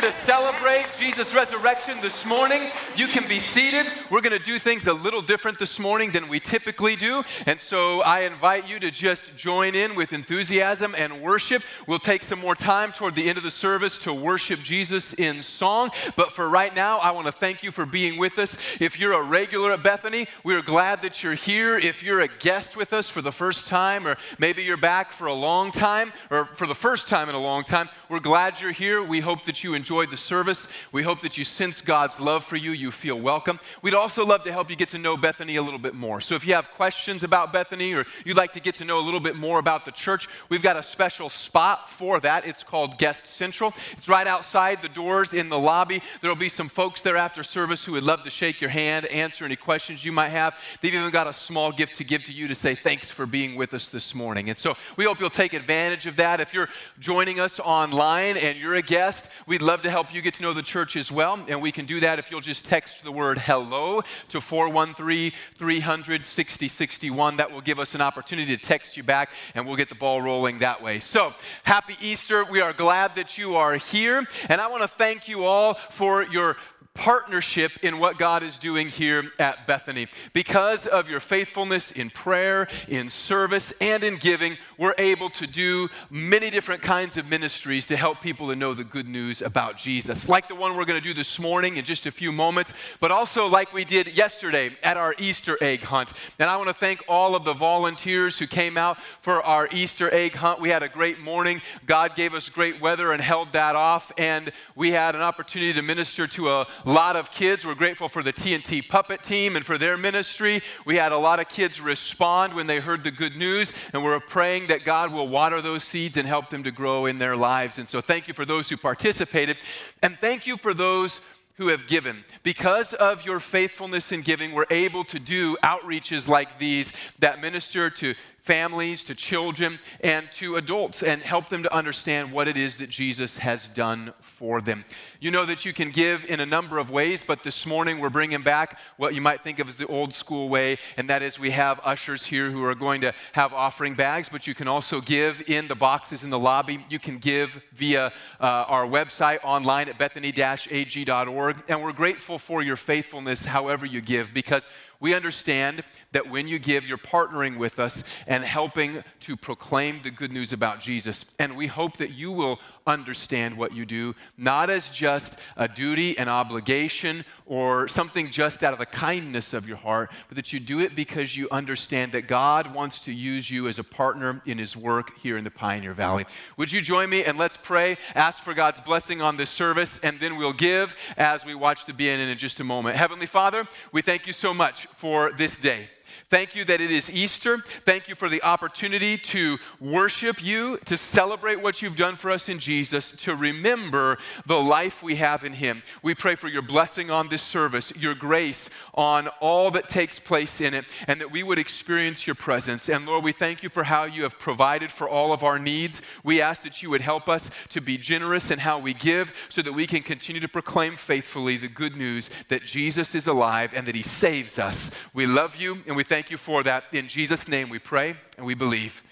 here 0.00 0.10
to 0.10 0.18
celebrate 0.26 0.84
Jesus' 0.98 1.32
resurrection 1.32 1.98
this 2.02 2.26
morning. 2.26 2.70
You 2.96 3.06
can 3.06 3.26
be 3.26 3.38
seated. 3.38 3.86
We're 4.10 4.20
going 4.20 4.36
to 4.36 4.44
do 4.44 4.58
things 4.58 4.86
a 4.86 4.92
little 4.92 5.22
different 5.22 5.58
this 5.58 5.78
morning 5.78 6.10
than 6.10 6.28
we 6.28 6.38
typically 6.38 6.96
do, 6.96 7.22
and 7.46 7.58
so 7.58 8.02
I 8.02 8.20
invite 8.20 8.68
you 8.68 8.78
to 8.80 8.90
just 8.90 9.36
join 9.36 9.74
in 9.74 9.94
with 9.94 10.12
enthusiasm 10.12 10.94
and 10.98 11.22
worship. 11.22 11.62
We'll 11.86 11.98
take 11.98 12.22
some 12.22 12.40
more 12.40 12.54
time 12.54 12.92
toward 12.92 13.14
the 13.14 13.26
end 13.26 13.38
of 13.38 13.44
the 13.44 13.50
service 13.50 13.98
to 14.00 14.12
worship 14.12 14.60
Jesus 14.60 15.14
in 15.14 15.42
song, 15.42 15.90
but 16.14 16.30
for 16.30 16.50
right 16.50 16.74
now, 16.74 16.98
I 16.98 17.12
want 17.12 17.26
to 17.26 17.32
thank 17.32 17.62
you 17.62 17.70
for 17.70 17.86
being 17.86 18.18
with 18.18 18.38
us. 18.38 18.58
If 18.80 19.00
you're 19.00 19.14
a 19.14 19.22
regular 19.22 19.72
at 19.72 19.82
Bethany, 19.82 20.26
we're 20.44 20.62
glad 20.62 21.00
that 21.02 21.22
you're 21.22 21.34
here. 21.34 21.78
If 21.78 22.02
you're 22.02 22.20
a 22.20 22.28
guest 22.28 22.76
with 22.76 22.92
us 22.92 23.08
for 23.08 23.22
the 23.22 23.32
first 23.32 23.66
time, 23.66 24.06
or 24.06 24.16
maybe 24.38 24.62
you're 24.62 24.76
back 24.76 25.12
for 25.12 25.26
a 25.26 25.34
long 25.34 25.70
time, 25.70 26.12
or 26.30 26.44
for 26.44 26.66
the 26.66 26.74
first 26.74 27.08
time 27.08 27.30
in 27.30 27.34
a 27.34 27.40
long 27.40 27.64
time. 27.64 27.88
We're 28.10 28.20
glad 28.20 28.60
you're 28.60 28.72
here. 28.72 29.02
We 29.02 29.20
hope 29.20 29.44
that 29.44 29.64
you 29.64 29.74
enjoyed 29.86 30.10
the 30.10 30.16
service. 30.16 30.66
We 30.90 31.04
hope 31.04 31.20
that 31.20 31.38
you 31.38 31.44
sense 31.44 31.80
God's 31.80 32.18
love 32.18 32.44
for 32.44 32.56
you. 32.56 32.72
You 32.72 32.90
feel 32.90 33.20
welcome. 33.20 33.60
We'd 33.82 33.94
also 33.94 34.26
love 34.26 34.42
to 34.42 34.50
help 34.50 34.68
you 34.68 34.74
get 34.74 34.88
to 34.90 34.98
know 34.98 35.16
Bethany 35.16 35.54
a 35.54 35.62
little 35.62 35.78
bit 35.78 35.94
more. 35.94 36.20
So 36.20 36.34
if 36.34 36.44
you 36.44 36.54
have 36.54 36.72
questions 36.72 37.22
about 37.22 37.52
Bethany 37.52 37.92
or 37.92 38.04
you'd 38.24 38.36
like 38.36 38.50
to 38.54 38.60
get 38.60 38.74
to 38.76 38.84
know 38.84 38.98
a 38.98 39.04
little 39.04 39.20
bit 39.20 39.36
more 39.36 39.60
about 39.60 39.84
the 39.84 39.92
church, 39.92 40.26
we've 40.48 40.60
got 40.60 40.76
a 40.76 40.82
special 40.82 41.28
spot 41.28 41.88
for 41.88 42.18
that. 42.18 42.44
It's 42.44 42.64
called 42.64 42.98
Guest 42.98 43.28
Central. 43.28 43.72
It's 43.92 44.08
right 44.08 44.26
outside 44.26 44.82
the 44.82 44.88
doors 44.88 45.32
in 45.32 45.50
the 45.50 45.58
lobby. 45.58 46.02
There'll 46.20 46.34
be 46.34 46.48
some 46.48 46.68
folks 46.68 47.00
there 47.02 47.16
after 47.16 47.44
service 47.44 47.84
who 47.84 47.92
would 47.92 48.02
love 48.02 48.24
to 48.24 48.30
shake 48.30 48.60
your 48.60 48.70
hand, 48.70 49.06
answer 49.06 49.44
any 49.44 49.54
questions 49.54 50.04
you 50.04 50.10
might 50.10 50.30
have. 50.30 50.58
They've 50.80 50.92
even 50.92 51.12
got 51.12 51.28
a 51.28 51.32
small 51.32 51.70
gift 51.70 51.94
to 51.98 52.04
give 52.04 52.24
to 52.24 52.32
you 52.32 52.48
to 52.48 52.56
say 52.56 52.74
thanks 52.74 53.08
for 53.08 53.24
being 53.24 53.54
with 53.54 53.72
us 53.72 53.88
this 53.88 54.16
morning. 54.16 54.48
And 54.48 54.58
so 54.58 54.74
we 54.96 55.04
hope 55.04 55.20
you'll 55.20 55.30
take 55.30 55.52
advantage 55.52 56.06
of 56.06 56.16
that. 56.16 56.40
If 56.40 56.52
you're 56.52 56.70
joining 56.98 57.38
us 57.38 57.60
online 57.60 58.36
and 58.36 58.58
you're 58.58 58.74
a 58.74 58.82
guest, 58.82 59.30
we'd 59.46 59.62
love 59.62 59.75
to 59.82 59.90
help 59.90 60.14
you 60.14 60.22
get 60.22 60.34
to 60.34 60.42
know 60.42 60.52
the 60.52 60.62
church 60.62 60.96
as 60.96 61.10
well. 61.10 61.38
And 61.48 61.60
we 61.60 61.72
can 61.72 61.86
do 61.86 62.00
that 62.00 62.18
if 62.18 62.30
you'll 62.30 62.40
just 62.40 62.64
text 62.64 63.04
the 63.04 63.12
word 63.12 63.38
hello 63.38 64.02
to 64.28 64.40
413 64.40 65.32
300 65.56 66.24
6061. 66.24 67.36
That 67.36 67.50
will 67.50 67.60
give 67.60 67.78
us 67.78 67.94
an 67.94 68.00
opportunity 68.00 68.56
to 68.56 68.62
text 68.62 68.96
you 68.96 69.02
back 69.02 69.30
and 69.54 69.66
we'll 69.66 69.76
get 69.76 69.88
the 69.88 69.94
ball 69.94 70.22
rolling 70.22 70.60
that 70.60 70.82
way. 70.82 71.00
So, 71.00 71.34
happy 71.64 71.96
Easter. 72.00 72.44
We 72.44 72.60
are 72.60 72.72
glad 72.72 73.16
that 73.16 73.38
you 73.38 73.56
are 73.56 73.74
here. 73.74 74.26
And 74.48 74.60
I 74.60 74.66
want 74.68 74.82
to 74.82 74.88
thank 74.88 75.28
you 75.28 75.44
all 75.44 75.74
for 75.90 76.24
your 76.24 76.56
partnership 76.96 77.72
in 77.82 77.98
what 77.98 78.18
God 78.18 78.42
is 78.42 78.58
doing 78.58 78.88
here 78.88 79.30
at 79.38 79.66
Bethany. 79.66 80.08
Because 80.32 80.86
of 80.86 81.08
your 81.08 81.20
faithfulness 81.20 81.92
in 81.92 82.10
prayer, 82.10 82.68
in 82.88 83.10
service, 83.10 83.72
and 83.80 84.02
in 84.02 84.16
giving, 84.16 84.56
we're 84.78 84.94
able 84.98 85.28
to 85.30 85.46
do 85.46 85.88
many 86.10 86.50
different 86.50 86.82
kinds 86.82 87.18
of 87.18 87.28
ministries 87.28 87.86
to 87.86 87.96
help 87.96 88.20
people 88.22 88.48
to 88.48 88.56
know 88.56 88.72
the 88.72 88.82
good 88.82 89.06
news 89.08 89.42
about 89.42 89.76
Jesus. 89.76 90.28
Like 90.28 90.48
the 90.48 90.54
one 90.54 90.74
we're 90.74 90.86
going 90.86 91.00
to 91.00 91.06
do 91.06 91.14
this 91.14 91.38
morning 91.38 91.76
in 91.76 91.84
just 91.84 92.06
a 92.06 92.10
few 92.10 92.32
moments, 92.32 92.72
but 92.98 93.10
also 93.10 93.46
like 93.46 93.72
we 93.72 93.84
did 93.84 94.08
yesterday 94.16 94.70
at 94.82 94.96
our 94.96 95.14
Easter 95.18 95.58
egg 95.60 95.82
hunt. 95.82 96.14
And 96.38 96.48
I 96.48 96.56
want 96.56 96.68
to 96.68 96.74
thank 96.74 97.04
all 97.08 97.36
of 97.36 97.44
the 97.44 97.52
volunteers 97.52 98.38
who 98.38 98.46
came 98.46 98.78
out 98.78 98.98
for 99.20 99.42
our 99.42 99.68
Easter 99.70 100.12
egg 100.12 100.34
hunt. 100.34 100.60
We 100.60 100.70
had 100.70 100.82
a 100.82 100.88
great 100.88 101.20
morning. 101.20 101.60
God 101.84 102.16
gave 102.16 102.32
us 102.32 102.48
great 102.48 102.80
weather 102.80 103.12
and 103.12 103.20
held 103.20 103.52
that 103.52 103.76
off, 103.76 104.10
and 104.16 104.50
we 104.74 104.92
had 104.92 105.14
an 105.14 105.20
opportunity 105.20 105.74
to 105.74 105.82
minister 105.82 106.26
to 106.26 106.50
a 106.50 106.66
a 106.86 106.90
lot 106.90 107.16
of 107.16 107.32
kids. 107.32 107.66
We're 107.66 107.74
grateful 107.74 108.08
for 108.08 108.22
the 108.22 108.32
TNT 108.32 108.88
puppet 108.88 109.24
team 109.24 109.56
and 109.56 109.66
for 109.66 109.76
their 109.76 109.96
ministry. 109.96 110.62
We 110.84 110.96
had 110.96 111.10
a 111.10 111.18
lot 111.18 111.40
of 111.40 111.48
kids 111.48 111.80
respond 111.80 112.54
when 112.54 112.68
they 112.68 112.78
heard 112.78 113.02
the 113.02 113.10
good 113.10 113.36
news, 113.36 113.72
and 113.92 114.04
we're 114.04 114.20
praying 114.20 114.68
that 114.68 114.84
God 114.84 115.12
will 115.12 115.26
water 115.26 115.60
those 115.60 115.82
seeds 115.82 116.16
and 116.16 116.26
help 116.28 116.48
them 116.48 116.62
to 116.62 116.70
grow 116.70 117.06
in 117.06 117.18
their 117.18 117.36
lives. 117.36 117.78
And 117.78 117.88
so, 117.88 118.00
thank 118.00 118.28
you 118.28 118.34
for 118.34 118.44
those 118.44 118.68
who 118.68 118.76
participated, 118.76 119.58
and 120.02 120.16
thank 120.18 120.46
you 120.46 120.56
for 120.56 120.72
those 120.72 121.20
who 121.56 121.68
have 121.68 121.88
given. 121.88 122.24
Because 122.42 122.92
of 122.94 123.24
your 123.24 123.40
faithfulness 123.40 124.12
in 124.12 124.20
giving, 124.20 124.52
we're 124.52 124.66
able 124.70 125.04
to 125.04 125.18
do 125.18 125.56
outreaches 125.64 126.28
like 126.28 126.58
these 126.58 126.92
that 127.18 127.40
minister 127.40 127.90
to 127.90 128.14
families, 128.46 129.02
to 129.02 129.14
children, 129.14 129.80
and 130.02 130.30
to 130.30 130.54
adults, 130.54 131.02
and 131.02 131.20
help 131.20 131.48
them 131.48 131.64
to 131.64 131.74
understand 131.74 132.32
what 132.32 132.46
it 132.46 132.56
is 132.56 132.76
that 132.76 132.88
Jesus 132.88 133.38
has 133.38 133.68
done 133.68 134.14
for 134.20 134.60
them. 134.60 134.84
You 135.18 135.32
know 135.32 135.44
that 135.46 135.64
you 135.64 135.72
can 135.72 135.90
give 135.90 136.24
in 136.26 136.38
a 136.38 136.46
number 136.46 136.78
of 136.78 136.88
ways, 136.88 137.24
but 137.26 137.42
this 137.42 137.66
morning 137.66 137.98
we're 137.98 138.08
bringing 138.08 138.42
back 138.42 138.78
what 138.98 139.14
you 139.14 139.20
might 139.20 139.40
think 139.40 139.58
of 139.58 139.68
as 139.68 139.74
the 139.74 139.86
old 139.88 140.14
school 140.14 140.48
way, 140.48 140.78
and 140.96 141.10
that 141.10 141.22
is 141.22 141.40
we 141.40 141.50
have 141.50 141.80
ushers 141.82 142.24
here 142.24 142.48
who 142.52 142.62
are 142.64 142.76
going 142.76 143.00
to 143.00 143.12
have 143.32 143.52
offering 143.52 143.94
bags, 143.94 144.28
but 144.28 144.46
you 144.46 144.54
can 144.54 144.68
also 144.68 145.00
give 145.00 145.50
in 145.50 145.66
the 145.66 145.74
boxes 145.74 146.22
in 146.22 146.30
the 146.30 146.38
lobby. 146.38 146.84
You 146.88 147.00
can 147.00 147.18
give 147.18 147.60
via 147.72 148.12
uh, 148.40 148.64
our 148.68 148.86
website 148.86 149.40
online 149.42 149.88
at 149.88 149.98
bethany 149.98 150.32
ag.org, 150.36 151.64
and 151.68 151.82
we're 151.82 151.92
grateful 151.92 152.38
for 152.38 152.62
your 152.62 152.76
faithfulness 152.76 153.44
however 153.44 153.86
you 153.86 154.00
give 154.00 154.32
because 154.32 154.68
we 155.00 155.14
understand 155.14 155.82
that 156.12 156.28
when 156.28 156.48
you 156.48 156.58
give, 156.58 156.86
you're 156.86 156.98
partnering 156.98 157.58
with 157.58 157.78
us 157.78 158.04
and 158.26 158.44
helping 158.44 159.02
to 159.20 159.36
proclaim 159.36 160.00
the 160.02 160.10
good 160.10 160.32
news 160.32 160.52
about 160.52 160.80
Jesus. 160.80 161.24
And 161.38 161.56
we 161.56 161.66
hope 161.66 161.98
that 161.98 162.12
you 162.12 162.32
will 162.32 162.60
understand 162.86 163.56
what 163.56 163.74
you 163.74 163.84
do, 163.84 164.14
not 164.36 164.70
as 164.70 164.90
just 164.90 165.38
a 165.56 165.68
duty, 165.68 166.16
an 166.18 166.28
obligation, 166.28 167.24
or 167.46 167.88
something 167.88 168.30
just 168.30 168.62
out 168.62 168.72
of 168.72 168.78
the 168.78 168.86
kindness 168.86 169.52
of 169.52 169.66
your 169.66 169.76
heart, 169.76 170.10
but 170.28 170.36
that 170.36 170.52
you 170.52 170.60
do 170.60 170.80
it 170.80 170.94
because 170.94 171.36
you 171.36 171.48
understand 171.50 172.12
that 172.12 172.22
God 172.22 172.74
wants 172.74 173.00
to 173.02 173.12
use 173.12 173.50
you 173.50 173.68
as 173.68 173.78
a 173.78 173.84
partner 173.84 174.40
in 174.46 174.58
His 174.58 174.76
work 174.76 175.18
here 175.18 175.36
in 175.36 175.44
the 175.44 175.50
Pioneer 175.50 175.92
Valley. 175.92 176.24
Would 176.56 176.72
you 176.72 176.80
join 176.80 177.10
me 177.10 177.24
and 177.24 177.38
let's 177.38 177.56
pray, 177.56 177.96
ask 178.14 178.42
for 178.42 178.54
God's 178.54 178.80
blessing 178.80 179.20
on 179.20 179.36
this 179.36 179.50
service, 179.50 179.98
and 180.02 180.18
then 180.20 180.36
we'll 180.36 180.52
give 180.52 180.96
as 181.16 181.44
we 181.44 181.54
watch 181.54 181.86
the 181.86 181.92
BNN 181.92 182.30
in 182.30 182.38
just 182.38 182.60
a 182.60 182.64
moment. 182.64 182.96
Heavenly 182.96 183.26
Father, 183.26 183.66
we 183.92 184.02
thank 184.02 184.26
you 184.26 184.32
so 184.32 184.52
much 184.52 184.86
for 184.86 185.32
this 185.32 185.58
day. 185.58 185.88
Thank 186.28 186.56
you 186.56 186.64
that 186.64 186.80
it 186.80 186.90
is 186.90 187.08
Easter. 187.08 187.58
Thank 187.84 188.08
you 188.08 188.16
for 188.16 188.28
the 188.28 188.42
opportunity 188.42 189.16
to 189.16 189.58
worship 189.78 190.42
you, 190.42 190.76
to 190.86 190.96
celebrate 190.96 191.62
what 191.62 191.80
you've 191.80 191.94
done 191.94 192.16
for 192.16 192.32
us 192.32 192.48
in 192.48 192.58
Jesus, 192.58 193.12
to 193.12 193.36
remember 193.36 194.18
the 194.44 194.60
life 194.60 195.04
we 195.04 195.14
have 195.16 195.44
in 195.44 195.52
Him. 195.52 195.84
We 196.02 196.16
pray 196.16 196.34
for 196.34 196.48
your 196.48 196.62
blessing 196.62 197.12
on 197.12 197.28
this 197.28 197.42
service, 197.42 197.92
your 197.94 198.16
grace 198.16 198.68
on 198.94 199.28
all 199.40 199.70
that 199.70 199.88
takes 199.88 200.18
place 200.18 200.60
in 200.60 200.74
it, 200.74 200.86
and 201.06 201.20
that 201.20 201.30
we 201.30 201.44
would 201.44 201.60
experience 201.60 202.26
your 202.26 202.34
presence. 202.34 202.88
And 202.88 203.06
Lord, 203.06 203.22
we 203.22 203.30
thank 203.30 203.62
you 203.62 203.68
for 203.68 203.84
how 203.84 204.02
you 204.02 204.24
have 204.24 204.36
provided 204.36 204.90
for 204.90 205.08
all 205.08 205.32
of 205.32 205.44
our 205.44 205.60
needs. 205.60 206.02
We 206.24 206.42
ask 206.42 206.64
that 206.64 206.82
you 206.82 206.90
would 206.90 207.02
help 207.02 207.28
us 207.28 207.50
to 207.68 207.80
be 207.80 207.98
generous 207.98 208.50
in 208.50 208.58
how 208.58 208.80
we 208.80 208.94
give 208.94 209.32
so 209.48 209.62
that 209.62 209.74
we 209.74 209.86
can 209.86 210.02
continue 210.02 210.40
to 210.40 210.48
proclaim 210.48 210.96
faithfully 210.96 211.56
the 211.56 211.68
good 211.68 211.94
news 211.94 212.30
that 212.48 212.64
Jesus 212.64 213.14
is 213.14 213.28
alive 213.28 213.70
and 213.72 213.86
that 213.86 213.94
He 213.94 214.02
saves 214.02 214.58
us. 214.58 214.90
We 215.14 215.26
love 215.26 215.54
you 215.54 215.84
and 215.86 215.94
we 215.94 216.02
thank 216.02 216.15
you 216.30 216.36
for 216.38 216.62
that. 216.62 216.84
In 216.92 217.08
Jesus' 217.08 217.48
name 217.48 217.68
we 217.68 217.78
pray 217.78 218.16
and 218.36 218.46
we 218.46 218.54
believe. 218.54 219.02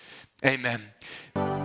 Amen. 0.45 0.94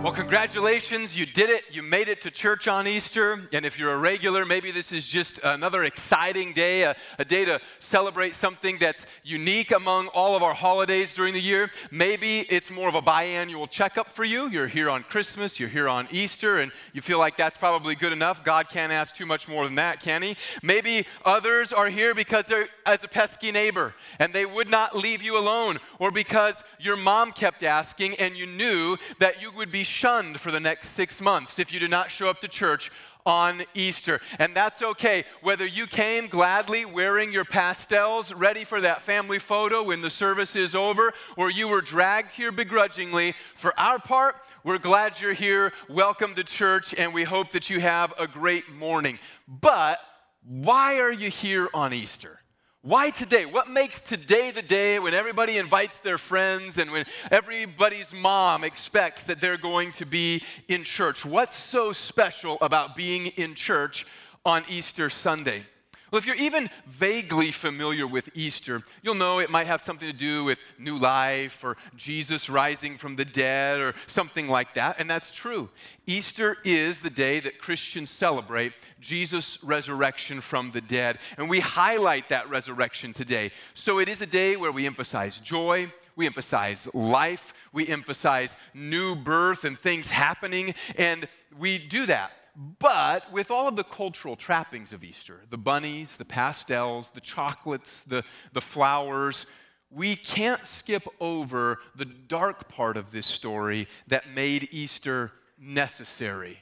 Well, 0.02 0.14
congratulations, 0.14 1.14
you 1.14 1.26
did 1.26 1.50
it. 1.50 1.64
You 1.70 1.82
made 1.82 2.08
it 2.08 2.22
to 2.22 2.30
church 2.30 2.68
on 2.68 2.86
Easter. 2.86 3.46
And 3.52 3.66
if 3.66 3.78
you're 3.78 3.92
a 3.92 3.98
regular, 3.98 4.46
maybe 4.46 4.70
this 4.70 4.92
is 4.92 5.06
just 5.06 5.38
another 5.44 5.84
exciting 5.84 6.54
day, 6.54 6.84
a, 6.84 6.96
a, 7.18 7.24
day 7.26 7.44
to 7.44 7.60
celebrate 7.80 8.34
something 8.34 8.78
that's 8.78 9.04
unique 9.24 9.72
among 9.72 10.06
all 10.08 10.34
of 10.34 10.42
our 10.42 10.54
holidays 10.54 11.12
during 11.12 11.34
the 11.34 11.40
year. 11.40 11.70
Maybe 11.90 12.40
it's 12.48 12.70
more 12.70 12.88
of 12.88 12.94
a 12.94 13.02
biannual 13.02 13.68
checkup 13.68 14.10
for 14.10 14.24
you. 14.24 14.48
You're 14.48 14.68
here 14.68 14.88
on 14.88 15.02
Christmas, 15.02 15.60
you're 15.60 15.68
here 15.68 15.86
on 15.86 16.08
Easter, 16.10 16.60
and 16.60 16.72
you 16.94 17.02
feel 17.02 17.18
like 17.18 17.36
that's 17.36 17.58
probably 17.58 17.94
good 17.94 18.14
enough. 18.14 18.42
God 18.42 18.70
can't 18.70 18.92
ask 18.92 19.14
too 19.14 19.26
much 19.26 19.48
more 19.48 19.64
than 19.66 19.74
that, 19.74 20.00
can 20.00 20.22
He? 20.22 20.34
Maybe 20.62 21.06
others 21.26 21.74
are 21.74 21.90
here 21.90 22.14
because 22.14 22.46
they're 22.46 22.68
as 22.86 23.04
a 23.04 23.08
pesky 23.08 23.52
neighbor 23.52 23.94
and 24.18 24.32
they 24.32 24.46
would 24.46 24.70
not 24.70 24.96
leave 24.96 25.22
you 25.22 25.38
alone, 25.38 25.78
or 25.98 26.10
because 26.10 26.64
your 26.78 26.96
mom 26.96 27.32
kept 27.32 27.62
asking 27.62 28.14
and 28.14 28.34
you 28.34 28.46
knew 28.46 28.96
that 29.30 29.40
you 29.40 29.52
would 29.52 29.70
be 29.70 29.84
shunned 29.84 30.40
for 30.40 30.50
the 30.50 30.58
next 30.58 30.88
six 30.88 31.20
months 31.20 31.60
if 31.60 31.72
you 31.72 31.78
did 31.78 31.88
not 31.88 32.10
show 32.10 32.28
up 32.28 32.40
to 32.40 32.48
church 32.48 32.90
on 33.24 33.62
Easter. 33.74 34.20
And 34.40 34.56
that's 34.56 34.82
okay. 34.82 35.22
Whether 35.40 35.66
you 35.66 35.86
came 35.86 36.26
gladly 36.26 36.84
wearing 36.84 37.32
your 37.32 37.44
pastels, 37.44 38.34
ready 38.34 38.64
for 38.64 38.80
that 38.80 39.02
family 39.02 39.38
photo 39.38 39.84
when 39.84 40.02
the 40.02 40.10
service 40.10 40.56
is 40.56 40.74
over, 40.74 41.14
or 41.36 41.48
you 41.48 41.68
were 41.68 41.80
dragged 41.80 42.32
here 42.32 42.50
begrudgingly, 42.50 43.36
for 43.54 43.72
our 43.78 44.00
part, 44.00 44.34
we're 44.64 44.78
glad 44.78 45.20
you're 45.20 45.32
here. 45.32 45.72
Welcome 45.88 46.34
to 46.34 46.42
church, 46.42 46.92
and 46.98 47.14
we 47.14 47.22
hope 47.22 47.52
that 47.52 47.70
you 47.70 47.78
have 47.78 48.12
a 48.18 48.26
great 48.26 48.68
morning. 48.72 49.20
But 49.46 50.00
why 50.42 50.98
are 50.98 51.12
you 51.12 51.30
here 51.30 51.68
on 51.72 51.92
Easter? 51.92 52.39
Why 52.82 53.10
today? 53.10 53.44
What 53.44 53.68
makes 53.68 54.00
today 54.00 54.52
the 54.52 54.62
day 54.62 54.98
when 54.98 55.12
everybody 55.12 55.58
invites 55.58 55.98
their 55.98 56.16
friends 56.16 56.78
and 56.78 56.90
when 56.90 57.04
everybody's 57.30 58.10
mom 58.10 58.64
expects 58.64 59.24
that 59.24 59.38
they're 59.38 59.58
going 59.58 59.92
to 59.92 60.06
be 60.06 60.42
in 60.66 60.84
church? 60.84 61.26
What's 61.26 61.56
so 61.56 61.92
special 61.92 62.56
about 62.62 62.96
being 62.96 63.26
in 63.26 63.54
church 63.54 64.06
on 64.46 64.64
Easter 64.66 65.10
Sunday? 65.10 65.66
Well, 66.10 66.18
if 66.18 66.26
you're 66.26 66.34
even 66.36 66.68
vaguely 66.86 67.52
familiar 67.52 68.04
with 68.04 68.30
Easter, 68.34 68.82
you'll 69.00 69.14
know 69.14 69.38
it 69.38 69.48
might 69.48 69.68
have 69.68 69.80
something 69.80 70.10
to 70.10 70.16
do 70.16 70.42
with 70.42 70.58
new 70.76 70.98
life 70.98 71.62
or 71.62 71.76
Jesus 71.94 72.50
rising 72.50 72.98
from 72.98 73.14
the 73.14 73.24
dead 73.24 73.78
or 73.78 73.94
something 74.08 74.48
like 74.48 74.74
that, 74.74 74.96
and 74.98 75.08
that's 75.08 75.30
true. 75.30 75.68
Easter 76.06 76.56
is 76.64 76.98
the 76.98 77.10
day 77.10 77.38
that 77.38 77.60
Christians 77.60 78.10
celebrate 78.10 78.72
Jesus' 79.00 79.62
resurrection 79.62 80.40
from 80.40 80.72
the 80.72 80.80
dead, 80.80 81.18
and 81.38 81.48
we 81.48 81.60
highlight 81.60 82.28
that 82.30 82.50
resurrection 82.50 83.12
today. 83.12 83.52
So 83.74 84.00
it 84.00 84.08
is 84.08 84.20
a 84.20 84.26
day 84.26 84.56
where 84.56 84.72
we 84.72 84.86
emphasize 84.86 85.38
joy, 85.38 85.92
we 86.16 86.26
emphasize 86.26 86.88
life, 86.92 87.54
we 87.72 87.86
emphasize 87.86 88.56
new 88.74 89.14
birth 89.14 89.64
and 89.64 89.78
things 89.78 90.10
happening, 90.10 90.74
and 90.96 91.28
we 91.56 91.78
do 91.78 92.06
that 92.06 92.32
but 92.78 93.30
with 93.32 93.50
all 93.50 93.68
of 93.68 93.76
the 93.76 93.84
cultural 93.84 94.36
trappings 94.36 94.92
of 94.92 95.02
Easter 95.04 95.40
the 95.50 95.58
bunnies, 95.58 96.16
the 96.16 96.24
pastels, 96.24 97.10
the 97.10 97.20
chocolates, 97.20 98.02
the, 98.02 98.22
the 98.52 98.60
flowers 98.60 99.46
we 99.90 100.14
can't 100.14 100.66
skip 100.66 101.06
over 101.20 101.80
the 101.96 102.04
dark 102.04 102.68
part 102.68 102.96
of 102.96 103.10
this 103.10 103.26
story 103.26 103.88
that 104.06 104.30
made 104.30 104.68
Easter 104.70 105.32
necessary. 105.58 106.58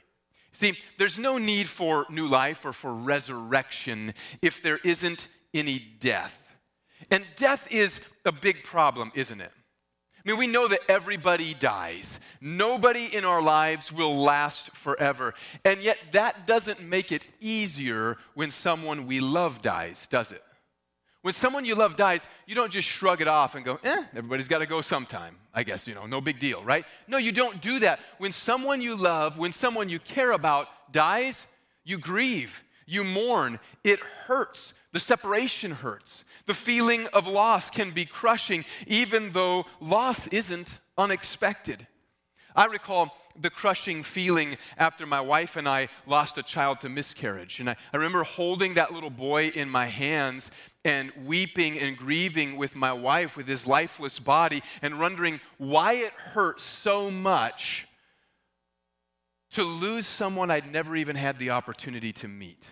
See, 0.51 0.77
there's 0.97 1.19
no 1.19 1.37
need 1.37 1.69
for 1.69 2.05
new 2.09 2.27
life 2.27 2.65
or 2.65 2.73
for 2.73 2.93
resurrection 2.93 4.13
if 4.41 4.63
there 4.63 4.79
isn't 4.83 5.27
any 5.53 5.79
death. 5.79 6.55
And 7.11 7.25
death 7.35 7.67
is 7.71 8.01
a 8.25 8.31
big 8.31 8.63
problem, 8.63 9.11
isn't 9.13 9.39
it? 9.39 9.51
I 10.19 10.29
mean, 10.29 10.37
we 10.37 10.47
know 10.47 10.67
that 10.67 10.81
everybody 10.89 11.53
dies. 11.53 12.19
Nobody 12.41 13.05
in 13.05 13.23
our 13.23 13.41
lives 13.41 13.91
will 13.91 14.15
last 14.15 14.71
forever. 14.71 15.33
And 15.63 15.81
yet, 15.81 15.97
that 16.11 16.45
doesn't 16.45 16.81
make 16.81 17.11
it 17.11 17.23
easier 17.39 18.17
when 18.33 18.51
someone 18.51 19.07
we 19.07 19.21
love 19.21 19.61
dies, 19.61 20.07
does 20.07 20.31
it? 20.31 20.43
When 21.21 21.33
someone 21.33 21.65
you 21.65 21.75
love 21.75 21.95
dies, 21.95 22.27
you 22.47 22.55
don't 22.55 22.71
just 22.71 22.87
shrug 22.87 23.21
it 23.21 23.27
off 23.27 23.55
and 23.55 23.65
go, 23.65 23.79
eh, 23.83 24.03
everybody's 24.15 24.47
got 24.47 24.59
to 24.59 24.65
go 24.65 24.81
sometime. 24.81 25.35
I 25.53 25.63
guess, 25.63 25.87
you 25.87 25.93
know, 25.93 26.05
no 26.05 26.21
big 26.21 26.39
deal, 26.39 26.63
right? 26.63 26.85
No, 27.07 27.17
you 27.17 27.31
don't 27.31 27.61
do 27.61 27.79
that. 27.79 27.99
When 28.19 28.31
someone 28.31 28.81
you 28.81 28.95
love, 28.95 29.37
when 29.37 29.51
someone 29.51 29.89
you 29.89 29.99
care 29.99 30.31
about 30.31 30.67
dies, 30.91 31.45
you 31.83 31.97
grieve, 31.97 32.63
you 32.85 33.03
mourn. 33.03 33.59
It 33.83 33.99
hurts. 33.99 34.73
The 34.91 34.99
separation 34.99 35.71
hurts. 35.71 36.23
The 36.47 36.53
feeling 36.53 37.07
of 37.13 37.27
loss 37.27 37.69
can 37.69 37.91
be 37.91 38.05
crushing, 38.05 38.65
even 38.87 39.31
though 39.31 39.65
loss 39.79 40.27
isn't 40.27 40.79
unexpected. 40.97 41.85
I 42.55 42.65
recall 42.65 43.15
the 43.39 43.49
crushing 43.49 44.03
feeling 44.03 44.57
after 44.77 45.05
my 45.05 45.21
wife 45.21 45.55
and 45.55 45.67
I 45.67 45.89
lost 46.07 46.37
a 46.37 46.43
child 46.43 46.81
to 46.81 46.89
miscarriage. 46.89 47.59
And 47.59 47.69
I, 47.69 47.75
I, 47.93 47.97
remember 47.97 48.23
holding 48.23 48.73
that 48.73 48.91
little 48.91 49.11
boy 49.11 49.49
in 49.49 49.69
my 49.69 49.85
hands 49.85 50.51
and 50.83 51.11
weeping 51.25 51.79
and 51.79 51.95
grieving 51.95 52.57
with 52.57 52.75
my 52.75 52.91
wife 52.91 53.37
with 53.37 53.47
his 53.47 53.67
lifeless 53.67 54.19
body 54.19 54.63
and 54.81 54.99
wondering 54.99 55.39
why 55.57 55.93
it 55.93 56.11
hurt 56.13 56.59
so 56.59 57.11
much 57.11 57.87
to 59.51 59.63
lose 59.63 60.07
someone 60.07 60.51
I'd 60.51 60.71
never 60.71 60.95
even 60.95 61.15
had 61.15 61.39
the 61.39 61.51
opportunity 61.51 62.11
to 62.13 62.27
meet. 62.27 62.67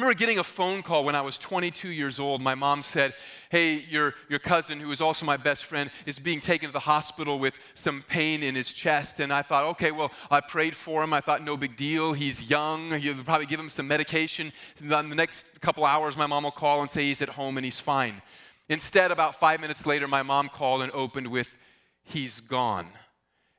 Remember 0.00 0.18
getting 0.18 0.38
a 0.38 0.44
phone 0.44 0.82
call 0.82 1.04
when 1.04 1.14
I 1.14 1.20
was 1.20 1.36
22 1.36 1.90
years 1.90 2.18
old. 2.18 2.40
My 2.40 2.54
mom 2.54 2.80
said, 2.80 3.12
Hey, 3.50 3.74
your, 3.74 4.14
your 4.30 4.38
cousin, 4.38 4.80
who 4.80 4.90
is 4.92 5.02
also 5.02 5.26
my 5.26 5.36
best 5.36 5.66
friend, 5.66 5.90
is 6.06 6.18
being 6.18 6.40
taken 6.40 6.70
to 6.70 6.72
the 6.72 6.80
hospital 6.80 7.38
with 7.38 7.52
some 7.74 8.02
pain 8.08 8.42
in 8.42 8.54
his 8.54 8.72
chest. 8.72 9.20
And 9.20 9.30
I 9.30 9.42
thought, 9.42 9.64
okay, 9.72 9.90
well, 9.90 10.10
I 10.30 10.40
prayed 10.40 10.74
for 10.74 11.02
him. 11.02 11.12
I 11.12 11.20
thought, 11.20 11.44
no 11.44 11.54
big 11.54 11.76
deal. 11.76 12.14
He's 12.14 12.48
young. 12.48 12.98
You'll 12.98 13.22
probably 13.24 13.44
give 13.44 13.60
him 13.60 13.68
some 13.68 13.86
medication. 13.88 14.52
In 14.80 14.88
the 14.88 15.02
next 15.02 15.60
couple 15.60 15.84
hours, 15.84 16.16
my 16.16 16.26
mom 16.26 16.44
will 16.44 16.50
call 16.50 16.80
and 16.80 16.90
say 16.90 17.02
he's 17.02 17.20
at 17.20 17.28
home 17.28 17.58
and 17.58 17.64
he's 17.66 17.78
fine. 17.78 18.22
Instead, 18.70 19.10
about 19.10 19.38
five 19.38 19.60
minutes 19.60 19.84
later, 19.84 20.08
my 20.08 20.22
mom 20.22 20.48
called 20.48 20.80
and 20.80 20.90
opened 20.92 21.26
with, 21.26 21.58
He's 22.04 22.40
gone. 22.40 22.86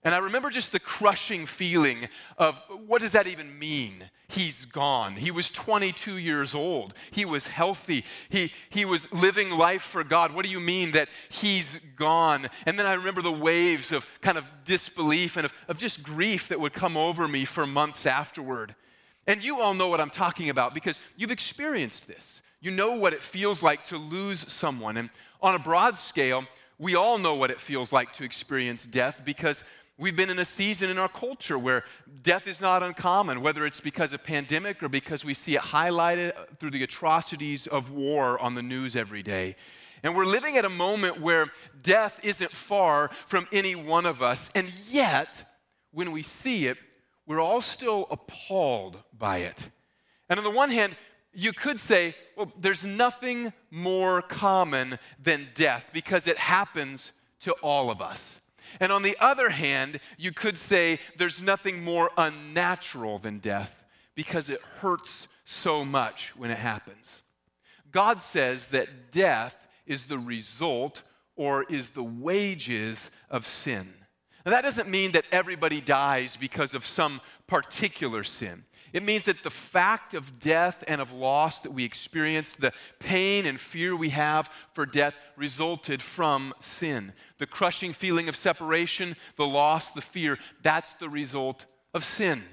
And 0.03 0.15
I 0.15 0.17
remember 0.17 0.49
just 0.49 0.71
the 0.71 0.79
crushing 0.79 1.45
feeling 1.45 2.07
of 2.37 2.59
what 2.87 3.01
does 3.01 3.11
that 3.11 3.27
even 3.27 3.59
mean? 3.59 4.09
He's 4.29 4.65
gone. 4.65 5.15
He 5.15 5.29
was 5.29 5.51
22 5.51 6.17
years 6.17 6.55
old. 6.55 6.95
He 7.11 7.23
was 7.23 7.45
healthy. 7.47 8.03
He, 8.29 8.51
he 8.69 8.83
was 8.83 9.11
living 9.11 9.51
life 9.51 9.83
for 9.83 10.03
God. 10.03 10.33
What 10.33 10.43
do 10.43 10.49
you 10.49 10.59
mean 10.59 10.93
that 10.93 11.09
he's 11.29 11.79
gone? 11.95 12.49
And 12.65 12.79
then 12.79 12.87
I 12.87 12.93
remember 12.93 13.21
the 13.21 13.31
waves 13.31 13.91
of 13.91 14.07
kind 14.21 14.39
of 14.39 14.45
disbelief 14.65 15.37
and 15.37 15.45
of, 15.45 15.53
of 15.67 15.77
just 15.77 16.01
grief 16.01 16.47
that 16.47 16.59
would 16.59 16.73
come 16.73 16.97
over 16.97 17.27
me 17.27 17.45
for 17.45 17.67
months 17.67 18.07
afterward. 18.07 18.73
And 19.27 19.43
you 19.43 19.61
all 19.61 19.75
know 19.75 19.89
what 19.89 20.01
I'm 20.01 20.09
talking 20.09 20.49
about 20.49 20.73
because 20.73 20.99
you've 21.15 21.29
experienced 21.29 22.07
this. 22.07 22.41
You 22.59 22.71
know 22.71 22.93
what 22.93 23.13
it 23.13 23.21
feels 23.21 23.61
like 23.61 23.83
to 23.85 23.97
lose 23.97 24.51
someone. 24.51 24.97
And 24.97 25.11
on 25.41 25.53
a 25.53 25.59
broad 25.59 25.99
scale, 25.99 26.45
we 26.81 26.95
all 26.95 27.19
know 27.19 27.35
what 27.35 27.51
it 27.51 27.61
feels 27.61 27.93
like 27.93 28.11
to 28.13 28.23
experience 28.23 28.87
death 28.87 29.21
because 29.23 29.63
We've 30.01 30.15
been 30.15 30.31
in 30.31 30.39
a 30.39 30.45
season 30.45 30.89
in 30.89 30.97
our 30.97 31.07
culture 31.07 31.59
where 31.59 31.83
death 32.23 32.47
is 32.47 32.59
not 32.59 32.81
uncommon, 32.81 33.43
whether 33.43 33.67
it's 33.67 33.79
because 33.79 34.13
of 34.13 34.23
pandemic 34.23 34.81
or 34.81 34.89
because 34.89 35.23
we 35.23 35.35
see 35.35 35.53
it 35.53 35.61
highlighted 35.61 36.33
through 36.57 36.71
the 36.71 36.81
atrocities 36.81 37.67
of 37.67 37.91
war 37.91 38.39
on 38.39 38.55
the 38.55 38.63
news 38.63 38.95
every 38.95 39.21
day. 39.21 39.55
And 40.01 40.15
we're 40.15 40.25
living 40.25 40.57
at 40.57 40.65
a 40.65 40.69
moment 40.69 41.21
where 41.21 41.51
death 41.83 42.19
isn't 42.23 42.55
far 42.55 43.11
from 43.27 43.47
any 43.51 43.75
one 43.75 44.07
of 44.07 44.23
us. 44.23 44.49
And 44.55 44.73
yet, 44.89 45.43
when 45.91 46.11
we 46.11 46.23
see 46.23 46.65
it, 46.65 46.79
we're 47.27 47.39
all 47.39 47.61
still 47.61 48.07
appalled 48.09 48.97
by 49.15 49.41
it. 49.41 49.69
And 50.29 50.39
on 50.39 50.43
the 50.43 50.49
one 50.49 50.71
hand, 50.71 50.95
you 51.31 51.53
could 51.53 51.79
say, 51.79 52.15
well, 52.35 52.51
there's 52.59 52.87
nothing 52.87 53.53
more 53.69 54.23
common 54.23 54.97
than 55.21 55.49
death 55.53 55.91
because 55.93 56.25
it 56.25 56.39
happens 56.39 57.11
to 57.41 57.51
all 57.61 57.91
of 57.91 58.01
us. 58.01 58.40
And 58.79 58.91
on 58.91 59.03
the 59.03 59.17
other 59.19 59.49
hand, 59.49 59.99
you 60.17 60.31
could 60.31 60.57
say 60.57 60.99
there's 61.17 61.41
nothing 61.41 61.83
more 61.83 62.11
unnatural 62.17 63.19
than 63.19 63.39
death 63.39 63.83
because 64.15 64.49
it 64.49 64.61
hurts 64.79 65.27
so 65.45 65.83
much 65.83 66.35
when 66.35 66.51
it 66.51 66.57
happens. 66.57 67.21
God 67.91 68.21
says 68.21 68.67
that 68.67 69.11
death 69.11 69.67
is 69.85 70.05
the 70.05 70.19
result 70.19 71.01
or 71.35 71.63
is 71.63 71.91
the 71.91 72.03
wages 72.03 73.11
of 73.29 73.45
sin. 73.45 73.93
Now, 74.45 74.51
that 74.51 74.63
doesn't 74.63 74.89
mean 74.89 75.11
that 75.11 75.25
everybody 75.31 75.81
dies 75.81 76.35
because 76.35 76.73
of 76.73 76.85
some 76.85 77.21
particular 77.47 78.23
sin. 78.23 78.63
It 78.93 79.03
means 79.03 79.25
that 79.25 79.43
the 79.43 79.49
fact 79.49 80.13
of 80.13 80.39
death 80.39 80.83
and 80.87 80.99
of 80.99 81.13
loss 81.13 81.61
that 81.61 81.71
we 81.71 81.85
experience, 81.85 82.55
the 82.55 82.73
pain 82.99 83.45
and 83.45 83.59
fear 83.59 83.95
we 83.95 84.09
have 84.09 84.49
for 84.73 84.85
death, 84.85 85.15
resulted 85.37 86.01
from 86.01 86.53
sin. 86.59 87.13
The 87.37 87.47
crushing 87.47 87.93
feeling 87.93 88.27
of 88.27 88.35
separation, 88.35 89.15
the 89.37 89.47
loss, 89.47 89.91
the 89.91 90.01
fear, 90.01 90.37
that's 90.61 90.93
the 90.95 91.09
result 91.09 91.65
of 91.93 92.03
sin. 92.03 92.43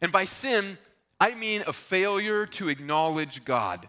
And 0.00 0.10
by 0.10 0.24
sin, 0.24 0.78
I 1.20 1.34
mean 1.34 1.62
a 1.66 1.72
failure 1.72 2.44
to 2.46 2.68
acknowledge 2.68 3.44
God, 3.44 3.88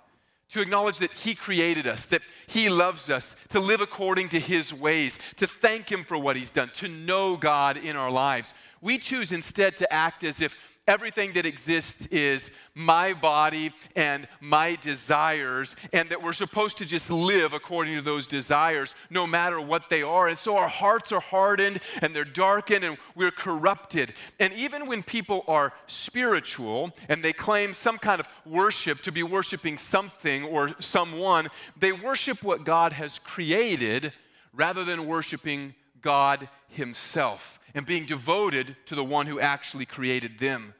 to 0.49 0.61
acknowledge 0.61 0.99
that 0.99 1.11
He 1.11 1.33
created 1.33 1.87
us, 1.87 2.05
that 2.07 2.21
He 2.45 2.69
loves 2.69 3.09
us, 3.09 3.35
to 3.49 3.59
live 3.59 3.81
according 3.81 4.29
to 4.29 4.39
His 4.39 4.71
ways, 4.71 5.17
to 5.37 5.47
thank 5.47 5.91
Him 5.91 6.03
for 6.03 6.19
what 6.19 6.35
He's 6.35 6.51
done, 6.51 6.69
to 6.75 6.87
know 6.87 7.35
God 7.35 7.77
in 7.77 7.95
our 7.95 8.11
lives. 8.11 8.53
We 8.79 8.99
choose 8.99 9.31
instead 9.31 9.75
to 9.77 9.91
act 9.91 10.23
as 10.23 10.39
if 10.39 10.55
everything 10.87 11.33
that 11.33 11.45
exists 11.45 12.05
is 12.07 12.51
my 12.73 13.13
body 13.13 13.71
and 13.95 14.27
my 14.39 14.75
desires, 14.75 15.75
and 15.93 16.09
that 16.09 16.21
we're 16.21 16.33
supposed 16.33 16.77
to 16.77 16.85
just 16.85 17.09
live 17.09 17.53
according 17.53 17.95
to 17.95 18.01
those 18.01 18.27
desires 18.27 18.95
no 19.09 19.25
matter 19.25 19.59
what 19.59 19.89
they 19.89 20.03
are. 20.03 20.27
And 20.27 20.37
so 20.37 20.57
our 20.57 20.67
hearts 20.67 21.11
are 21.11 21.19
hardened 21.19 21.79
and 22.01 22.15
they're 22.15 22.23
darkened 22.23 22.83
and 22.83 22.97
we're 23.15 23.31
corrupted. 23.31 24.13
And 24.39 24.53
even 24.53 24.87
when 24.87 25.03
people 25.03 25.43
are 25.47 25.73
spiritual 25.87 26.91
and 27.09 27.23
they 27.23 27.33
claim 27.33 27.73
some 27.73 27.97
kind 27.97 28.19
of 28.19 28.27
worship 28.45 29.01
to 29.01 29.11
be 29.11 29.23
worshiping 29.23 29.77
something 29.77 30.43
or 30.43 30.75
someone, 30.79 31.47
they 31.77 31.91
worship 31.91 32.43
what 32.43 32.63
God 32.63 32.93
has 32.93 33.19
created 33.19 34.13
rather 34.53 34.83
than 34.83 35.05
worshiping 35.07 35.75
God 36.05 36.47
Himself 36.69 37.59
and 37.73 37.83
being 37.85 38.05
devoted 38.05 38.77
to 38.85 38.95
the 38.95 39.03
one 39.03 39.25
who 39.25 39.39
actually 39.39 39.85
created 39.85 40.37
them. 40.37 40.75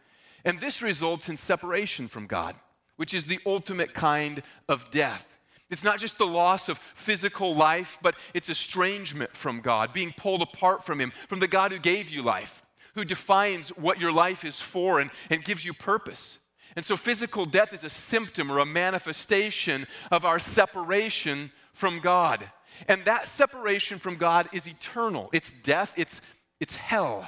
And 0.45 0.59
this 0.59 0.83
results 0.83 1.27
in 1.29 1.35
separation 1.35 2.07
from 2.07 2.27
God, 2.27 2.55
which 2.95 3.13
is 3.13 3.25
the 3.25 3.39
ultimate 3.43 3.95
kind 3.95 4.43
of 4.69 4.89
death. 4.91 5.27
It's 5.71 5.83
not 5.83 5.97
just 5.97 6.19
the 6.19 6.27
loss 6.27 6.69
of 6.69 6.79
physical 6.93 7.55
life, 7.55 7.97
but 8.03 8.15
it's 8.35 8.51
estrangement 8.51 9.35
from 9.35 9.61
God, 9.61 9.93
being 9.93 10.13
pulled 10.15 10.43
apart 10.43 10.85
from 10.85 11.01
Him, 11.01 11.11
from 11.27 11.39
the 11.39 11.47
God 11.47 11.71
who 11.71 11.79
gave 11.79 12.11
you 12.11 12.21
life, 12.21 12.63
who 12.93 13.03
defines 13.03 13.69
what 13.69 13.99
your 13.99 14.11
life 14.11 14.45
is 14.45 14.61
for 14.61 14.99
and, 14.99 15.09
and 15.31 15.43
gives 15.43 15.65
you 15.65 15.73
purpose. 15.73 16.37
And 16.75 16.85
so, 16.85 16.95
physical 16.95 17.47
death 17.47 17.73
is 17.73 17.83
a 17.83 17.89
symptom 17.89 18.51
or 18.51 18.59
a 18.59 18.65
manifestation 18.65 19.87
of 20.11 20.23
our 20.23 20.37
separation 20.37 21.51
from 21.73 21.99
God. 21.99 22.45
And 22.87 23.03
that 23.05 23.27
separation 23.27 23.99
from 23.99 24.15
God 24.15 24.49
is 24.53 24.67
eternal. 24.67 25.29
It's 25.33 25.53
death, 25.63 25.93
it's, 25.97 26.21
it's 26.59 26.75
hell. 26.75 27.27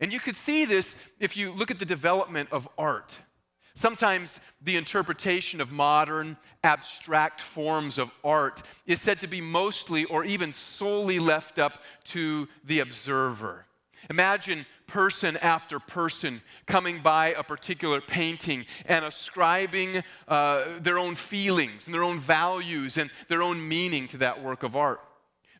And 0.00 0.12
you 0.12 0.20
could 0.20 0.36
see 0.36 0.64
this 0.64 0.96
if 1.20 1.36
you 1.36 1.52
look 1.52 1.70
at 1.70 1.78
the 1.78 1.84
development 1.84 2.48
of 2.52 2.68
art. 2.76 3.18
Sometimes 3.74 4.38
the 4.60 4.76
interpretation 4.76 5.60
of 5.60 5.72
modern, 5.72 6.36
abstract 6.62 7.40
forms 7.40 7.98
of 7.98 8.10
art 8.22 8.62
is 8.86 9.00
said 9.00 9.20
to 9.20 9.26
be 9.26 9.40
mostly 9.40 10.04
or 10.04 10.24
even 10.24 10.52
solely 10.52 11.18
left 11.18 11.58
up 11.58 11.82
to 12.04 12.48
the 12.64 12.80
observer. 12.80 13.64
Imagine 14.10 14.66
person 14.86 15.36
after 15.38 15.78
person 15.78 16.42
coming 16.66 17.00
by 17.00 17.28
a 17.28 17.42
particular 17.42 18.00
painting 18.00 18.66
and 18.86 19.04
ascribing 19.04 20.02
uh, 20.28 20.64
their 20.80 20.98
own 20.98 21.14
feelings 21.14 21.86
and 21.86 21.94
their 21.94 22.04
own 22.04 22.20
values 22.20 22.98
and 22.98 23.10
their 23.28 23.42
own 23.42 23.66
meaning 23.66 24.06
to 24.08 24.18
that 24.18 24.42
work 24.42 24.62
of 24.62 24.76
art. 24.76 25.00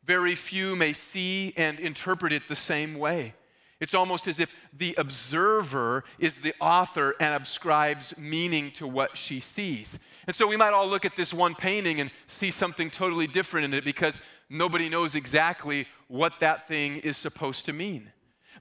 Very 0.05 0.35
few 0.35 0.77
may 0.77 0.93
see 0.93 1.55
and 1.57 1.79
interpret 1.79 2.33
it 2.33 2.49
the 2.49 2.57
same 2.57 2.99
way. 2.99 3.35
It's 3.83 3.95
almost 3.95 4.29
as 4.29 4.39
if 4.39 4.55
the 4.73 4.95
observer 4.97 6.05
is 6.21 6.35
the 6.35 6.55
author 6.61 7.17
and 7.19 7.43
ascribes 7.43 8.17
meaning 8.17 8.71
to 8.73 8.87
what 8.87 9.19
she 9.19 9.41
sees. 9.41 9.99
And 10.29 10.37
so 10.37 10.47
we 10.47 10.57
might 10.57 10.73
all 10.73 10.87
look 10.87 11.05
at 11.05 11.17
this 11.17 11.35
one 11.35 11.57
painting 11.57 12.01
and 12.01 12.13
see 12.29 12.53
something 12.53 12.91
totally 12.91 13.27
different 13.27 13.65
in 13.65 13.75
it 13.75 13.85
because 13.85 14.21
nobody 14.49 14.89
knows 14.89 15.17
exactly 15.17 15.87
what 16.07 16.39
that 16.39 16.69
thing 16.69 16.99
is 16.99 17.17
supposed 17.17 17.67
to 17.67 17.73
mean. 17.73 18.13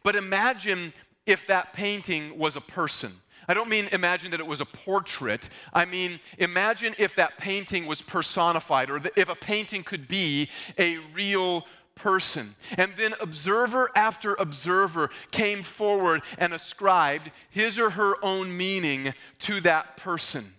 But 0.03 0.15
imagine 0.15 0.93
if 1.25 1.47
that 1.47 1.73
painting 1.73 2.37
was 2.37 2.55
a 2.55 2.61
person. 2.61 3.13
I 3.47 3.53
don't 3.53 3.69
mean 3.69 3.89
imagine 3.91 4.31
that 4.31 4.39
it 4.39 4.47
was 4.47 4.61
a 4.61 4.65
portrait. 4.65 5.49
I 5.73 5.85
mean, 5.85 6.19
imagine 6.37 6.95
if 6.97 7.15
that 7.15 7.37
painting 7.37 7.85
was 7.85 8.01
personified 8.01 8.89
or 8.89 9.01
if 9.15 9.29
a 9.29 9.35
painting 9.35 9.83
could 9.83 10.07
be 10.07 10.49
a 10.77 10.97
real 11.13 11.65
person. 11.95 12.55
And 12.77 12.93
then 12.97 13.13
observer 13.19 13.91
after 13.95 14.35
observer 14.35 15.09
came 15.31 15.63
forward 15.63 16.21
and 16.37 16.53
ascribed 16.53 17.31
his 17.49 17.77
or 17.79 17.91
her 17.91 18.15
own 18.23 18.55
meaning 18.55 19.13
to 19.39 19.59
that 19.61 19.97
person. 19.97 20.53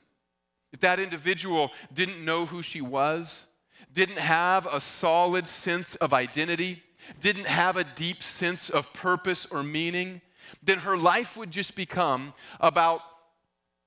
If 0.73 0.81
that 0.81 1.01
individual 1.01 1.71
didn't 1.93 2.25
know 2.25 2.47
who 2.47 2.63
she 2.63 2.81
was, 2.81 3.47
didn't 3.93 4.19
have 4.19 4.67
a 4.67 4.81
solid 4.81 5.47
sense 5.47 5.97
of 5.97 6.13
identity, 6.15 6.83
didn't 7.21 7.47
have 7.47 7.77
a 7.77 7.85
deep 7.85 8.23
sense 8.23 8.71
of 8.71 8.93
purpose 8.93 9.47
or 9.47 9.63
meaning, 9.63 10.21
then 10.63 10.79
her 10.79 10.97
life 10.97 11.37
would 11.37 11.51
just 11.51 11.75
become 11.75 12.35
about 12.61 13.01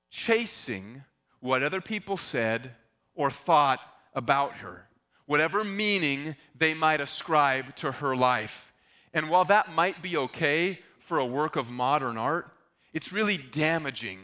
chasing 0.09 1.03
what 1.39 1.63
other 1.63 1.81
people 1.81 2.17
said 2.17 2.71
or 3.13 3.29
thought 3.29 3.79
about 4.13 4.53
her 4.55 4.85
whatever 5.25 5.63
meaning 5.63 6.35
they 6.57 6.73
might 6.73 7.01
ascribe 7.01 7.75
to 7.77 7.91
her 7.93 8.15
life. 8.15 8.73
And 9.13 9.29
while 9.29 9.45
that 9.45 9.71
might 9.71 10.01
be 10.01 10.17
okay 10.17 10.79
for 10.99 11.17
a 11.17 11.25
work 11.25 11.55
of 11.55 11.71
modern 11.71 12.17
art, 12.17 12.51
it's 12.93 13.11
really 13.11 13.37
damaging 13.37 14.19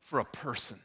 for 0.00 0.18
a 0.18 0.24
person. 0.24 0.78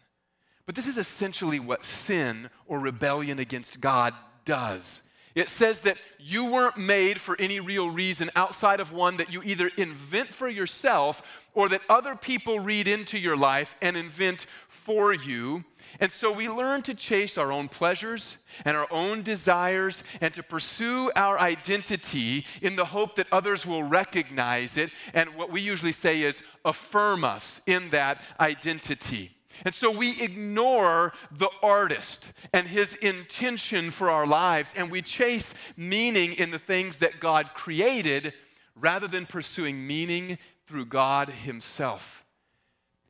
But 0.66 0.76
this 0.76 0.88
is 0.88 0.98
essentially 0.98 1.60
what 1.60 1.86
sin 1.86 2.50
or 2.66 2.80
rebellion 2.80 3.40
against 3.40 3.80
God 3.80 4.14
does. 4.46 5.02
It 5.38 5.50
says 5.50 5.82
that 5.82 5.98
you 6.18 6.52
weren't 6.52 6.78
made 6.78 7.22
for 7.22 7.40
any 7.40 7.60
real 7.60 7.92
reason 7.92 8.32
outside 8.36 8.80
of 8.80 8.92
one 8.92 9.18
that 9.18 9.32
you 9.32 9.44
either 9.44 9.70
invent 9.78 10.34
for 10.34 10.50
yourself 10.50 11.22
or 11.54 11.70
that 11.70 11.82
other 11.88 12.16
people 12.16 12.60
read 12.60 12.88
into 12.88 13.20
your 13.20 13.38
life 13.38 13.76
and 13.80 13.96
invent 13.96 14.48
for 14.68 15.14
you. 15.14 15.64
And 16.00 16.12
so 16.12 16.32
we 16.32 16.50
learn 16.50 16.82
to 16.82 16.96
chase 16.96 17.38
our 17.38 17.52
own 17.52 17.68
pleasures 17.68 18.38
and 18.66 18.76
our 18.76 18.92
own 18.92 19.22
desires 19.22 20.04
and 20.22 20.34
to 20.34 20.42
pursue 20.42 21.12
our 21.16 21.40
identity 21.40 22.44
in 22.64 22.76
the 22.76 22.86
hope 22.86 23.14
that 23.18 23.28
others 23.32 23.64
will 23.64 23.84
recognize 23.84 24.76
it. 24.76 24.90
And 25.14 25.36
what 25.36 25.52
we 25.52 25.62
usually 25.62 25.92
say 25.92 26.24
is 26.24 26.42
affirm 26.66 27.24
us 27.24 27.62
in 27.68 27.90
that 27.90 28.24
identity. 28.40 29.37
And 29.66 29.74
so 29.74 29.92
we 29.92 30.22
ignore 30.22 31.14
the 31.32 31.50
artist 31.62 32.32
and 32.54 32.68
his 32.68 32.96
intention 32.96 33.92
for 33.92 34.10
our 34.10 34.28
lives, 34.28 34.74
and 34.76 34.92
we 34.92 35.02
chase 35.02 35.54
meaning 35.76 36.34
in 36.34 36.52
the 36.52 36.60
things 36.60 36.98
that 36.98 37.20
God 37.20 37.52
created 37.54 38.34
rather 38.76 39.08
than 39.08 39.26
pursuing 39.26 39.86
meaning 39.86 40.38
through 40.66 40.86
God 40.86 41.30
himself. 41.30 42.24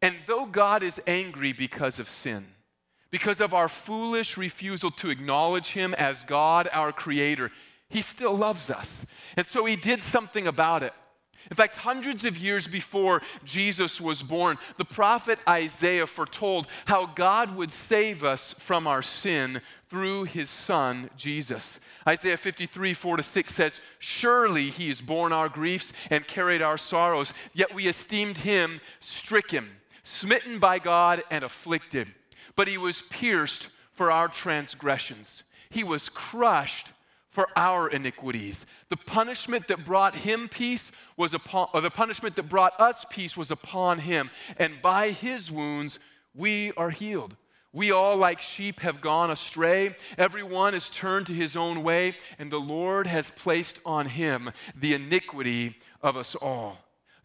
And 0.02 0.16
though 0.28 0.46
God 0.46 0.84
is 0.84 1.02
angry 1.08 1.54
because 1.54 2.00
of 2.00 2.08
sin, 2.08 2.46
because 3.10 3.42
of 3.42 3.54
our 3.54 3.68
foolish 3.68 4.38
refusal 4.38 4.92
to 4.92 5.10
acknowledge 5.10 5.70
him 5.70 5.94
as 5.96 6.24
God, 6.24 6.70
our 6.72 6.92
creator, 6.92 7.52
he 7.90 8.02
still 8.02 8.36
loves 8.36 8.70
us. 8.70 9.06
And 9.36 9.48
so 9.48 9.66
he 9.66 9.76
did 9.76 10.02
something 10.02 10.46
about 10.46 10.84
it. 10.84 10.94
In 11.50 11.56
fact, 11.56 11.78
hundreds 11.78 12.26
of 12.26 12.38
years 12.38 12.68
before 12.68 13.22
Jesus 13.46 14.02
was 14.02 14.24
born, 14.24 14.58
the 14.78 14.86
prophet 14.86 15.40
Isaiah 15.48 16.08
foretold 16.08 16.68
how 16.86 17.06
God 17.06 17.56
would 17.56 17.72
save 17.72 18.24
us 18.24 18.54
from 18.60 18.86
our 18.86 19.02
sin 19.02 19.62
through 19.90 20.26
his 20.26 20.50
son, 20.50 21.10
Jesus. 21.16 21.80
Isaiah 22.08 22.38
53, 22.38 22.94
4 22.94 23.18
to 23.18 23.24
6 23.24 23.54
says, 23.54 23.82
Surely 24.00 24.70
he 24.70 24.90
has 24.90 25.02
borne 25.02 25.32
our 25.32 25.48
griefs 25.48 25.94
and 26.10 26.28
carried 26.28 26.62
our 26.62 26.78
sorrows, 26.78 27.34
yet 27.54 27.74
we 27.74 27.88
esteemed 27.88 28.40
him 28.40 28.82
stricken, 29.00 29.70
smitten 30.04 30.60
by 30.60 30.80
God, 30.80 31.24
and 31.32 31.44
afflicted. 31.44 32.10
But 32.56 32.68
he 32.68 32.78
was 32.78 33.04
pierced 33.04 33.70
for 33.94 34.12
our 34.12 34.28
transgressions, 34.28 35.44
he 35.70 35.84
was 35.84 36.10
crushed 36.10 36.94
for 37.38 37.48
our 37.56 37.88
iniquities. 37.88 38.66
The 38.90 38.98
punishment 38.98 39.68
that 39.68 39.86
brought 39.86 40.16
him 40.16 40.50
peace 40.50 40.92
was 41.18 41.36
upon, 41.36 41.68
or 41.72 41.82
the 41.82 41.92
punishment 41.92 42.36
that 42.36 42.50
brought 42.50 42.74
us 42.80 43.06
peace 43.12 43.38
was 43.38 43.52
upon 43.52 44.00
him. 44.00 44.32
And 44.58 44.82
by 44.82 45.12
his 45.12 45.52
wounds, 45.52 46.00
we 46.34 46.72
are 46.78 46.90
healed. 46.90 47.36
We 47.72 47.92
all, 47.92 48.18
like 48.18 48.42
sheep, 48.42 48.80
have 48.80 49.02
gone 49.02 49.30
astray. 49.30 49.96
Everyone 50.18 50.74
has 50.74 50.90
turned 50.90 51.28
to 51.28 51.34
his 51.36 51.56
own 51.56 51.84
way, 51.84 52.16
and 52.40 52.52
the 52.52 52.60
Lord 52.60 53.06
has 53.06 53.30
placed 53.30 53.82
on 53.86 54.08
him 54.08 54.50
the 54.76 54.96
iniquity 54.96 55.78
of 56.02 56.18
us 56.18 56.34
all. 56.34 56.80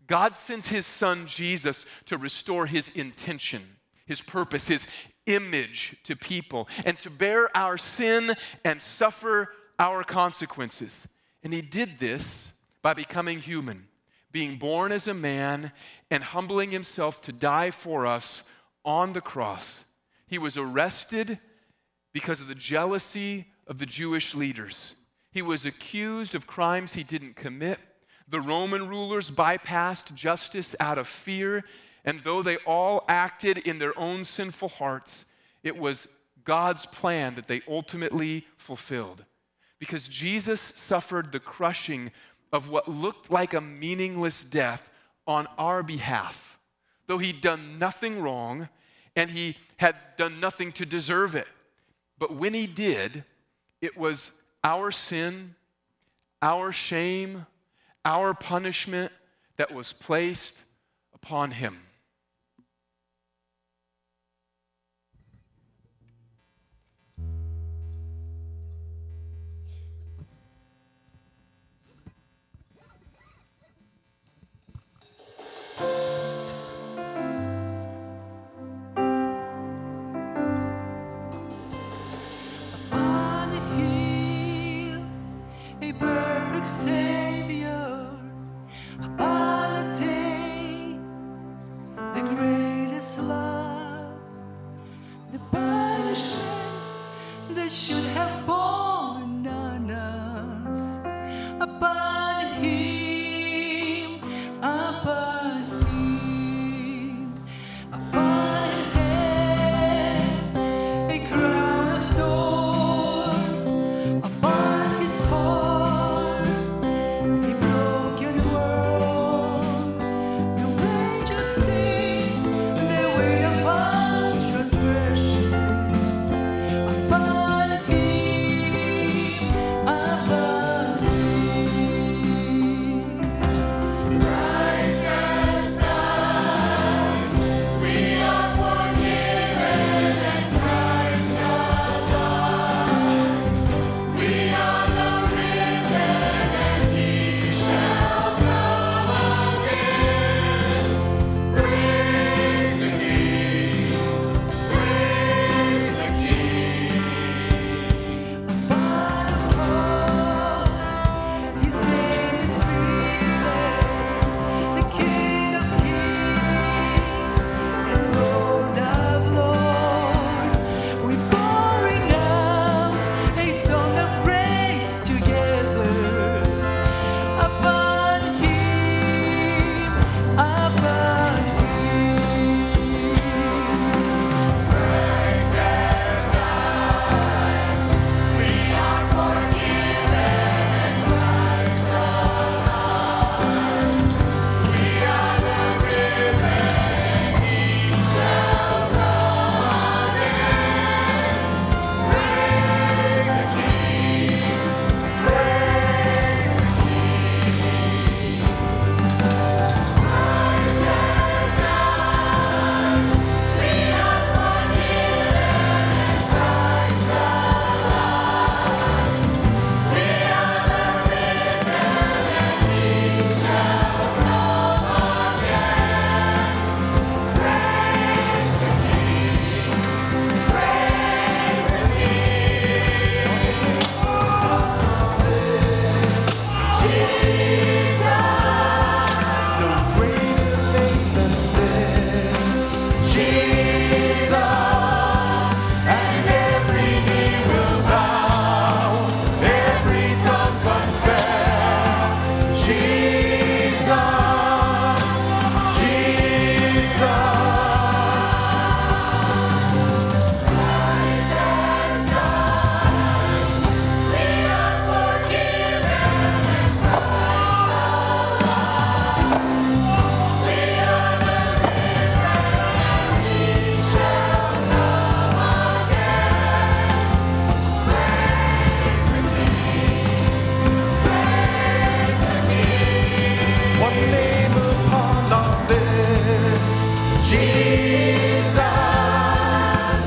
God 0.07 0.37
sent 0.37 0.67
his 0.67 0.85
son 0.85 1.27
Jesus 1.27 1.87
to 2.05 2.19
restore 2.19 2.67
his 2.67 2.91
intention, 2.91 3.63
his 4.05 4.21
purpose, 4.21 4.69
his 4.69 4.87
image 5.25 5.97
to 6.05 6.17
people, 6.17 6.69
and 6.85 6.99
to 6.99 7.09
bear 7.09 7.57
our 7.57 7.79
sin 7.79 8.35
and 8.63 8.79
suffer 8.79 9.49
our 9.83 10.05
consequences. 10.05 11.09
And 11.43 11.53
he 11.53 11.61
did 11.61 11.99
this 11.99 12.53
by 12.83 12.95
becoming 12.95 13.41
human, 13.41 13.89
being 14.31 14.57
born 14.57 14.93
as 14.93 15.09
a 15.09 15.15
man 15.15 15.73
and 16.09 16.23
humbling 16.23 16.71
himself 16.71 17.21
to 17.23 17.33
die 17.33 17.73
for 17.73 18.07
us 18.07 18.45
on 18.85 19.13
the 19.13 19.21
cross. 19.21 19.83
He 20.29 20.39
was 20.39 20.57
arrested 20.57 21.41
because 22.13 22.41
of 22.41 22.47
the 22.47 22.55
jealousy 22.55 23.49
of 23.67 23.79
the 23.79 23.87
Jewish 23.87 24.37
leaders. 24.37 24.95
He 25.33 25.43
was 25.43 25.67
accused 25.67 26.37
of 26.37 26.47
crimes 26.47 26.95
he 26.95 27.03
didn't 27.03 27.35
commit. 27.35 27.81
The 28.29 28.41
Roman 28.41 28.89
rulers 28.89 29.33
bypassed 29.33 30.15
justice 30.15 30.77
out 30.79 30.97
of 30.97 31.09
fear, 31.09 31.65
and 32.05 32.21
though 32.21 32.43
they 32.43 32.57
all 32.59 33.05
acted 33.09 33.59
in 33.59 33.79
their 33.79 33.99
own 33.99 34.25
sinful 34.25 34.69
hearts, 34.69 35.25
it 35.65 35.77
was 35.77 36.07
God's 36.45 36.87
plan 36.87 37.35
that 37.35 37.49
they 37.49 37.63
ultimately 37.67 38.47
fulfilled 38.57 39.25
because 39.83 40.07
Jesus 40.07 40.61
suffered 40.77 41.33
the 41.33 41.41
crushing 41.41 42.13
of 42.53 42.69
what 42.69 42.87
looked 42.87 43.33
like 43.33 43.53
a 43.53 43.61
meaningless 43.61 44.45
death 44.45 44.89
on 45.27 45.49
our 45.59 45.83
behalf, 45.83 46.57
though 47.09 47.19
he'd 47.19 47.41
done 47.41 47.81
nothing 47.81 48.23
wrong 48.23 48.69
and 49.17 49.29
he 49.29 49.57
had 49.79 49.97
done 50.17 50.39
nothing 50.39 50.71
to 50.71 50.87
deserve 50.87 51.35
it. 51.35 51.49
But 52.17 52.33
when 52.33 52.55
he 52.55 52.69
did, 52.69 53.25
it 53.81 53.97
was 53.97 54.31
our 54.63 54.93
sin, 54.93 55.57
our 56.41 56.71
shame, 56.71 57.47
our 58.05 58.35
punishment 58.35 59.11
that 59.57 59.75
was 59.75 59.93
placed 59.93 60.55
upon 61.13 61.51
him. 61.51 61.81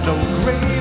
no 0.06 0.14
grave. 0.44 0.75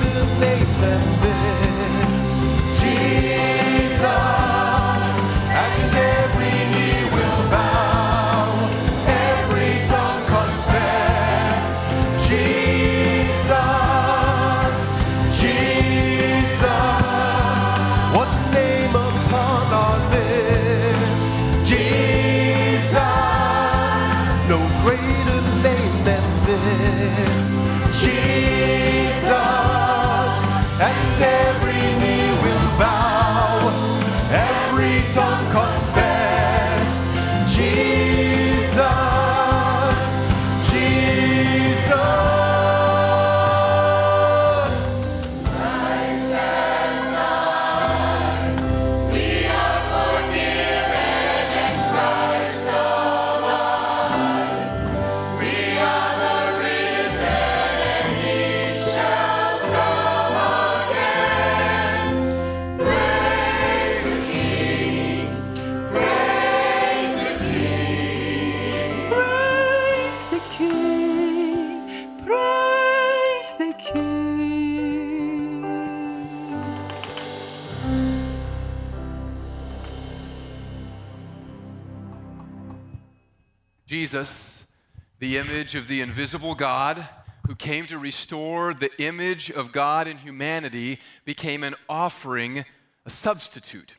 Image 85.39 85.75
of 85.75 85.89
the 85.89 86.01
invisible 86.01 86.55
God, 86.55 87.09
who 87.47 87.55
came 87.55 87.87
to 87.87 87.99
restore 87.99 88.73
the 88.73 88.91
image 89.03 89.51
of 89.51 89.73
God 89.73 90.07
in 90.07 90.19
humanity, 90.19 90.99
became 91.25 91.63
an 91.63 91.75
offering, 91.89 92.65
a 93.05 93.11
substitute 93.11 93.95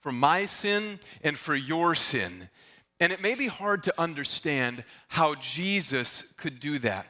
for 0.00 0.12
my 0.12 0.44
sin 0.44 1.00
and 1.22 1.36
for 1.36 1.56
your 1.56 1.94
sin. 1.94 2.48
And 3.00 3.12
it 3.12 3.20
may 3.20 3.34
be 3.34 3.48
hard 3.48 3.82
to 3.82 3.94
understand 3.98 4.84
how 5.08 5.34
Jesus 5.34 6.24
could 6.36 6.60
do 6.60 6.78
that. 6.78 7.06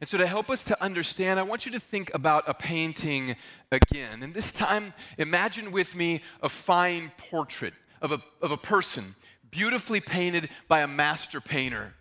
And 0.00 0.08
so, 0.08 0.18
to 0.18 0.26
help 0.26 0.50
us 0.50 0.64
to 0.64 0.82
understand, 0.82 1.38
I 1.38 1.44
want 1.44 1.64
you 1.64 1.72
to 1.72 1.78
think 1.78 2.12
about 2.12 2.48
a 2.48 2.54
painting 2.54 3.36
again. 3.70 4.24
And 4.24 4.34
this 4.34 4.50
time, 4.50 4.92
imagine 5.16 5.70
with 5.70 5.94
me 5.94 6.22
a 6.42 6.48
fine 6.48 7.12
portrait 7.16 7.74
of 8.00 8.10
a, 8.10 8.20
of 8.40 8.50
a 8.50 8.56
person, 8.56 9.14
beautifully 9.52 10.00
painted 10.00 10.48
by 10.66 10.80
a 10.80 10.88
master 10.88 11.40
painter. 11.40 11.94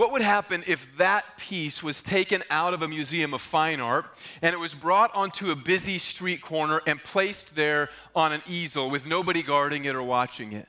What 0.00 0.12
would 0.12 0.22
happen 0.22 0.64
if 0.66 0.96
that 0.96 1.36
piece 1.36 1.82
was 1.82 2.02
taken 2.02 2.42
out 2.48 2.72
of 2.72 2.80
a 2.80 2.88
museum 2.88 3.34
of 3.34 3.42
fine 3.42 3.82
art 3.82 4.06
and 4.40 4.54
it 4.54 4.58
was 4.58 4.74
brought 4.74 5.14
onto 5.14 5.50
a 5.50 5.54
busy 5.54 5.98
street 5.98 6.40
corner 6.40 6.80
and 6.86 7.04
placed 7.04 7.54
there 7.54 7.90
on 8.16 8.32
an 8.32 8.40
easel 8.46 8.88
with 8.88 9.04
nobody 9.04 9.42
guarding 9.42 9.84
it 9.84 9.94
or 9.94 10.02
watching 10.02 10.54
it? 10.54 10.66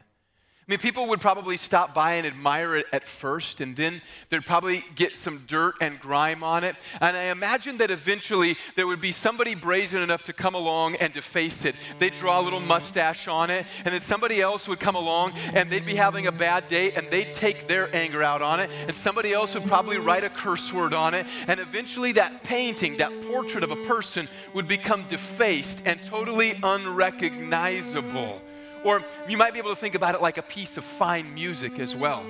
I 0.72 0.74
mean, 0.74 0.80
people 0.80 1.08
would 1.08 1.20
probably 1.20 1.58
stop 1.58 1.94
by 1.94 2.14
and 2.14 2.26
admire 2.26 2.78
it 2.78 2.86
at 2.94 3.06
first, 3.06 3.60
and 3.60 3.76
then 3.76 4.02
they'd 4.30 4.46
probably 4.46 4.86
get 4.96 5.18
some 5.18 5.44
dirt 5.46 5.76
and 5.82 6.00
grime 6.00 6.46
on 6.46 6.64
it. 6.64 6.78
And 7.02 7.18
I 7.18 7.24
imagine 7.24 7.76
that 7.80 7.92
eventually 7.92 8.56
there 8.76 8.88
would 8.88 9.02
be 9.02 9.12
somebody 9.12 9.54
brazen 9.54 10.02
enough 10.02 10.24
to 10.24 10.32
come 10.32 10.56
along 10.56 10.96
and 10.96 11.12
deface 11.12 11.66
it. 11.66 11.76
They'd 12.00 12.14
draw 12.14 12.40
a 12.40 12.44
little 12.44 12.62
mustache 12.62 13.28
on 13.28 13.50
it, 13.50 13.66
and 13.84 13.94
then 13.94 14.00
somebody 14.00 14.40
else 14.40 14.66
would 14.70 14.80
come 14.80 14.96
along 14.96 15.34
and 15.54 15.70
they'd 15.70 15.86
be 15.86 15.98
having 15.98 16.28
a 16.28 16.32
bad 16.32 16.70
day 16.70 16.94
and 16.94 17.06
they'd 17.10 17.34
take 17.34 17.68
their 17.68 17.94
anger 17.94 18.24
out 18.24 18.42
on 18.42 18.62
it, 18.62 18.70
and 18.88 18.96
somebody 18.96 19.34
else 19.34 19.54
would 19.56 19.66
probably 19.66 19.98
write 19.98 20.24
a 20.24 20.30
curse 20.30 20.72
word 20.72 20.94
on 20.94 21.14
it. 21.14 21.26
And 21.50 21.60
eventually 21.60 22.14
that 22.14 22.46
painting, 22.46 22.96
that 22.96 23.12
portrait 23.24 23.66
of 23.66 23.72
a 23.72 23.84
person, 23.84 24.30
would 24.54 24.70
become 24.70 25.04
defaced 25.10 25.82
and 25.84 26.02
totally 26.02 26.58
unrecognizable. 26.64 28.42
Or 28.84 29.04
you 29.28 29.38
might 29.38 29.54
be 29.54 29.60
able 29.60 29.70
to 29.70 29.76
think 29.76 29.96
about 29.96 30.16
it 30.16 30.22
like 30.22 30.38
a 30.38 30.44
piece 30.44 30.78
of 30.78 30.84
fine 30.84 31.34
music 31.34 31.80
as 31.80 31.96
well. 31.96 32.26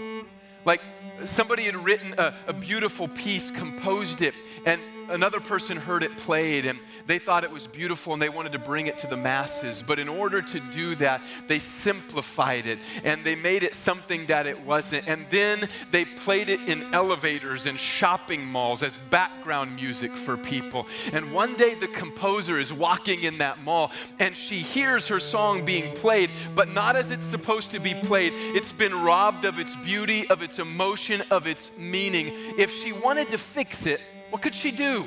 Like 0.65 0.81
somebody 1.25 1.63
had 1.63 1.75
written 1.75 2.13
a, 2.17 2.35
a, 2.47 2.53
beautiful 2.53 3.07
piece, 3.07 3.49
composed 3.51 4.21
it, 4.21 4.33
and 4.65 4.81
another 5.12 5.39
person 5.39 5.78
heard 5.78 6.04
it 6.04 6.17
played, 6.17 6.65
and 6.65 6.80
they 7.06 7.19
thought 7.19 7.43
it 7.43 7.52
was 7.52 7.67
beautiful 7.67 8.13
and 8.13 8.21
they 8.21 8.30
wanted 8.30 8.52
to 8.54 8.60
bring 8.60 8.88
it 8.88 8.97
to 9.00 9.08
the 9.08 9.17
masses. 9.17 9.84
But 9.86 10.00
in 10.00 10.08
order 10.08 10.41
to 10.41 10.60
do 10.60 10.95
that, 10.95 11.21
they 11.47 11.60
simplified 11.60 12.65
it 12.67 12.80
and 13.04 13.24
they 13.24 13.36
made 13.36 13.63
it 13.63 13.76
something 13.76 14.26
that 14.26 14.47
it 14.47 14.60
wasn't. 14.65 15.08
And 15.08 15.26
then 15.30 15.67
they 15.91 16.06
played 16.06 16.50
it 16.50 16.62
in 16.62 16.93
elevators 16.93 17.65
and 17.65 17.80
shopping 17.80 18.45
malls 18.45 18.84
as 18.84 18.97
background 19.10 19.76
music 19.76 20.15
for 20.15 20.38
people. 20.38 20.88
And 21.12 21.34
one 21.34 21.56
day 21.56 21.76
the 21.76 21.88
composer 21.88 22.60
is 22.60 22.71
walking 22.71 23.24
in 23.24 23.38
that 23.39 23.62
mall 23.63 23.91
and 24.19 24.36
she 24.36 24.60
hears 24.60 25.08
her 25.08 25.19
song 25.19 25.65
being 25.65 25.93
played, 25.95 26.32
but 26.56 26.69
not 26.69 26.95
as 26.95 27.12
it's 27.12 27.28
supposed 27.28 27.71
to 27.71 27.80
be 27.80 27.93
played. 27.93 28.34
It's 28.36 28.71
been 28.71 29.02
robbed 29.02 29.45
of 29.45 29.60
its 29.60 29.76
beauty, 29.78 30.28
of 30.28 30.41
its 30.41 30.60
emotion, 30.60 31.24
of 31.32 31.47
its 31.47 31.71
meaning. 31.78 32.32
If 32.58 32.71
she 32.71 32.91
wanted 32.91 33.30
to 33.32 33.38
fix 33.38 33.86
it, 33.86 34.02
what 34.32 34.41
could 34.41 34.56
she 34.56 34.72
do? 34.72 35.06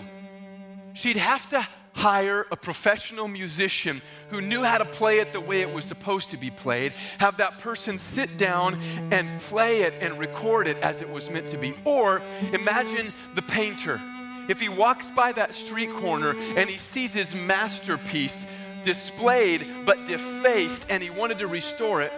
She'd 0.93 1.17
have 1.17 1.49
to 1.49 1.67
hire 1.95 2.47
a 2.51 2.57
professional 2.57 3.29
musician 3.29 4.03
who 4.29 4.41
knew 4.41 4.63
how 4.63 4.79
to 4.79 4.85
play 4.85 5.21
it 5.21 5.33
the 5.33 5.41
way 5.41 5.61
it 5.61 5.73
was 5.73 5.85
supposed 5.85 6.31
to 6.31 6.37
be 6.37 6.51
played, 6.51 6.93
have 7.19 7.37
that 7.37 7.59
person 7.61 7.97
sit 7.97 8.37
down 8.37 8.79
and 9.13 9.41
play 9.43 9.83
it 9.83 9.95
and 10.01 10.19
record 10.19 10.67
it 10.67 10.77
as 10.79 11.01
it 11.01 11.09
was 11.09 11.31
meant 11.31 11.49
to 11.49 11.57
be. 11.57 11.75
Or 11.85 12.21
imagine 12.53 13.13
the 13.35 13.43
painter. 13.43 14.01
If 14.49 14.61
he 14.61 14.69
walks 14.69 15.11
by 15.11 15.33
that 15.33 15.55
street 15.55 15.91
corner 15.95 16.37
and 16.57 16.69
he 16.69 16.77
sees 16.77 17.15
his 17.15 17.35
masterpiece 17.35 18.45
displayed 18.85 19.67
but 19.87 20.05
defaced 20.07 20.85
and 20.89 21.03
he 21.03 21.11
wanted 21.11 21.39
to 21.39 21.47
restore 21.47 22.03
it, 22.03 22.13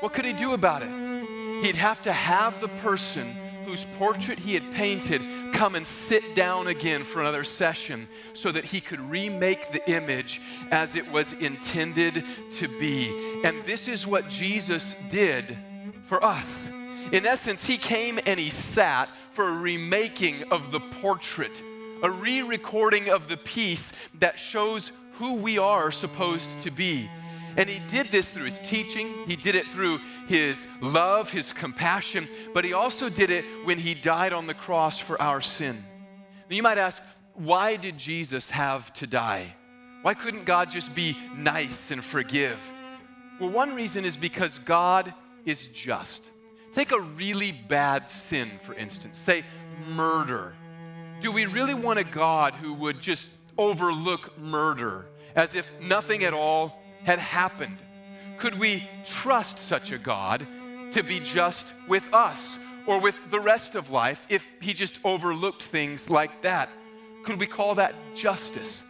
what 0.00 0.12
could 0.12 0.24
he 0.24 0.32
do 0.32 0.52
about 0.52 0.82
it? 0.82 0.90
He'd 1.64 1.76
have 1.76 2.02
to 2.02 2.12
have 2.12 2.60
the 2.60 2.68
person 2.68 3.36
whose 3.72 3.86
portrait 3.96 4.38
he 4.38 4.52
had 4.52 4.70
painted 4.74 5.22
come 5.54 5.74
and 5.76 5.86
sit 5.86 6.34
down 6.34 6.66
again 6.66 7.04
for 7.04 7.22
another 7.22 7.42
session 7.42 8.06
so 8.34 8.52
that 8.52 8.66
he 8.66 8.82
could 8.82 9.00
remake 9.00 9.72
the 9.72 9.90
image 9.90 10.42
as 10.70 10.94
it 10.94 11.10
was 11.10 11.32
intended 11.32 12.22
to 12.50 12.68
be. 12.78 13.40
And 13.44 13.64
this 13.64 13.88
is 13.88 14.06
what 14.06 14.28
Jesus 14.28 14.94
did 15.08 15.56
for 16.02 16.22
us. 16.22 16.68
In 17.12 17.24
essence, 17.24 17.64
he 17.64 17.78
came 17.78 18.20
and 18.26 18.38
he 18.38 18.50
sat 18.50 19.08
for 19.30 19.48
a 19.48 19.56
remaking 19.56 20.42
of 20.52 20.70
the 20.70 20.80
portrait, 20.80 21.62
a 22.02 22.10
re 22.10 22.42
recording 22.42 23.08
of 23.08 23.26
the 23.26 23.38
piece 23.38 23.90
that 24.18 24.38
shows 24.38 24.92
who 25.12 25.36
we 25.36 25.56
are 25.56 25.90
supposed 25.90 26.60
to 26.60 26.70
be. 26.70 27.08
And 27.56 27.68
he 27.68 27.80
did 27.80 28.10
this 28.10 28.28
through 28.28 28.46
his 28.46 28.60
teaching, 28.60 29.14
he 29.26 29.36
did 29.36 29.54
it 29.54 29.68
through 29.68 29.98
his 30.26 30.66
love, 30.80 31.30
his 31.30 31.52
compassion, 31.52 32.28
but 32.54 32.64
he 32.64 32.72
also 32.72 33.08
did 33.08 33.30
it 33.30 33.44
when 33.64 33.78
he 33.78 33.94
died 33.94 34.32
on 34.32 34.46
the 34.46 34.54
cross 34.54 34.98
for 34.98 35.20
our 35.20 35.40
sin. 35.40 35.84
Now 36.48 36.56
you 36.56 36.62
might 36.62 36.78
ask, 36.78 37.02
why 37.34 37.76
did 37.76 37.98
Jesus 37.98 38.50
have 38.50 38.92
to 38.94 39.06
die? 39.06 39.54
Why 40.02 40.14
couldn't 40.14 40.44
God 40.44 40.70
just 40.70 40.94
be 40.94 41.16
nice 41.36 41.90
and 41.90 42.02
forgive? 42.02 42.60
Well, 43.38 43.50
one 43.50 43.74
reason 43.74 44.04
is 44.04 44.16
because 44.16 44.58
God 44.58 45.12
is 45.44 45.68
just. 45.68 46.30
Take 46.72 46.92
a 46.92 47.00
really 47.00 47.52
bad 47.52 48.08
sin, 48.08 48.50
for 48.62 48.74
instance, 48.74 49.18
say 49.18 49.44
murder. 49.88 50.54
Do 51.20 51.30
we 51.30 51.46
really 51.46 51.74
want 51.74 51.98
a 51.98 52.04
God 52.04 52.54
who 52.54 52.74
would 52.74 53.00
just 53.00 53.28
overlook 53.58 54.38
murder 54.38 55.06
as 55.34 55.54
if 55.54 55.72
nothing 55.80 56.24
at 56.24 56.34
all 56.34 56.81
had 57.04 57.18
happened? 57.18 57.78
Could 58.38 58.58
we 58.58 58.88
trust 59.04 59.58
such 59.58 59.92
a 59.92 59.98
God 59.98 60.46
to 60.92 61.02
be 61.02 61.20
just 61.20 61.72
with 61.88 62.12
us 62.12 62.58
or 62.86 62.98
with 62.98 63.30
the 63.30 63.40
rest 63.40 63.74
of 63.74 63.90
life 63.90 64.26
if 64.28 64.46
he 64.60 64.72
just 64.72 64.98
overlooked 65.04 65.62
things 65.62 66.10
like 66.10 66.42
that? 66.42 66.68
Could 67.24 67.38
we 67.38 67.46
call 67.46 67.76
that 67.76 67.94
justice? 68.14 68.82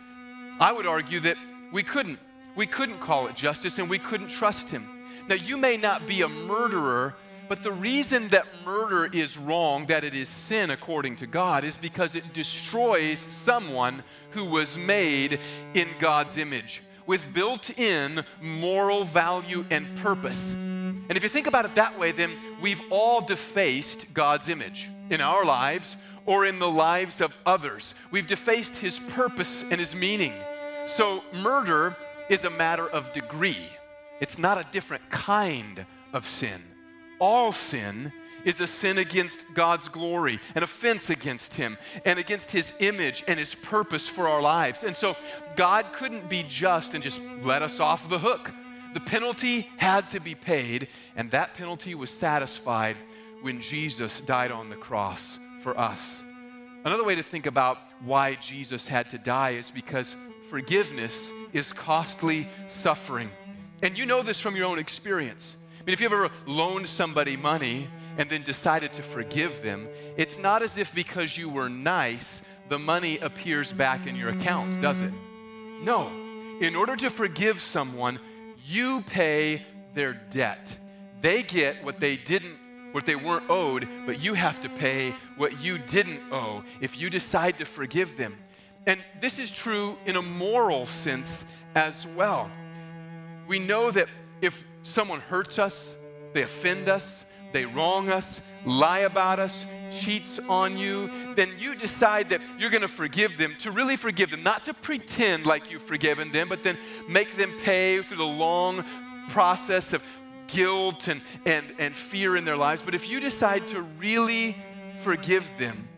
I 0.58 0.72
would 0.72 0.86
argue 0.86 1.20
that 1.20 1.36
we 1.72 1.82
couldn't. 1.82 2.18
We 2.54 2.66
couldn't 2.66 3.00
call 3.00 3.26
it 3.28 3.34
justice 3.34 3.78
and 3.78 3.88
we 3.88 3.98
couldn't 3.98 4.28
trust 4.28 4.70
him. 4.70 4.88
Now, 5.28 5.36
you 5.36 5.56
may 5.56 5.76
not 5.76 6.06
be 6.06 6.22
a 6.22 6.28
murderer, 6.28 7.14
but 7.48 7.62
the 7.62 7.72
reason 7.72 8.28
that 8.28 8.46
murder 8.64 9.08
is 9.12 9.38
wrong, 9.38 9.86
that 9.86 10.04
it 10.04 10.14
is 10.14 10.28
sin 10.28 10.70
according 10.70 11.16
to 11.16 11.26
God, 11.26 11.64
is 11.64 11.76
because 11.76 12.14
it 12.14 12.32
destroys 12.32 13.20
someone 13.20 14.02
who 14.30 14.44
was 14.44 14.76
made 14.76 15.40
in 15.74 15.88
God's 15.98 16.38
image 16.38 16.82
with 17.06 17.32
built 17.32 17.76
in 17.78 18.24
moral 18.40 19.04
value 19.04 19.64
and 19.70 19.96
purpose. 19.98 20.52
And 20.52 21.16
if 21.16 21.22
you 21.22 21.28
think 21.28 21.46
about 21.46 21.64
it 21.64 21.74
that 21.74 21.98
way, 21.98 22.12
then 22.12 22.30
we've 22.60 22.80
all 22.90 23.20
defaced 23.20 24.12
God's 24.14 24.48
image 24.48 24.88
in 25.10 25.20
our 25.20 25.44
lives 25.44 25.96
or 26.26 26.46
in 26.46 26.58
the 26.58 26.70
lives 26.70 27.20
of 27.20 27.32
others. 27.44 27.94
We've 28.10 28.26
defaced 28.26 28.76
his 28.76 29.00
purpose 29.00 29.62
and 29.62 29.80
his 29.80 29.94
meaning. 29.94 30.32
So, 30.86 31.22
murder 31.32 31.96
is 32.28 32.44
a 32.44 32.50
matter 32.50 32.88
of 32.88 33.12
degree, 33.12 33.66
it's 34.20 34.38
not 34.38 34.58
a 34.58 34.66
different 34.70 35.10
kind 35.10 35.84
of 36.12 36.24
sin. 36.24 36.62
All 37.18 37.52
sin 37.52 38.12
is 38.44 38.60
a 38.60 38.66
sin 38.66 38.98
against 38.98 39.44
God's 39.54 39.88
glory, 39.88 40.40
an 40.54 40.62
offense 40.62 41.10
against 41.10 41.54
Him, 41.54 41.78
and 42.04 42.18
against 42.18 42.50
His 42.50 42.72
image 42.80 43.24
and 43.26 43.38
His 43.38 43.54
purpose 43.54 44.08
for 44.08 44.28
our 44.28 44.42
lives. 44.42 44.82
And 44.82 44.96
so 44.96 45.16
God 45.56 45.92
couldn't 45.92 46.28
be 46.28 46.42
just 46.42 46.94
and 46.94 47.02
just 47.02 47.20
let 47.42 47.62
us 47.62 47.80
off 47.80 48.08
the 48.08 48.18
hook 48.18 48.52
The 48.92 49.00
penalty 49.00 49.70
had 49.78 50.08
to 50.10 50.20
be 50.20 50.34
paid, 50.34 50.88
and 51.16 51.30
that 51.30 51.54
penalty 51.54 51.94
was 51.94 52.10
satisfied 52.10 52.96
when 53.40 53.60
Jesus 53.60 54.20
died 54.20 54.52
on 54.52 54.68
the 54.68 54.76
cross 54.76 55.38
for 55.60 55.78
us. 55.78 56.22
Another 56.84 57.04
way 57.04 57.14
to 57.14 57.22
think 57.22 57.46
about 57.46 57.78
why 58.04 58.34
Jesus 58.34 58.86
had 58.86 59.08
to 59.10 59.18
die 59.18 59.50
is 59.50 59.70
because 59.70 60.14
forgiveness 60.50 61.30
is 61.52 61.72
costly 61.72 62.48
suffering. 62.68 63.30
And 63.82 63.96
you 63.96 64.04
know 64.04 64.22
this 64.22 64.40
from 64.40 64.56
your 64.56 64.66
own 64.66 64.78
experience. 64.78 65.56
I 65.80 65.84
mean, 65.84 65.94
if 65.94 66.00
you 66.00 66.06
ever 66.06 66.28
loaned 66.46 66.88
somebody 66.88 67.36
money 67.36 67.88
and 68.18 68.28
then 68.28 68.42
decided 68.42 68.92
to 68.94 69.02
forgive 69.02 69.62
them, 69.62 69.88
it's 70.16 70.38
not 70.38 70.62
as 70.62 70.78
if 70.78 70.94
because 70.94 71.36
you 71.36 71.48
were 71.48 71.68
nice, 71.68 72.42
the 72.68 72.78
money 72.78 73.18
appears 73.18 73.72
back 73.72 74.06
in 74.06 74.16
your 74.16 74.30
account, 74.30 74.80
does 74.80 75.00
it? 75.00 75.12
No. 75.82 76.10
In 76.60 76.76
order 76.76 76.96
to 76.96 77.10
forgive 77.10 77.60
someone, 77.60 78.18
you 78.64 79.02
pay 79.02 79.62
their 79.94 80.14
debt. 80.30 80.76
They 81.20 81.42
get 81.42 81.84
what 81.84 82.00
they 82.00 82.16
didn't 82.16 82.56
what 82.92 83.06
they 83.06 83.16
weren't 83.16 83.48
owed, 83.48 83.88
but 84.06 84.20
you 84.20 84.34
have 84.34 84.60
to 84.60 84.68
pay 84.68 85.14
what 85.36 85.60
you 85.60 85.78
didn't 85.78 86.20
owe 86.30 86.62
if 86.80 86.98
you 86.98 87.10
decide 87.10 87.58
to 87.58 87.64
forgive 87.64 88.16
them. 88.16 88.36
And 88.86 89.00
this 89.20 89.38
is 89.38 89.50
true 89.50 89.96
in 90.06 90.16
a 90.16 90.22
moral 90.22 90.86
sense 90.86 91.44
as 91.74 92.06
well. 92.06 92.50
We 93.48 93.58
know 93.58 93.90
that 93.90 94.08
if 94.40 94.66
someone 94.82 95.20
hurts 95.20 95.58
us, 95.58 95.96
they 96.32 96.42
offend 96.42 96.88
us, 96.88 97.24
they 97.52 97.64
wrong 97.64 98.08
us, 98.08 98.40
lie 98.64 99.00
about 99.00 99.38
us, 99.38 99.66
cheats 99.90 100.38
on 100.48 100.76
you, 100.76 101.34
then 101.34 101.50
you 101.58 101.74
decide 101.74 102.30
that 102.30 102.40
you're 102.58 102.70
going 102.70 102.82
to 102.82 102.88
forgive 102.88 103.36
them, 103.36 103.54
to 103.58 103.70
really 103.70 103.96
forgive 103.96 104.30
them, 104.30 104.42
not 104.42 104.64
to 104.64 104.74
pretend 104.74 105.46
like 105.46 105.70
you've 105.70 105.82
forgiven 105.82 106.32
them, 106.32 106.48
but 106.48 106.62
then 106.62 106.78
make 107.08 107.36
them 107.36 107.52
pay 107.62 108.00
through 108.02 108.16
the 108.16 108.24
long 108.24 108.84
process 109.28 109.92
of 109.92 110.02
guilt 110.46 111.08
and, 111.08 111.20
and, 111.46 111.66
and 111.78 111.94
fear 111.94 112.36
in 112.36 112.44
their 112.44 112.56
lives. 112.56 112.82
But 112.82 112.94
if 112.94 113.08
you 113.08 113.20
decide 113.20 113.68
to 113.68 113.82
really 113.82 114.56
forgive 115.02 115.50
them, 115.58 115.88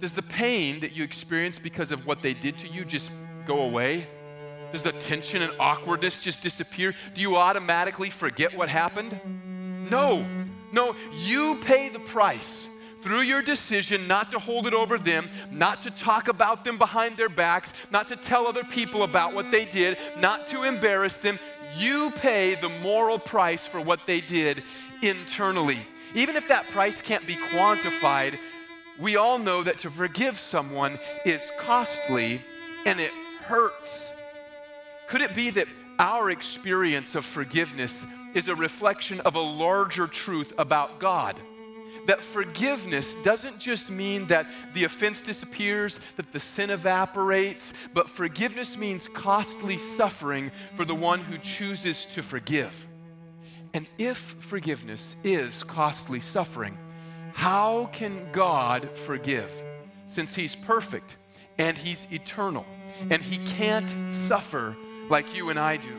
does 0.00 0.12
the 0.12 0.22
pain 0.22 0.80
that 0.80 0.94
you 0.94 1.02
experience 1.04 1.58
because 1.58 1.92
of 1.92 2.06
what 2.06 2.22
they 2.22 2.32
did 2.32 2.58
to 2.58 2.68
you 2.68 2.84
just 2.84 3.10
go 3.46 3.62
away? 3.62 4.06
Does 4.70 4.82
the 4.82 4.92
tension 4.92 5.42
and 5.42 5.52
awkwardness 5.58 6.18
just 6.18 6.40
disappear? 6.42 6.94
Do 7.14 7.20
you 7.20 7.36
automatically 7.36 8.10
forget 8.10 8.56
what 8.56 8.68
happened? 8.68 9.18
No, 9.90 10.26
no, 10.72 10.94
you 11.12 11.58
pay 11.64 11.88
the 11.88 12.00
price 12.00 12.68
through 13.00 13.20
your 13.20 13.42
decision 13.42 14.08
not 14.08 14.32
to 14.32 14.38
hold 14.38 14.66
it 14.66 14.74
over 14.74 14.98
them, 14.98 15.30
not 15.50 15.82
to 15.82 15.90
talk 15.90 16.28
about 16.28 16.64
them 16.64 16.78
behind 16.78 17.16
their 17.16 17.28
backs, 17.28 17.72
not 17.90 18.08
to 18.08 18.16
tell 18.16 18.46
other 18.46 18.64
people 18.64 19.02
about 19.02 19.34
what 19.34 19.50
they 19.50 19.64
did, 19.64 19.96
not 20.18 20.46
to 20.48 20.64
embarrass 20.64 21.18
them. 21.18 21.38
You 21.76 22.10
pay 22.10 22.54
the 22.56 22.68
moral 22.68 23.18
price 23.18 23.66
for 23.66 23.80
what 23.80 24.00
they 24.06 24.20
did 24.20 24.62
internally. 25.02 25.78
Even 26.14 26.36
if 26.36 26.48
that 26.48 26.68
price 26.70 27.00
can't 27.00 27.26
be 27.26 27.36
quantified, 27.36 28.38
we 28.98 29.16
all 29.16 29.38
know 29.38 29.62
that 29.62 29.78
to 29.80 29.90
forgive 29.90 30.38
someone 30.38 30.98
is 31.24 31.50
costly 31.58 32.40
and 32.84 32.98
it 32.98 33.12
hurts. 33.42 34.10
Could 35.06 35.22
it 35.22 35.34
be 35.34 35.50
that 35.50 35.68
our 35.98 36.30
experience 36.30 37.14
of 37.14 37.24
forgiveness 37.24 38.06
is 38.34 38.48
a 38.48 38.54
reflection 38.54 39.20
of 39.20 39.34
a 39.34 39.40
larger 39.40 40.06
truth 40.06 40.52
about 40.58 40.98
God? 40.98 41.40
That 42.06 42.22
forgiveness 42.22 43.14
doesn't 43.22 43.58
just 43.58 43.90
mean 43.90 44.28
that 44.28 44.48
the 44.72 44.84
offense 44.84 45.20
disappears, 45.20 46.00
that 46.16 46.32
the 46.32 46.40
sin 46.40 46.70
evaporates, 46.70 47.74
but 47.92 48.08
forgiveness 48.08 48.78
means 48.78 49.08
costly 49.08 49.76
suffering 49.76 50.50
for 50.74 50.84
the 50.84 50.94
one 50.94 51.20
who 51.20 51.36
chooses 51.38 52.06
to 52.06 52.22
forgive. 52.22 52.86
And 53.74 53.86
if 53.98 54.16
forgiveness 54.16 55.16
is 55.22 55.62
costly 55.64 56.20
suffering, 56.20 56.78
how 57.34 57.90
can 57.92 58.32
God 58.32 58.96
forgive? 58.96 59.52
Since 60.06 60.34
He's 60.34 60.56
perfect 60.56 61.16
and 61.58 61.76
He's 61.76 62.06
eternal 62.10 62.64
and 63.10 63.22
He 63.22 63.38
can't 63.44 63.94
suffer 64.12 64.76
like 65.10 65.34
you 65.36 65.50
and 65.50 65.58
I 65.58 65.76
do. 65.76 65.94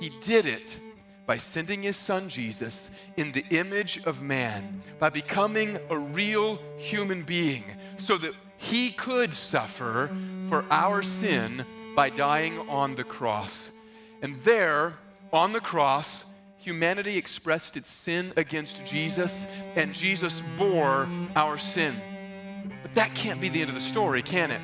He 0.00 0.10
did 0.20 0.46
it 0.46 0.80
by 1.26 1.38
sending 1.38 1.82
his 1.82 1.96
son 1.96 2.28
Jesus 2.28 2.90
in 3.16 3.32
the 3.32 3.44
image 3.50 4.02
of 4.04 4.22
man, 4.22 4.82
by 4.98 5.08
becoming 5.08 5.78
a 5.90 5.98
real 5.98 6.58
human 6.76 7.22
being, 7.22 7.64
so 7.98 8.18
that 8.18 8.32
he 8.58 8.90
could 8.90 9.34
suffer 9.34 10.10
for 10.48 10.64
our 10.70 11.02
sin 11.02 11.64
by 11.96 12.10
dying 12.10 12.58
on 12.68 12.96
the 12.96 13.04
cross. 13.04 13.70
And 14.22 14.40
there, 14.42 14.94
on 15.32 15.52
the 15.52 15.60
cross, 15.60 16.24
humanity 16.58 17.16
expressed 17.16 17.76
its 17.76 17.90
sin 17.90 18.32
against 18.36 18.84
Jesus, 18.84 19.46
and 19.76 19.94
Jesus 19.94 20.42
bore 20.56 21.08
our 21.36 21.58
sin. 21.58 22.00
But 22.82 22.94
that 22.94 23.14
can't 23.14 23.40
be 23.40 23.48
the 23.48 23.60
end 23.60 23.68
of 23.68 23.74
the 23.74 23.80
story, 23.80 24.22
can 24.22 24.50
it? 24.50 24.60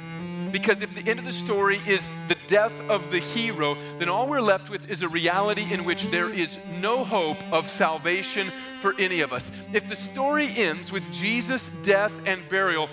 Because 0.53 0.83
if 0.83 0.93
the 0.95 1.09
end 1.09 1.19
of 1.19 1.25
the 1.25 1.33
story 1.33 1.81
is 1.87 2.09
the 2.29 2.37
death 2.47 2.73
of 2.89 3.11
the 3.11 3.21
hero, 3.21 3.77
then 3.99 4.09
all 4.09 4.29
we're 4.29 4.41
left 4.41 4.71
with 4.71 4.91
is 4.91 5.03
a 5.03 5.09
reality 5.09 5.73
in 5.73 5.85
which 5.85 6.05
there 6.11 6.31
is 6.31 6.59
no 6.81 7.05
hope 7.05 7.39
of 7.53 7.69
salvation 7.69 8.51
for 8.81 8.95
any 8.99 9.21
of 9.21 9.33
us. 9.33 9.53
If 9.73 9.89
the 9.89 9.97
story 9.97 10.49
ends 10.57 10.91
with 10.91 11.11
Jesus' 11.13 11.71
death 11.83 12.13
and 12.27 12.49
burial, 12.49 12.89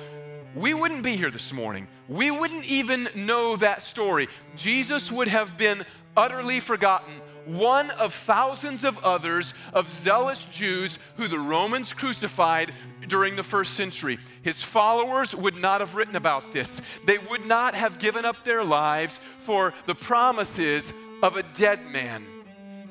we 0.56 0.74
wouldn't 0.74 1.04
be 1.04 1.16
here 1.16 1.32
this 1.32 1.52
morning. 1.52 1.88
We 2.08 2.32
wouldn't 2.32 2.66
even 2.66 3.10
know 3.16 3.56
that 3.58 3.84
story. 3.84 4.28
Jesus 4.56 5.12
would 5.12 5.28
have 5.28 5.58
been 5.58 5.86
utterly 6.16 6.60
forgotten 6.60 7.22
one 7.48 7.92
of 7.92 8.14
thousands 8.14 8.84
of 8.84 8.98
others 9.00 9.54
of 9.74 9.88
zealous 9.88 10.46
Jews 10.46 11.00
who 11.16 11.28
the 11.28 11.40
Romans 11.40 11.94
crucified 11.94 12.74
during 13.08 13.36
the 13.36 13.44
first 13.44 13.74
century. 13.74 14.20
His 14.42 14.62
followers 14.62 15.34
would 15.34 15.56
not 15.56 15.82
have 15.82 15.96
written 15.96 16.16
about 16.16 16.52
this. 16.52 16.82
They 17.06 17.18
would 17.18 17.46
not 17.46 17.74
have 17.76 18.00
given 18.00 18.26
up 18.26 18.44
their 18.44 18.64
lives 18.64 19.20
for 19.40 19.74
the 19.86 19.96
promises 19.96 20.94
of 21.24 21.36
a 21.36 21.44
dead 21.44 21.86
man. 21.86 22.26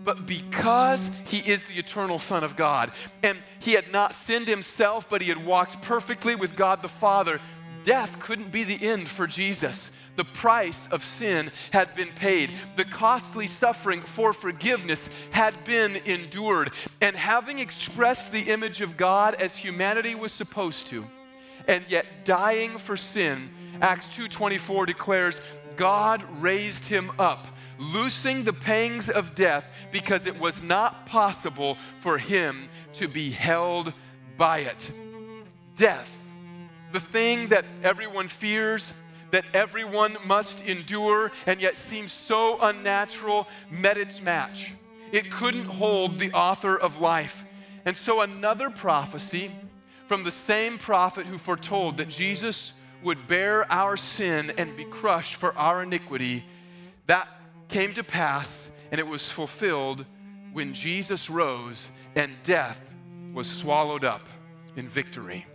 But 0.04 0.24
because 0.24 1.10
he 1.24 1.38
is 1.38 1.64
the 1.64 1.78
eternal 1.78 2.18
Son 2.18 2.44
of 2.44 2.56
God, 2.56 2.92
and 3.24 3.38
he 3.58 3.72
had 3.72 3.90
not 3.90 4.14
sinned 4.14 4.46
himself, 4.46 5.08
but 5.08 5.20
he 5.20 5.28
had 5.28 5.44
walked 5.44 5.82
perfectly 5.82 6.36
with 6.36 6.54
God 6.54 6.80
the 6.80 6.88
Father, 6.88 7.40
death 7.84 8.20
couldn't 8.20 8.52
be 8.52 8.62
the 8.62 8.86
end 8.86 9.08
for 9.08 9.26
Jesus. 9.26 9.90
The 10.16 10.24
price 10.24 10.88
of 10.90 11.04
sin 11.04 11.52
had 11.72 11.94
been 11.94 12.08
paid. 12.08 12.50
The 12.76 12.84
costly 12.84 13.46
suffering 13.46 14.00
for 14.00 14.32
forgiveness 14.32 15.08
had 15.30 15.62
been 15.64 15.96
endured. 15.96 16.72
And 17.00 17.14
having 17.14 17.58
expressed 17.58 18.32
the 18.32 18.50
image 18.50 18.80
of 18.80 18.96
God 18.96 19.34
as 19.34 19.56
humanity 19.56 20.14
was 20.14 20.32
supposed 20.32 20.86
to, 20.88 21.06
and 21.68 21.84
yet 21.88 22.06
dying 22.24 22.78
for 22.78 22.96
sin, 22.96 23.50
Acts 23.80 24.08
2:24 24.08 24.86
declares, 24.86 25.42
God 25.76 26.24
raised 26.40 26.84
him 26.84 27.12
up, 27.18 27.46
loosing 27.78 28.44
the 28.44 28.52
pangs 28.52 29.10
of 29.10 29.34
death 29.34 29.70
because 29.92 30.26
it 30.26 30.38
was 30.40 30.62
not 30.62 31.04
possible 31.04 31.76
for 31.98 32.16
him 32.16 32.70
to 32.94 33.06
be 33.06 33.30
held 33.30 33.92
by 34.38 34.60
it. 34.60 34.92
Death, 35.76 36.10
the 36.92 37.00
thing 37.00 37.48
that 37.48 37.66
everyone 37.82 38.28
fears, 38.28 38.94
that 39.30 39.44
everyone 39.54 40.16
must 40.24 40.62
endure 40.64 41.32
and 41.46 41.60
yet 41.60 41.76
seems 41.76 42.12
so 42.12 42.58
unnatural 42.60 43.48
met 43.70 43.96
its 43.96 44.20
match. 44.20 44.72
It 45.12 45.30
couldn't 45.30 45.66
hold 45.66 46.18
the 46.18 46.32
author 46.32 46.76
of 46.76 47.00
life. 47.00 47.44
And 47.84 47.96
so, 47.96 48.20
another 48.20 48.70
prophecy 48.70 49.52
from 50.06 50.24
the 50.24 50.30
same 50.30 50.78
prophet 50.78 51.26
who 51.26 51.38
foretold 51.38 51.98
that 51.98 52.08
Jesus 52.08 52.72
would 53.02 53.26
bear 53.26 53.70
our 53.70 53.96
sin 53.96 54.52
and 54.58 54.76
be 54.76 54.84
crushed 54.84 55.36
for 55.36 55.56
our 55.56 55.82
iniquity, 55.82 56.44
that 57.06 57.28
came 57.68 57.92
to 57.94 58.02
pass 58.02 58.70
and 58.90 58.98
it 58.98 59.06
was 59.06 59.30
fulfilled 59.30 60.04
when 60.52 60.72
Jesus 60.74 61.28
rose 61.28 61.88
and 62.14 62.32
death 62.42 62.80
was 63.32 63.50
swallowed 63.50 64.04
up 64.04 64.28
in 64.76 64.88
victory. 64.88 65.46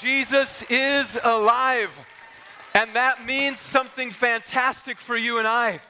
Jesus 0.00 0.62
is 0.68 1.18
alive. 1.22 1.90
And 2.74 2.94
that 2.94 3.24
means 3.24 3.58
something 3.58 4.10
fantastic 4.10 5.00
for 5.00 5.16
you 5.16 5.38
and 5.38 5.48
I. 5.48 5.80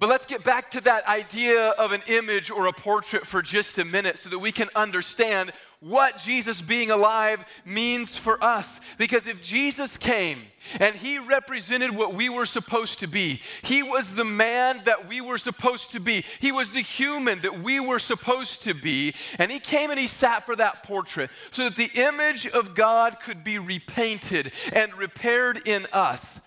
But 0.00 0.08
let's 0.08 0.26
get 0.26 0.42
back 0.42 0.72
to 0.72 0.80
that 0.82 1.06
idea 1.06 1.68
of 1.70 1.92
an 1.92 2.02
image 2.08 2.50
or 2.50 2.66
a 2.66 2.72
portrait 2.72 3.26
for 3.26 3.40
just 3.40 3.78
a 3.78 3.84
minute 3.84 4.18
so 4.18 4.28
that 4.30 4.38
we 4.38 4.50
can 4.50 4.68
understand 4.74 5.52
what 5.84 6.16
Jesus 6.16 6.62
being 6.62 6.90
alive 6.90 7.44
means 7.66 8.16
for 8.16 8.42
us. 8.42 8.80
Because 8.96 9.26
if 9.26 9.42
Jesus 9.42 9.98
came 9.98 10.40
and 10.80 10.94
he 10.94 11.18
represented 11.18 11.94
what 11.94 12.14
we 12.14 12.30
were 12.30 12.46
supposed 12.46 13.00
to 13.00 13.06
be, 13.06 13.42
he 13.62 13.82
was 13.82 14.14
the 14.14 14.24
man 14.24 14.80
that 14.84 15.06
we 15.06 15.20
were 15.20 15.36
supposed 15.36 15.90
to 15.90 16.00
be, 16.00 16.24
he 16.40 16.52
was 16.52 16.70
the 16.70 16.80
human 16.80 17.38
that 17.40 17.62
we 17.62 17.80
were 17.80 17.98
supposed 17.98 18.62
to 18.62 18.72
be, 18.72 19.12
and 19.38 19.52
he 19.52 19.60
came 19.60 19.90
and 19.90 20.00
he 20.00 20.06
sat 20.06 20.46
for 20.46 20.56
that 20.56 20.84
portrait 20.84 21.28
so 21.50 21.64
that 21.64 21.76
the 21.76 21.90
image 22.00 22.46
of 22.46 22.74
God 22.74 23.20
could 23.20 23.44
be 23.44 23.58
repainted 23.58 24.52
and 24.72 24.96
repaired 24.96 25.68
in 25.68 25.86
us. 25.92 26.40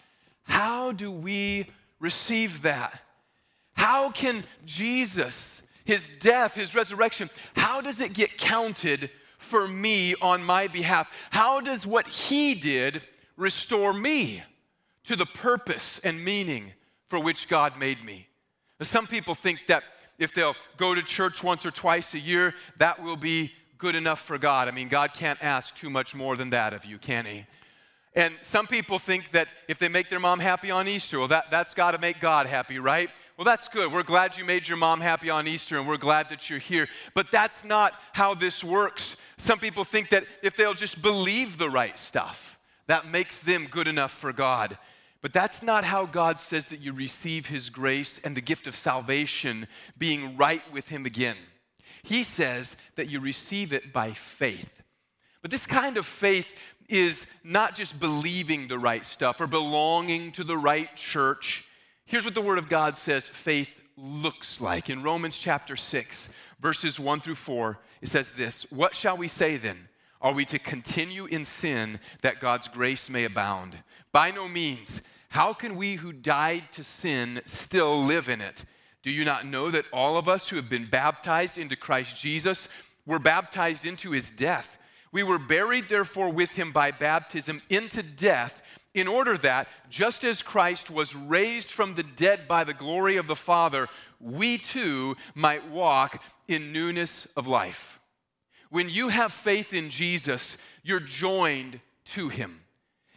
How 0.45 0.91
do 0.91 1.11
we 1.11 1.67
receive 1.99 2.63
that? 2.63 3.01
How 3.73 4.09
can 4.09 4.43
Jesus, 4.65 5.61
his 5.85 6.09
death, 6.19 6.55
his 6.55 6.73
resurrection, 6.73 7.29
how 7.55 7.81
does 7.81 8.01
it 8.01 8.13
get 8.13 8.39
counted 8.39 9.11
for 9.38 9.67
me 9.67 10.15
on 10.21 10.43
my 10.43 10.67
behalf? 10.67 11.11
How 11.29 11.61
does 11.61 11.85
what 11.85 12.07
he 12.07 12.55
did 12.55 13.01
restore 13.35 13.93
me 13.93 14.43
to 15.05 15.15
the 15.15 15.25
purpose 15.25 15.99
and 16.03 16.23
meaning 16.23 16.73
for 17.09 17.19
which 17.19 17.47
God 17.47 17.77
made 17.77 18.03
me? 18.03 18.27
Some 18.81 19.07
people 19.07 19.35
think 19.35 19.59
that 19.67 19.83
if 20.19 20.33
they'll 20.33 20.55
go 20.77 20.95
to 20.95 21.01
church 21.01 21.43
once 21.43 21.65
or 21.65 21.71
twice 21.71 22.13
a 22.13 22.19
year, 22.19 22.53
that 22.77 23.01
will 23.01 23.17
be 23.17 23.51
good 23.77 23.95
enough 23.95 24.21
for 24.21 24.38
God. 24.38 24.67
I 24.67 24.71
mean, 24.71 24.88
God 24.88 25.13
can't 25.13 25.41
ask 25.43 25.75
too 25.75 25.89
much 25.89 26.15
more 26.15 26.35
than 26.35 26.49
that 26.51 26.73
of 26.73 26.85
you, 26.85 26.97
can 26.97 27.25
He? 27.25 27.45
And 28.15 28.33
some 28.41 28.65
people 28.65 28.97
think 28.97 29.29
that 29.31 29.47
if 29.67 29.77
they 29.77 29.88
make 29.88 30.09
their 30.09 30.19
mom 30.19 30.39
happy 30.39 30.71
on 30.71 30.88
Easter, 30.88 31.19
well, 31.19 31.27
that, 31.27 31.51
that's 31.51 31.75
got 31.75 31.91
to 31.91 31.99
make 31.99 32.19
God 32.19 32.47
happy, 32.47 32.79
right? 32.79 33.09
Well, 33.38 33.45
that's 33.45 33.67
good. 33.67 33.93
We're 33.93 34.01
glad 34.01 34.35
you 34.35 34.43
made 34.43 34.67
your 34.67 34.79
mom 34.79 34.99
happy 34.99 35.29
on 35.29 35.47
Easter 35.47 35.77
and 35.77 35.88
we're 35.88 35.97
glad 35.97 36.29
that 36.29 36.49
you're 36.49 36.57
here. 36.57 36.88
But 37.13 37.29
that's 37.29 37.63
not 37.63 37.93
how 38.13 38.33
this 38.33 38.63
works. 38.63 39.15
Some 39.38 39.59
people 39.59 39.83
think 39.83 40.09
that 40.09 40.23
if 40.41 40.55
they'll 40.55 40.73
just 40.73 41.03
believe 41.03 41.59
the 41.59 41.69
right 41.69 41.99
stuff, 41.99 42.57
that 42.88 43.07
makes 43.07 43.38
them 43.38 43.67
good 43.69 43.88
enough 43.88 44.11
for 44.11 44.33
God. 44.33 44.79
But 45.21 45.33
that's 45.33 45.61
not 45.61 45.83
how 45.83 46.07
God 46.07 46.39
says 46.39 46.65
that 46.67 46.79
you 46.79 46.93
receive 46.93 47.45
His 47.45 47.69
grace 47.69 48.19
and 48.23 48.35
the 48.35 48.41
gift 48.41 48.65
of 48.65 48.75
salvation, 48.75 49.67
being 49.99 50.35
right 50.35 50.63
with 50.73 50.88
Him 50.88 51.05
again. 51.05 51.38
He 52.01 52.23
says 52.23 52.75
that 52.95 53.09
you 53.09 53.19
receive 53.19 53.71
it 53.71 53.93
by 53.93 54.13
faith. 54.13 54.81
But 55.43 55.51
this 55.51 55.67
kind 55.67 55.97
of 55.97 56.07
faith 56.07 56.55
is 56.89 57.27
not 57.43 57.75
just 57.75 57.99
believing 57.99 58.67
the 58.67 58.79
right 58.79 59.05
stuff 59.05 59.39
or 59.39 59.45
belonging 59.45 60.31
to 60.33 60.43
the 60.43 60.57
right 60.57 60.95
church. 60.95 61.66
Here's 62.08 62.24
what 62.24 62.36
the 62.36 62.41
Word 62.41 62.58
of 62.58 62.70
God 62.70 62.97
says 62.97 63.28
faith 63.28 63.82
looks 63.97 64.62
like. 64.62 64.89
In 64.89 65.03
Romans 65.03 65.38
chapter 65.38 65.76
6, 65.76 66.30
verses 66.62 66.97
1 66.97 67.20
through 67.20 67.36
4, 67.36 67.80
it 68.01 68.08
says 68.08 68.32
this 68.32 68.66
What 68.70 68.95
shall 68.95 69.18
we 69.18 69.28
say 69.28 69.58
then? 69.58 69.89
Are 70.22 70.32
we 70.32 70.45
to 70.45 70.58
continue 70.58 71.26
in 71.26 71.43
sin 71.43 71.99
that 72.22 72.39
God's 72.39 72.70
grace 72.70 73.10
may 73.10 73.26
abound? 73.26 73.78
By 74.14 74.32
no 74.32 74.47
means. 74.47 75.01
How 75.28 75.51
can 75.51 75.76
we 75.76 75.95
who 75.95 76.14
died 76.14 76.72
to 76.72 76.84
sin 76.86 77.41
still 77.45 78.01
live 78.01 78.30
in 78.30 78.39
it? 78.39 78.64
Do 79.03 79.12
you 79.12 79.26
not 79.26 79.45
know 79.45 79.70
that 79.70 79.86
all 79.91 80.16
of 80.16 80.30
us 80.30 80.47
who 80.47 80.55
have 80.55 80.70
been 80.70 80.89
baptized 80.89 81.58
into 81.58 81.76
Christ 81.76 82.16
Jesus 82.16 82.70
were 83.05 83.20
baptized 83.20 83.86
into 83.86 84.12
his 84.12 84.32
death? 84.32 84.78
We 85.12 85.24
were 85.24 85.39
buried, 85.39 85.89
therefore, 85.89 86.30
with 86.30 86.51
him 86.51 86.72
by 86.72 86.91
baptism 86.91 87.62
into 87.70 88.01
death 88.01 88.62
in 88.98 89.08
order 89.08 89.38
that, 89.38 89.68
just 89.89 90.24
as 90.24 90.41
Christ 90.41 90.89
was 90.89 91.16
raised 91.16 91.70
from 91.70 91.93
the 91.93 92.04
dead 92.04 92.48
by 92.48 92.64
the 92.64 92.74
glory 92.74 93.18
of 93.18 93.28
the 93.28 93.36
Father, 93.36 93.88
we 94.20 94.58
too 94.58 95.16
might 95.36 95.70
walk 95.70 96.24
in 96.48 96.74
newness 96.74 97.28
of 97.38 97.48
life. 97.48 98.00
When 98.72 98.89
you 98.89 99.10
have 99.10 99.32
faith 99.32 99.72
in 99.72 99.91
Jesus, 99.91 100.58
you're 100.82 101.00
joined 101.00 101.80
to 102.06 102.30
him. 102.30 102.62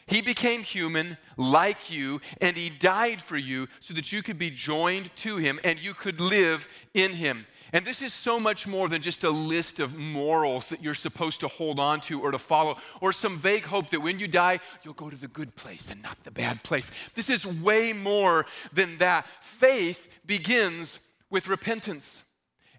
He 0.06 0.20
became 0.20 0.62
human 0.62 1.16
like 1.38 1.90
you, 1.90 2.20
and 2.42 2.56
he 2.56 2.68
died 2.68 3.22
for 3.22 3.38
you 3.38 3.66
so 3.78 3.94
that 3.94 4.12
you 4.12 4.22
could 4.22 4.38
be 4.38 4.50
joined 4.50 5.14
to 5.16 5.38
him 5.38 5.58
and 5.64 5.78
you 5.78 5.94
could 5.94 6.20
live 6.20 6.68
in 6.92 7.12
him. 7.12 7.46
And 7.72 7.84
this 7.84 8.02
is 8.02 8.12
so 8.12 8.40
much 8.40 8.66
more 8.66 8.88
than 8.88 9.02
just 9.02 9.24
a 9.24 9.30
list 9.30 9.78
of 9.78 9.96
morals 9.96 10.68
that 10.68 10.82
you're 10.82 10.94
supposed 10.94 11.40
to 11.40 11.48
hold 11.48 11.78
on 11.78 12.00
to 12.02 12.20
or 12.20 12.30
to 12.30 12.38
follow, 12.38 12.76
or 13.00 13.12
some 13.12 13.38
vague 13.38 13.64
hope 13.64 13.90
that 13.90 14.00
when 14.00 14.18
you 14.18 14.28
die, 14.28 14.60
you'll 14.82 14.94
go 14.94 15.10
to 15.10 15.16
the 15.16 15.28
good 15.28 15.54
place 15.56 15.90
and 15.90 16.02
not 16.02 16.22
the 16.24 16.30
bad 16.30 16.62
place. 16.62 16.90
This 17.14 17.30
is 17.30 17.46
way 17.46 17.92
more 17.92 18.46
than 18.72 18.98
that. 18.98 19.26
Faith 19.40 20.08
begins 20.26 21.00
with 21.30 21.48
repentance. 21.48 22.24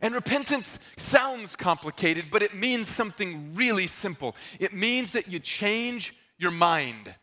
And 0.01 0.15
repentance 0.15 0.79
sounds 0.97 1.55
complicated, 1.55 2.25
but 2.31 2.41
it 2.41 2.55
means 2.55 2.87
something 2.87 3.53
really 3.53 3.87
simple. 3.87 4.35
It 4.59 4.73
means 4.73 5.11
that 5.11 5.27
you 5.27 5.39
change 5.39 6.15
your 6.37 6.51
mind. 6.51 7.13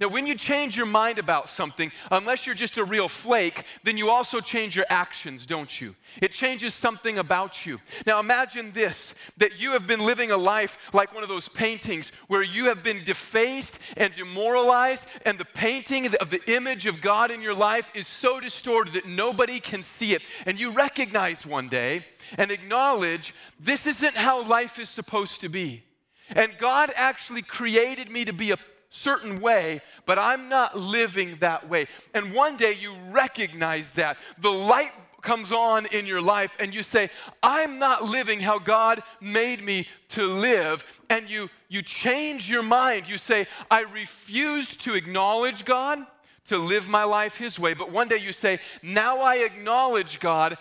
Now, 0.00 0.06
when 0.06 0.28
you 0.28 0.36
change 0.36 0.76
your 0.76 0.86
mind 0.86 1.18
about 1.18 1.48
something, 1.48 1.90
unless 2.12 2.46
you're 2.46 2.54
just 2.54 2.78
a 2.78 2.84
real 2.84 3.08
flake, 3.08 3.64
then 3.82 3.96
you 3.96 4.10
also 4.10 4.38
change 4.38 4.76
your 4.76 4.86
actions, 4.88 5.44
don't 5.44 5.80
you? 5.80 5.96
It 6.22 6.30
changes 6.30 6.72
something 6.72 7.18
about 7.18 7.66
you. 7.66 7.80
Now, 8.06 8.20
imagine 8.20 8.70
this 8.70 9.12
that 9.38 9.60
you 9.60 9.72
have 9.72 9.88
been 9.88 9.98
living 9.98 10.30
a 10.30 10.36
life 10.36 10.78
like 10.92 11.12
one 11.12 11.24
of 11.24 11.28
those 11.28 11.48
paintings 11.48 12.12
where 12.28 12.44
you 12.44 12.66
have 12.66 12.84
been 12.84 13.02
defaced 13.02 13.80
and 13.96 14.14
demoralized, 14.14 15.04
and 15.26 15.36
the 15.36 15.44
painting 15.44 16.06
of 16.06 16.30
the 16.30 16.42
image 16.46 16.86
of 16.86 17.00
God 17.00 17.32
in 17.32 17.42
your 17.42 17.54
life 17.54 17.90
is 17.92 18.06
so 18.06 18.38
distorted 18.38 18.94
that 18.94 19.06
nobody 19.06 19.58
can 19.58 19.82
see 19.82 20.14
it. 20.14 20.22
And 20.46 20.60
you 20.60 20.70
recognize 20.70 21.44
one 21.44 21.68
day 21.68 22.04
and 22.36 22.52
acknowledge 22.52 23.34
this 23.58 23.84
isn't 23.88 24.16
how 24.16 24.44
life 24.44 24.78
is 24.78 24.88
supposed 24.88 25.40
to 25.40 25.48
be. 25.48 25.82
And 26.28 26.56
God 26.56 26.92
actually 26.94 27.42
created 27.42 28.10
me 28.10 28.24
to 28.24 28.32
be 28.32 28.52
a 28.52 28.58
certain 28.90 29.40
way, 29.40 29.80
but 30.06 30.18
I'm 30.18 30.48
not 30.48 30.78
living 30.78 31.36
that 31.40 31.68
way. 31.68 31.86
And 32.14 32.32
one 32.32 32.56
day 32.56 32.72
you 32.72 32.94
recognize 33.10 33.90
that. 33.92 34.18
The 34.40 34.50
light 34.50 34.92
comes 35.20 35.52
on 35.52 35.86
in 35.86 36.06
your 36.06 36.22
life 36.22 36.56
and 36.58 36.72
you 36.72 36.82
say, 36.82 37.10
I'm 37.42 37.78
not 37.78 38.04
living 38.04 38.40
how 38.40 38.58
God 38.58 39.02
made 39.20 39.62
me 39.62 39.86
to 40.08 40.26
live. 40.26 40.84
And 41.10 41.28
you, 41.28 41.50
you 41.68 41.82
change 41.82 42.50
your 42.50 42.62
mind. 42.62 43.08
You 43.08 43.18
say, 43.18 43.46
I 43.70 43.80
refused 43.80 44.80
to 44.82 44.94
acknowledge 44.94 45.64
God, 45.64 45.98
to 46.46 46.58
live 46.58 46.88
my 46.88 47.04
life 47.04 47.36
His 47.36 47.58
way. 47.58 47.74
But 47.74 47.92
one 47.92 48.08
day 48.08 48.16
you 48.16 48.32
say, 48.32 48.60
Now 48.82 49.18
I 49.18 49.36
acknowledge 49.36 50.20
God 50.20 50.56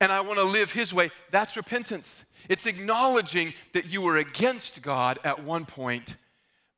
and 0.00 0.12
I 0.12 0.20
want 0.20 0.38
to 0.38 0.44
live 0.44 0.72
His 0.72 0.92
way. 0.94 1.10
That's 1.30 1.56
repentance. 1.56 2.24
It's 2.48 2.66
acknowledging 2.66 3.54
that 3.72 3.86
you 3.86 4.02
were 4.02 4.18
against 4.18 4.82
God 4.82 5.18
at 5.24 5.42
one 5.42 5.64
point 5.64 6.16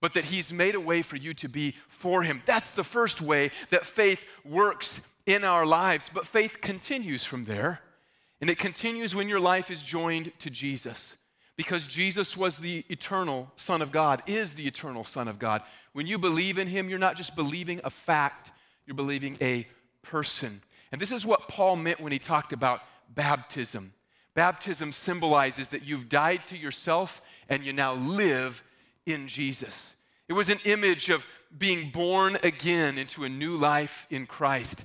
but 0.05 0.13
that 0.13 0.27
He's 0.27 0.53
made 0.53 0.75
a 0.75 0.81
way 0.81 1.01
for 1.01 1.17
you 1.17 1.33
to 1.33 1.49
be 1.49 1.75
for 1.89 2.23
Him. 2.23 2.43
That's 2.45 2.73
the 2.73 2.85
first 2.85 3.23
way 3.23 3.51
that 3.71 3.87
faith 3.87 4.27
works 4.45 5.01
in 5.25 5.45
our 5.45 5.65
lives. 5.65 6.11
But 6.13 6.27
faith 6.27 6.61
continues 6.61 7.25
from 7.25 7.45
there, 7.45 7.81
and 8.39 8.51
it 8.51 8.59
continues 8.59 9.15
when 9.15 9.31
your 9.31 9.41
life 9.41 9.71
is 9.71 9.83
joined 9.83 10.31
to 10.41 10.51
Jesus. 10.51 11.17
Because 11.57 11.87
Jesus 11.87 12.37
was 12.37 12.59
the 12.59 12.85
eternal 12.91 13.51
Son 13.57 13.81
of 13.81 13.93
God, 13.93 14.23
is 14.27 14.53
the 14.53 14.67
eternal 14.67 15.05
Son 15.05 15.27
of 15.27 15.39
God. 15.39 15.63
When 15.95 16.07
you 16.07 16.19
believe 16.19 16.59
in 16.59 16.69
Him, 16.69 16.91
you're 16.91 16.99
not 16.99 17.17
just 17.17 17.35
believing 17.35 17.81
a 17.83 17.89
fact, 17.89 18.51
you're 18.85 18.95
believing 18.95 19.39
a 19.41 19.67
person. 20.03 20.61
And 20.93 21.01
this 21.01 21.13
is 21.13 21.25
what 21.25 21.49
Paul 21.49 21.77
meant 21.77 21.99
when 21.99 22.13
he 22.13 22.19
talked 22.19 22.53
about 22.53 22.83
baptism. 23.09 23.95
Baptism 24.35 24.93
symbolizes 24.93 25.71
that 25.71 25.85
you've 25.85 26.11
died 26.11 26.47
to 26.49 26.59
yourself 26.59 27.23
and 27.49 27.65
you 27.65 27.73
now 27.73 27.95
live 27.95 28.63
in 29.07 29.29
Jesus. 29.29 29.95
It 30.29 30.33
was 30.33 30.49
an 30.49 30.59
image 30.65 31.11
of 31.11 31.25
being 31.57 31.91
born 31.91 32.39
again 32.43 32.99
into 32.99 33.25
a 33.25 33.29
new 33.29 33.57
life 33.57 34.07
in 34.11 34.27
Christ. 34.27 34.85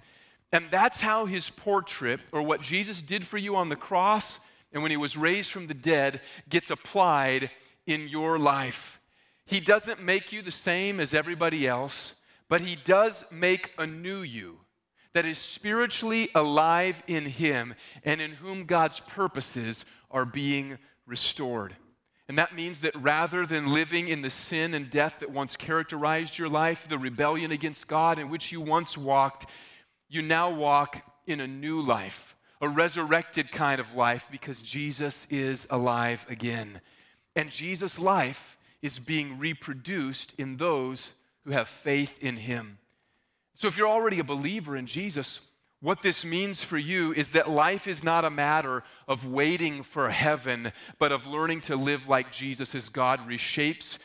And 0.51 0.65
that's 0.71 0.99
how 0.99 1.25
his 1.25 1.49
portrait, 1.49 2.19
or 2.31 2.41
what 2.41 2.61
Jesus 2.61 3.01
did 3.01 3.25
for 3.25 3.37
you 3.37 3.55
on 3.55 3.69
the 3.69 3.75
cross 3.75 4.39
and 4.71 4.83
when 4.83 4.91
he 4.91 4.97
was 4.97 5.17
raised 5.17 5.51
from 5.51 5.67
the 5.67 5.73
dead, 5.73 6.21
gets 6.47 6.69
applied 6.69 7.49
in 7.87 8.07
your 8.07 8.37
life. 8.37 8.99
He 9.45 9.59
doesn't 9.59 10.03
make 10.03 10.31
you 10.31 10.41
the 10.41 10.51
same 10.51 10.99
as 10.99 11.13
everybody 11.13 11.67
else, 11.67 12.15
but 12.49 12.61
he 12.61 12.75
does 12.75 13.25
make 13.31 13.73
a 13.77 13.87
new 13.87 14.19
you 14.19 14.59
that 15.13 15.25
is 15.25 15.39
spiritually 15.39 16.29
alive 16.35 17.01
in 17.07 17.25
him 17.25 17.73
and 18.03 18.21
in 18.21 18.31
whom 18.31 18.65
God's 18.65 18.99
purposes 18.99 19.85
are 20.11 20.25
being 20.25 20.77
restored. 21.07 21.75
And 22.29 22.37
that 22.37 22.55
means 22.55 22.81
that 22.81 22.95
rather 22.95 23.47
than 23.47 23.73
living 23.73 24.07
in 24.07 24.21
the 24.21 24.29
sin 24.29 24.75
and 24.75 24.87
death 24.87 25.15
that 25.19 25.31
once 25.31 25.55
characterized 25.55 26.37
your 26.37 26.47
life, 26.47 26.87
the 26.87 26.99
rebellion 26.99 27.51
against 27.51 27.87
God 27.87 28.19
in 28.19 28.29
which 28.29 28.51
you 28.51 28.61
once 28.61 28.95
walked, 28.95 29.47
you 30.07 30.21
now 30.21 30.51
walk 30.51 31.01
in 31.25 31.39
a 31.39 31.47
new 31.47 31.81
life, 31.81 32.35
a 32.61 32.69
resurrected 32.69 33.51
kind 33.51 33.79
of 33.79 33.95
life, 33.95 34.27
because 34.31 34.61
Jesus 34.61 35.25
is 35.31 35.65
alive 35.71 36.23
again. 36.29 36.81
And 37.35 37.49
Jesus' 37.49 37.97
life 37.97 38.57
is 38.83 38.99
being 38.99 39.39
reproduced 39.39 40.35
in 40.37 40.57
those 40.57 41.13
who 41.45 41.51
have 41.51 41.67
faith 41.67 42.21
in 42.21 42.37
him. 42.37 42.77
So 43.55 43.67
if 43.67 43.75
you're 43.75 43.87
already 43.87 44.19
a 44.19 44.23
believer 44.23 44.77
in 44.77 44.85
Jesus, 44.85 45.41
what 45.81 46.01
this 46.01 46.25
means 46.25 46.61
for 46.61 46.77
you 46.77 47.13
is 47.13 47.29
that 47.29 47.49
life 47.49 47.87
is 47.87 48.03
not 48.03 48.25
a 48.25 48.29
matter 48.29 48.83
of 49.07 49.25
waiting 49.25 49.81
for 49.81 50.09
heaven, 50.09 50.73
but 50.97 51.13
of 51.13 51.25
learning 51.25 51.61
to 51.61 51.77
live 51.77 52.09
like 52.09 52.31
Jesus 52.31 52.75
as 52.75 52.89
God 52.89 53.27
reshapes 53.27 53.97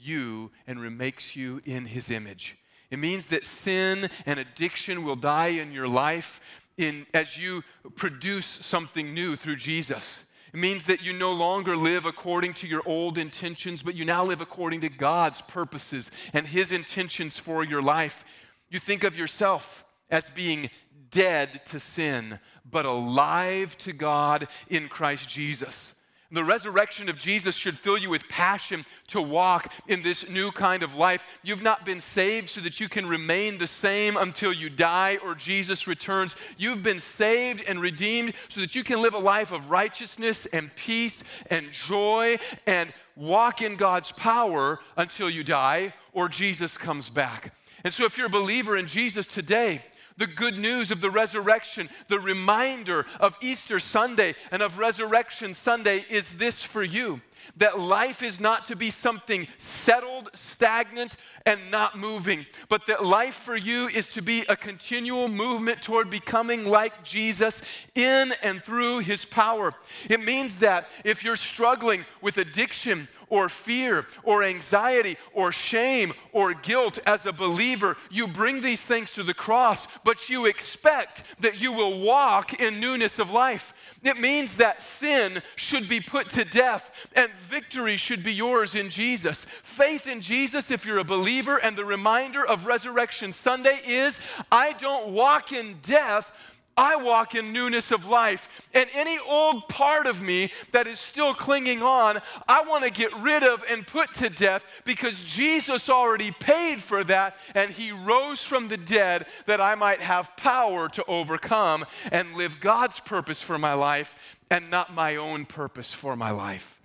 you 0.00 0.50
and 0.66 0.80
remakes 0.80 1.36
you 1.36 1.60
in 1.66 1.84
his 1.84 2.10
image. 2.10 2.56
It 2.90 2.98
means 2.98 3.26
that 3.26 3.44
sin 3.44 4.08
and 4.24 4.40
addiction 4.40 5.04
will 5.04 5.16
die 5.16 5.48
in 5.48 5.72
your 5.72 5.88
life 5.88 6.40
in, 6.78 7.06
as 7.12 7.36
you 7.36 7.62
produce 7.96 8.46
something 8.46 9.12
new 9.12 9.36
through 9.36 9.56
Jesus. 9.56 10.24
It 10.54 10.58
means 10.58 10.84
that 10.84 11.02
you 11.02 11.12
no 11.12 11.32
longer 11.32 11.76
live 11.76 12.06
according 12.06 12.54
to 12.54 12.66
your 12.66 12.82
old 12.86 13.18
intentions, 13.18 13.82
but 13.82 13.94
you 13.94 14.06
now 14.06 14.24
live 14.24 14.40
according 14.40 14.80
to 14.80 14.88
God's 14.88 15.42
purposes 15.42 16.10
and 16.32 16.46
His 16.46 16.72
intentions 16.72 17.36
for 17.36 17.62
your 17.62 17.82
life. 17.82 18.24
You 18.70 18.78
think 18.78 19.04
of 19.04 19.16
yourself 19.16 19.84
as 20.10 20.30
being 20.30 20.70
dead 21.10 21.64
to 21.66 21.80
sin, 21.80 22.38
but 22.70 22.84
alive 22.84 23.76
to 23.78 23.92
God 23.92 24.48
in 24.68 24.88
Christ 24.88 25.28
Jesus. 25.28 25.94
The 26.30 26.44
resurrection 26.44 27.08
of 27.08 27.16
Jesus 27.16 27.56
should 27.56 27.78
fill 27.78 27.96
you 27.96 28.10
with 28.10 28.28
passion 28.28 28.84
to 29.06 29.22
walk 29.22 29.72
in 29.86 30.02
this 30.02 30.28
new 30.28 30.50
kind 30.50 30.82
of 30.82 30.94
life. 30.94 31.24
You've 31.42 31.62
not 31.62 31.86
been 31.86 32.02
saved 32.02 32.50
so 32.50 32.60
that 32.60 32.80
you 32.80 32.88
can 32.88 33.06
remain 33.06 33.56
the 33.56 33.66
same 33.66 34.18
until 34.18 34.52
you 34.52 34.68
die 34.68 35.18
or 35.24 35.34
Jesus 35.34 35.86
returns. 35.86 36.36
You've 36.58 36.82
been 36.82 37.00
saved 37.00 37.64
and 37.66 37.80
redeemed 37.80 38.34
so 38.48 38.60
that 38.60 38.74
you 38.74 38.84
can 38.84 39.00
live 39.00 39.14
a 39.14 39.18
life 39.18 39.52
of 39.52 39.70
righteousness 39.70 40.46
and 40.52 40.74
peace 40.76 41.24
and 41.48 41.72
joy 41.72 42.38
and 42.66 42.92
walk 43.16 43.62
in 43.62 43.76
God's 43.76 44.12
power 44.12 44.80
until 44.98 45.30
you 45.30 45.42
die 45.42 45.94
or 46.12 46.28
Jesus 46.28 46.76
comes 46.76 47.08
back. 47.08 47.54
And 47.84 47.94
so, 47.94 48.04
if 48.04 48.18
you're 48.18 48.26
a 48.26 48.30
believer 48.30 48.76
in 48.76 48.86
Jesus 48.86 49.26
today, 49.26 49.82
the 50.18 50.26
good 50.26 50.58
news 50.58 50.90
of 50.90 51.00
the 51.00 51.10
resurrection, 51.10 51.88
the 52.08 52.20
reminder 52.20 53.06
of 53.20 53.38
Easter 53.40 53.80
Sunday 53.80 54.34
and 54.50 54.62
of 54.62 54.78
Resurrection 54.78 55.54
Sunday 55.54 56.04
is 56.10 56.32
this 56.32 56.60
for 56.60 56.82
you 56.82 57.20
that 57.56 57.78
life 57.78 58.22
is 58.22 58.40
not 58.40 58.66
to 58.66 58.76
be 58.76 58.90
something 58.90 59.46
settled, 59.58 60.28
stagnant, 60.34 61.16
and 61.46 61.70
not 61.70 61.96
moving, 61.96 62.44
but 62.68 62.86
that 62.86 63.04
life 63.04 63.34
for 63.34 63.56
you 63.56 63.88
is 63.88 64.08
to 64.08 64.20
be 64.20 64.44
a 64.48 64.56
continual 64.56 65.28
movement 65.28 65.80
toward 65.80 66.10
becoming 66.10 66.66
like 66.66 67.02
Jesus 67.04 67.62
in 67.94 68.34
and 68.42 68.62
through 68.62 68.98
his 68.98 69.24
power. 69.24 69.72
It 70.10 70.20
means 70.20 70.56
that 70.56 70.88
if 71.04 71.24
you're 71.24 71.36
struggling 71.36 72.04
with 72.20 72.38
addiction 72.38 73.08
or 73.30 73.48
fear 73.48 74.06
or 74.22 74.42
anxiety 74.42 75.16
or 75.32 75.52
shame 75.52 76.12
or 76.32 76.54
guilt 76.54 76.98
as 77.06 77.26
a 77.26 77.32
believer, 77.32 77.96
you 78.10 78.28
bring 78.28 78.60
these 78.60 78.80
things 78.80 79.12
to 79.12 79.22
the 79.22 79.34
cross, 79.34 79.86
but 80.04 80.28
you 80.28 80.46
expect 80.46 81.22
that 81.40 81.60
you 81.60 81.72
will 81.72 82.00
walk 82.00 82.60
in 82.60 82.80
newness 82.80 83.18
of 83.18 83.30
life. 83.30 83.72
It 84.02 84.18
means 84.18 84.54
that 84.54 84.82
sin 84.82 85.42
should 85.56 85.88
be 85.88 86.00
put 86.00 86.30
to 86.30 86.44
death 86.44 86.90
and 87.14 87.32
victory 87.32 87.96
should 87.96 88.22
be 88.22 88.32
yours 88.32 88.74
in 88.74 88.90
Jesus. 88.90 89.46
Faith 89.62 90.06
in 90.06 90.20
Jesus, 90.20 90.70
if 90.70 90.84
you're 90.84 90.98
a 90.98 91.04
believer, 91.04 91.56
and 91.56 91.76
the 91.76 91.84
reminder 91.84 92.46
of 92.46 92.66
Resurrection 92.66 93.32
Sunday 93.32 93.80
is 93.86 94.18
I 94.50 94.72
don't 94.72 95.08
walk 95.08 95.52
in 95.52 95.76
death. 95.82 96.32
I 96.78 96.94
walk 96.94 97.34
in 97.34 97.52
newness 97.52 97.90
of 97.90 98.06
life. 98.06 98.68
And 98.72 98.88
any 98.94 99.18
old 99.28 99.68
part 99.68 100.06
of 100.06 100.22
me 100.22 100.52
that 100.70 100.86
is 100.86 101.00
still 101.00 101.34
clinging 101.34 101.82
on, 101.82 102.20
I 102.46 102.62
want 102.62 102.84
to 102.84 102.90
get 102.90 103.12
rid 103.16 103.42
of 103.42 103.64
and 103.68 103.84
put 103.84 104.14
to 104.14 104.30
death 104.30 104.64
because 104.84 105.24
Jesus 105.24 105.90
already 105.90 106.30
paid 106.30 106.80
for 106.80 107.02
that 107.04 107.36
and 107.56 107.72
he 107.72 107.90
rose 107.90 108.44
from 108.44 108.68
the 108.68 108.76
dead 108.76 109.26
that 109.46 109.60
I 109.60 109.74
might 109.74 110.00
have 110.00 110.36
power 110.36 110.88
to 110.90 111.04
overcome 111.06 111.84
and 112.12 112.34
live 112.34 112.60
God's 112.60 113.00
purpose 113.00 113.42
for 113.42 113.58
my 113.58 113.74
life 113.74 114.36
and 114.48 114.70
not 114.70 114.94
my 114.94 115.16
own 115.16 115.46
purpose 115.46 115.92
for 115.92 116.14
my 116.14 116.30
life. 116.30 116.80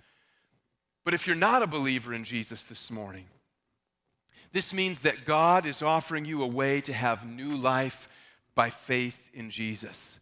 But 1.04 1.14
if 1.14 1.28
you're 1.28 1.36
not 1.36 1.62
a 1.62 1.68
believer 1.68 2.12
in 2.12 2.24
Jesus 2.24 2.64
this 2.64 2.90
morning, 2.90 3.26
this 4.52 4.72
means 4.72 5.00
that 5.00 5.24
God 5.24 5.66
is 5.66 5.82
offering 5.82 6.24
you 6.24 6.42
a 6.42 6.48
way 6.48 6.80
to 6.80 6.92
have 6.92 7.28
new 7.28 7.56
life 7.56 8.08
by 8.54 8.70
faith 8.70 9.30
in 9.32 9.50
Jesus. 9.50 10.20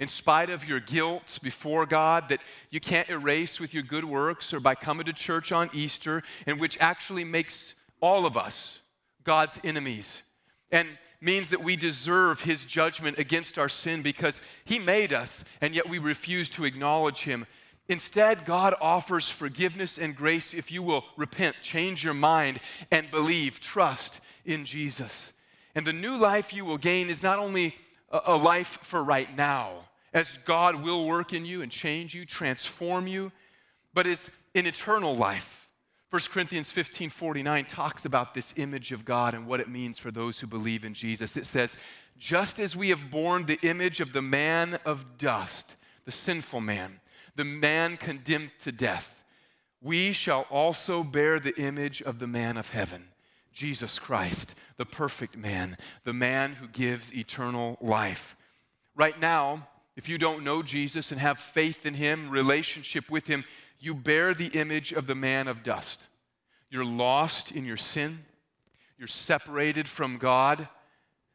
In 0.00 0.08
spite 0.08 0.50
of 0.50 0.68
your 0.68 0.80
guilt 0.80 1.38
before 1.42 1.86
God 1.86 2.28
that 2.28 2.40
you 2.70 2.80
can't 2.80 3.08
erase 3.08 3.60
with 3.60 3.72
your 3.72 3.84
good 3.84 4.04
works 4.04 4.52
or 4.52 4.60
by 4.60 4.74
coming 4.74 5.06
to 5.06 5.12
church 5.12 5.52
on 5.52 5.70
Easter, 5.72 6.22
and 6.46 6.60
which 6.60 6.78
actually 6.80 7.24
makes 7.24 7.74
all 8.00 8.26
of 8.26 8.36
us 8.36 8.80
God's 9.22 9.58
enemies 9.64 10.22
and 10.70 10.88
means 11.20 11.48
that 11.50 11.62
we 11.62 11.76
deserve 11.76 12.42
his 12.42 12.64
judgment 12.64 13.18
against 13.18 13.58
our 13.58 13.68
sin 13.68 14.02
because 14.02 14.40
he 14.64 14.78
made 14.78 15.12
us 15.12 15.44
and 15.60 15.74
yet 15.74 15.88
we 15.88 15.98
refuse 15.98 16.50
to 16.50 16.64
acknowledge 16.64 17.20
him. 17.20 17.46
Instead, 17.88 18.44
God 18.44 18.74
offers 18.80 19.28
forgiveness 19.28 19.98
and 19.98 20.16
grace 20.16 20.54
if 20.54 20.72
you 20.72 20.82
will 20.82 21.04
repent, 21.16 21.56
change 21.62 22.02
your 22.02 22.14
mind, 22.14 22.60
and 22.90 23.10
believe, 23.10 23.60
trust 23.60 24.20
in 24.44 24.64
Jesus. 24.64 25.32
And 25.74 25.86
the 25.86 25.92
new 25.92 26.16
life 26.16 26.52
you 26.52 26.64
will 26.64 26.78
gain 26.78 27.10
is 27.10 27.22
not 27.22 27.38
only 27.38 27.74
a, 28.10 28.36
life 28.36 28.78
for 28.82 29.02
right 29.02 29.34
now, 29.36 29.72
as 30.12 30.38
God 30.44 30.82
will 30.82 31.06
work 31.06 31.32
in 31.32 31.44
you 31.44 31.62
and 31.62 31.72
change 31.72 32.14
you, 32.14 32.24
transform 32.24 33.08
you, 33.08 33.32
but 33.92 34.06
it's 34.06 34.30
an 34.54 34.66
eternal 34.66 35.16
life. 35.16 35.68
1 36.10 36.22
Corinthians 36.30 36.70
15 36.70 37.10
49 37.10 37.64
talks 37.64 38.04
about 38.04 38.34
this 38.34 38.54
image 38.56 38.92
of 38.92 39.04
God 39.04 39.34
and 39.34 39.48
what 39.48 39.58
it 39.58 39.68
means 39.68 39.98
for 39.98 40.12
those 40.12 40.38
who 40.38 40.46
believe 40.46 40.84
in 40.84 40.94
Jesus. 40.94 41.36
It 41.36 41.46
says, 41.46 41.76
Just 42.16 42.60
as 42.60 42.76
we 42.76 42.90
have 42.90 43.10
borne 43.10 43.46
the 43.46 43.58
image 43.62 44.00
of 44.00 44.12
the 44.12 44.22
man 44.22 44.78
of 44.84 45.18
dust, 45.18 45.74
the 46.04 46.12
sinful 46.12 46.60
man, 46.60 47.00
the 47.34 47.42
man 47.42 47.96
condemned 47.96 48.52
to 48.60 48.70
death, 48.70 49.24
we 49.82 50.12
shall 50.12 50.46
also 50.50 51.02
bear 51.02 51.40
the 51.40 51.60
image 51.60 52.00
of 52.00 52.20
the 52.20 52.28
man 52.28 52.56
of 52.56 52.70
heaven 52.70 53.08
Jesus 53.54 54.00
Christ, 54.00 54.56
the 54.76 54.84
perfect 54.84 55.36
man, 55.36 55.78
the 56.02 56.12
man 56.12 56.54
who 56.54 56.66
gives 56.66 57.14
eternal 57.14 57.78
life. 57.80 58.36
Right 58.96 59.18
now, 59.18 59.68
if 59.96 60.08
you 60.08 60.18
don't 60.18 60.42
know 60.42 60.62
Jesus 60.62 61.12
and 61.12 61.20
have 61.20 61.38
faith 61.38 61.86
in 61.86 61.94
him, 61.94 62.30
relationship 62.30 63.10
with 63.10 63.28
him, 63.28 63.44
you 63.78 63.94
bear 63.94 64.34
the 64.34 64.48
image 64.48 64.92
of 64.92 65.06
the 65.06 65.14
man 65.14 65.46
of 65.46 65.62
dust. 65.62 66.08
You're 66.68 66.84
lost 66.84 67.52
in 67.52 67.64
your 67.64 67.76
sin, 67.76 68.24
you're 68.98 69.06
separated 69.06 69.88
from 69.88 70.18
God. 70.18 70.68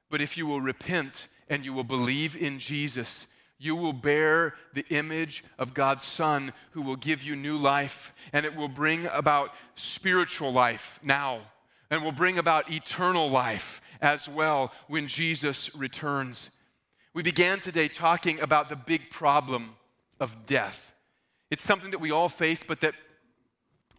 But 0.09 0.21
if 0.21 0.37
you 0.37 0.47
will 0.47 0.59
repent 0.59 1.27
and 1.49 1.63
you 1.63 1.71
will 1.71 1.83
believe 1.83 2.35
in 2.35 2.59
Jesus, 2.59 3.27
you 3.59 3.75
will 3.75 3.93
bear 3.93 4.55
the 4.73 4.85
image 4.89 5.43
of 5.57 5.73
God's 5.73 6.03
Son 6.03 6.51
who 6.71 6.81
will 6.81 6.95
give 6.95 7.21
you 7.23 7.35
new 7.35 7.57
life 7.57 8.11
and 8.33 8.45
it 8.45 8.55
will 8.55 8.67
bring 8.67 9.05
about 9.05 9.53
spiritual 9.75 10.51
life 10.51 10.99
now 11.03 11.41
and 11.89 12.03
will 12.03 12.11
bring 12.11 12.37
about 12.37 12.71
eternal 12.71 13.29
life 13.29 13.81
as 14.01 14.27
well 14.27 14.71
when 14.87 15.07
Jesus 15.07 15.73
returns. 15.75 16.49
We 17.13 17.23
began 17.23 17.59
today 17.59 17.87
talking 17.87 18.39
about 18.39 18.69
the 18.69 18.75
big 18.75 19.09
problem 19.09 19.75
of 20.19 20.45
death. 20.45 20.93
It's 21.49 21.63
something 21.63 21.91
that 21.91 21.99
we 21.99 22.11
all 22.11 22.29
face, 22.29 22.63
but 22.63 22.81
that 22.81 22.93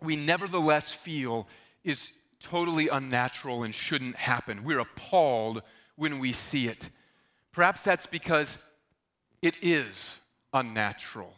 we 0.00 0.16
nevertheless 0.16 0.92
feel 0.92 1.48
is 1.84 2.12
totally 2.38 2.88
unnatural 2.88 3.64
and 3.64 3.74
shouldn't 3.74 4.16
happen. 4.16 4.64
We're 4.64 4.80
appalled 4.80 5.62
when 5.96 6.18
we 6.18 6.32
see 6.32 6.68
it. 6.68 6.88
Perhaps 7.52 7.82
that's 7.82 8.06
because 8.06 8.56
it 9.42 9.54
is 9.60 10.16
unnatural. 10.52 11.34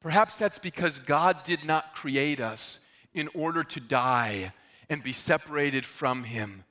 Perhaps 0.00 0.36
that's 0.36 0.58
because 0.58 0.98
God 0.98 1.44
did 1.44 1.64
not 1.64 1.94
create 1.94 2.40
us 2.40 2.80
in 3.14 3.28
order 3.34 3.62
to 3.62 3.80
die 3.80 4.52
and 4.88 5.02
be 5.02 5.12
separated 5.12 5.84
from 5.84 6.24
Him. 6.24 6.64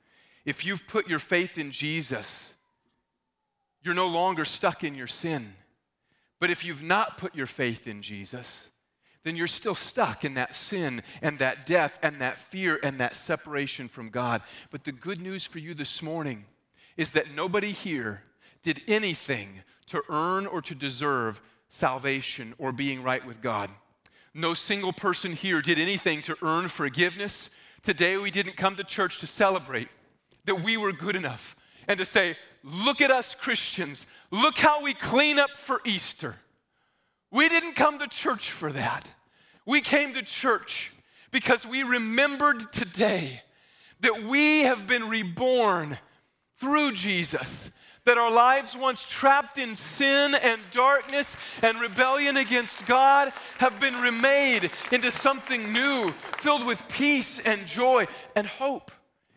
If 0.44 0.64
you've 0.64 0.86
put 0.86 1.08
your 1.08 1.18
faith 1.18 1.58
in 1.58 1.70
Jesus, 1.70 2.54
you're 3.82 3.94
no 3.94 4.08
longer 4.08 4.44
stuck 4.44 4.84
in 4.84 4.94
your 4.94 5.06
sin. 5.06 5.54
But 6.40 6.50
if 6.50 6.64
you've 6.64 6.82
not 6.82 7.18
put 7.18 7.34
your 7.34 7.46
faith 7.46 7.86
in 7.86 8.02
Jesus, 8.02 8.70
then 9.24 9.36
you're 9.36 9.46
still 9.46 9.74
stuck 9.74 10.24
in 10.24 10.34
that 10.34 10.56
sin 10.56 11.02
and 11.20 11.38
that 11.38 11.66
death 11.66 11.98
and 12.02 12.20
that 12.20 12.38
fear 12.38 12.80
and 12.82 12.98
that 12.98 13.16
separation 13.16 13.88
from 13.88 14.10
God. 14.10 14.42
But 14.70 14.84
the 14.84 14.92
good 14.92 15.20
news 15.20 15.46
for 15.46 15.60
you 15.60 15.74
this 15.74 16.02
morning 16.02 16.44
is 16.96 17.12
that 17.12 17.32
nobody 17.34 17.70
here 17.70 18.24
did 18.62 18.82
anything 18.88 19.60
to 19.86 20.02
earn 20.08 20.46
or 20.46 20.60
to 20.62 20.74
deserve 20.74 21.40
salvation 21.68 22.54
or 22.58 22.72
being 22.72 23.02
right 23.02 23.24
with 23.24 23.40
God. 23.40 23.70
No 24.34 24.54
single 24.54 24.92
person 24.92 25.32
here 25.32 25.60
did 25.60 25.78
anything 25.78 26.22
to 26.22 26.36
earn 26.42 26.68
forgiveness 26.68 27.50
Today, 27.82 28.16
we 28.16 28.30
didn't 28.30 28.56
come 28.56 28.76
to 28.76 28.84
church 28.84 29.18
to 29.20 29.26
celebrate 29.26 29.88
that 30.44 30.62
we 30.62 30.76
were 30.76 30.92
good 30.92 31.16
enough 31.16 31.56
and 31.88 31.98
to 31.98 32.04
say, 32.04 32.36
look 32.62 33.00
at 33.00 33.10
us 33.10 33.34
Christians, 33.34 34.06
look 34.30 34.56
how 34.56 34.82
we 34.82 34.94
clean 34.94 35.38
up 35.38 35.50
for 35.50 35.80
Easter. 35.84 36.36
We 37.32 37.48
didn't 37.48 37.74
come 37.74 37.98
to 37.98 38.06
church 38.06 38.52
for 38.52 38.70
that. 38.72 39.06
We 39.66 39.80
came 39.80 40.12
to 40.14 40.22
church 40.22 40.92
because 41.32 41.66
we 41.66 41.82
remembered 41.82 42.72
today 42.72 43.42
that 44.00 44.22
we 44.22 44.60
have 44.60 44.86
been 44.86 45.08
reborn 45.08 45.98
through 46.58 46.92
Jesus. 46.92 47.70
That 48.04 48.18
our 48.18 48.32
lives, 48.32 48.76
once 48.76 49.04
trapped 49.04 49.58
in 49.58 49.76
sin 49.76 50.34
and 50.34 50.60
darkness 50.72 51.36
and 51.62 51.80
rebellion 51.80 52.36
against 52.36 52.84
God, 52.86 53.32
have 53.58 53.78
been 53.78 53.94
remade 54.00 54.70
into 54.90 55.10
something 55.12 55.72
new, 55.72 56.10
filled 56.38 56.66
with 56.66 56.86
peace 56.88 57.38
and 57.38 57.64
joy 57.64 58.06
and 58.34 58.46
hope 58.46 58.90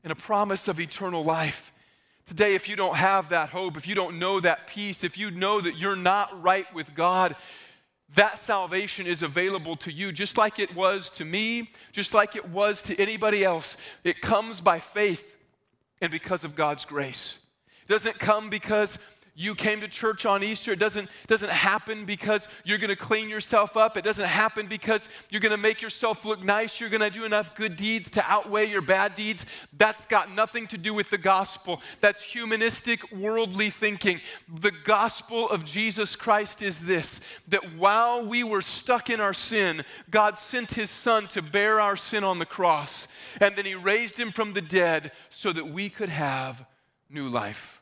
and 0.03 0.11
a 0.11 0.16
promise 0.16 0.68
of 0.68 0.80
eternal 0.80 1.24
life. 1.24 1.72
Today, 2.26 2.55
if 2.55 2.68
you 2.68 2.76
don't 2.76 2.95
have 2.95 3.30
that 3.30 3.49
hope, 3.49 3.78
if 3.78 3.88
you 3.88 3.93
don't 3.93 4.18
know 4.18 4.39
that 4.39 4.66
peace, 4.66 5.03
if 5.03 5.16
you 5.16 5.30
know 5.30 5.61
that 5.61 5.78
you're 5.78 5.95
not 5.95 6.41
right 6.41 6.72
with 6.74 6.95
God, 6.95 7.36
that 8.16 8.39
salvation 8.39 9.05
is 9.05 9.22
available 9.22 9.76
to 9.78 9.91
you 9.91 10.11
just 10.11 10.38
like 10.38 10.57
it 10.57 10.76
was 10.76 11.11
to 11.11 11.26
me, 11.26 11.70
just 11.91 12.16
like 12.16 12.36
it 12.36 12.49
was 12.49 12.82
to 12.84 12.99
anybody 12.99 13.43
else. 13.43 13.78
It 14.03 14.22
comes 14.22 14.59
by 14.59 14.80
faith 14.80 15.36
and 16.01 16.11
because 16.11 16.43
of 16.43 16.55
God's 16.55 16.86
grace. 16.86 17.38
It 17.88 17.92
doesn't 17.92 18.20
come 18.20 18.50
because 18.50 18.98
you 19.38 19.54
came 19.54 19.82
to 19.82 19.88
church 19.90 20.26
on 20.26 20.44
Easter. 20.44 20.72
It 20.72 20.80
doesn't, 20.80 21.10
doesn't 21.28 21.52
happen 21.52 22.06
because 22.06 22.48
you're 22.64 22.78
going 22.78 22.90
to 22.90 22.96
clean 22.96 23.28
yourself 23.28 23.76
up. 23.76 23.98
It 23.98 24.04
doesn't 24.06 24.26
happen 24.26 24.68
because 24.68 25.10
you're 25.30 25.42
going 25.42 25.52
to 25.52 25.58
make 25.58 25.82
yourself 25.82 26.24
look 26.24 26.42
nice. 26.42 26.80
You're 26.80 26.90
going 26.90 27.02
to 27.02 27.10
do 27.10 27.26
enough 27.26 27.54
good 27.54 27.76
deeds 27.76 28.10
to 28.12 28.24
outweigh 28.24 28.70
your 28.70 28.82
bad 28.82 29.14
deeds. 29.14 29.46
That's 29.78 30.06
got 30.06 30.34
nothing 30.34 30.68
to 30.68 30.78
do 30.78 30.94
with 30.94 31.10
the 31.10 31.18
gospel. 31.18 31.82
That's 32.00 32.24
humanistic, 32.24 33.12
worldly 33.12 33.70
thinking. 33.72 34.22
The 34.48 34.72
gospel 34.72 35.50
of 35.50 35.66
Jesus 35.66 36.16
Christ 36.16 36.62
is 36.62 36.84
this 36.84 37.20
that 37.50 37.76
while 37.76 38.26
we 38.26 38.42
were 38.42 38.62
stuck 38.62 39.10
in 39.10 39.20
our 39.20 39.34
sin, 39.34 39.84
God 40.10 40.38
sent 40.38 40.76
his 40.76 40.90
son 40.90 41.28
to 41.28 41.42
bear 41.42 41.82
our 41.82 41.98
sin 41.98 42.24
on 42.24 42.40
the 42.40 42.46
cross. 42.46 43.10
And 43.42 43.58
then 43.58 43.66
he 43.66 43.76
raised 43.76 44.18
him 44.18 44.32
from 44.32 44.54
the 44.54 44.62
dead 44.62 45.12
so 45.30 45.52
that 45.52 45.68
we 45.68 45.90
could 45.90 46.10
have 46.10 46.66
new 47.10 47.30
life. 47.30 47.82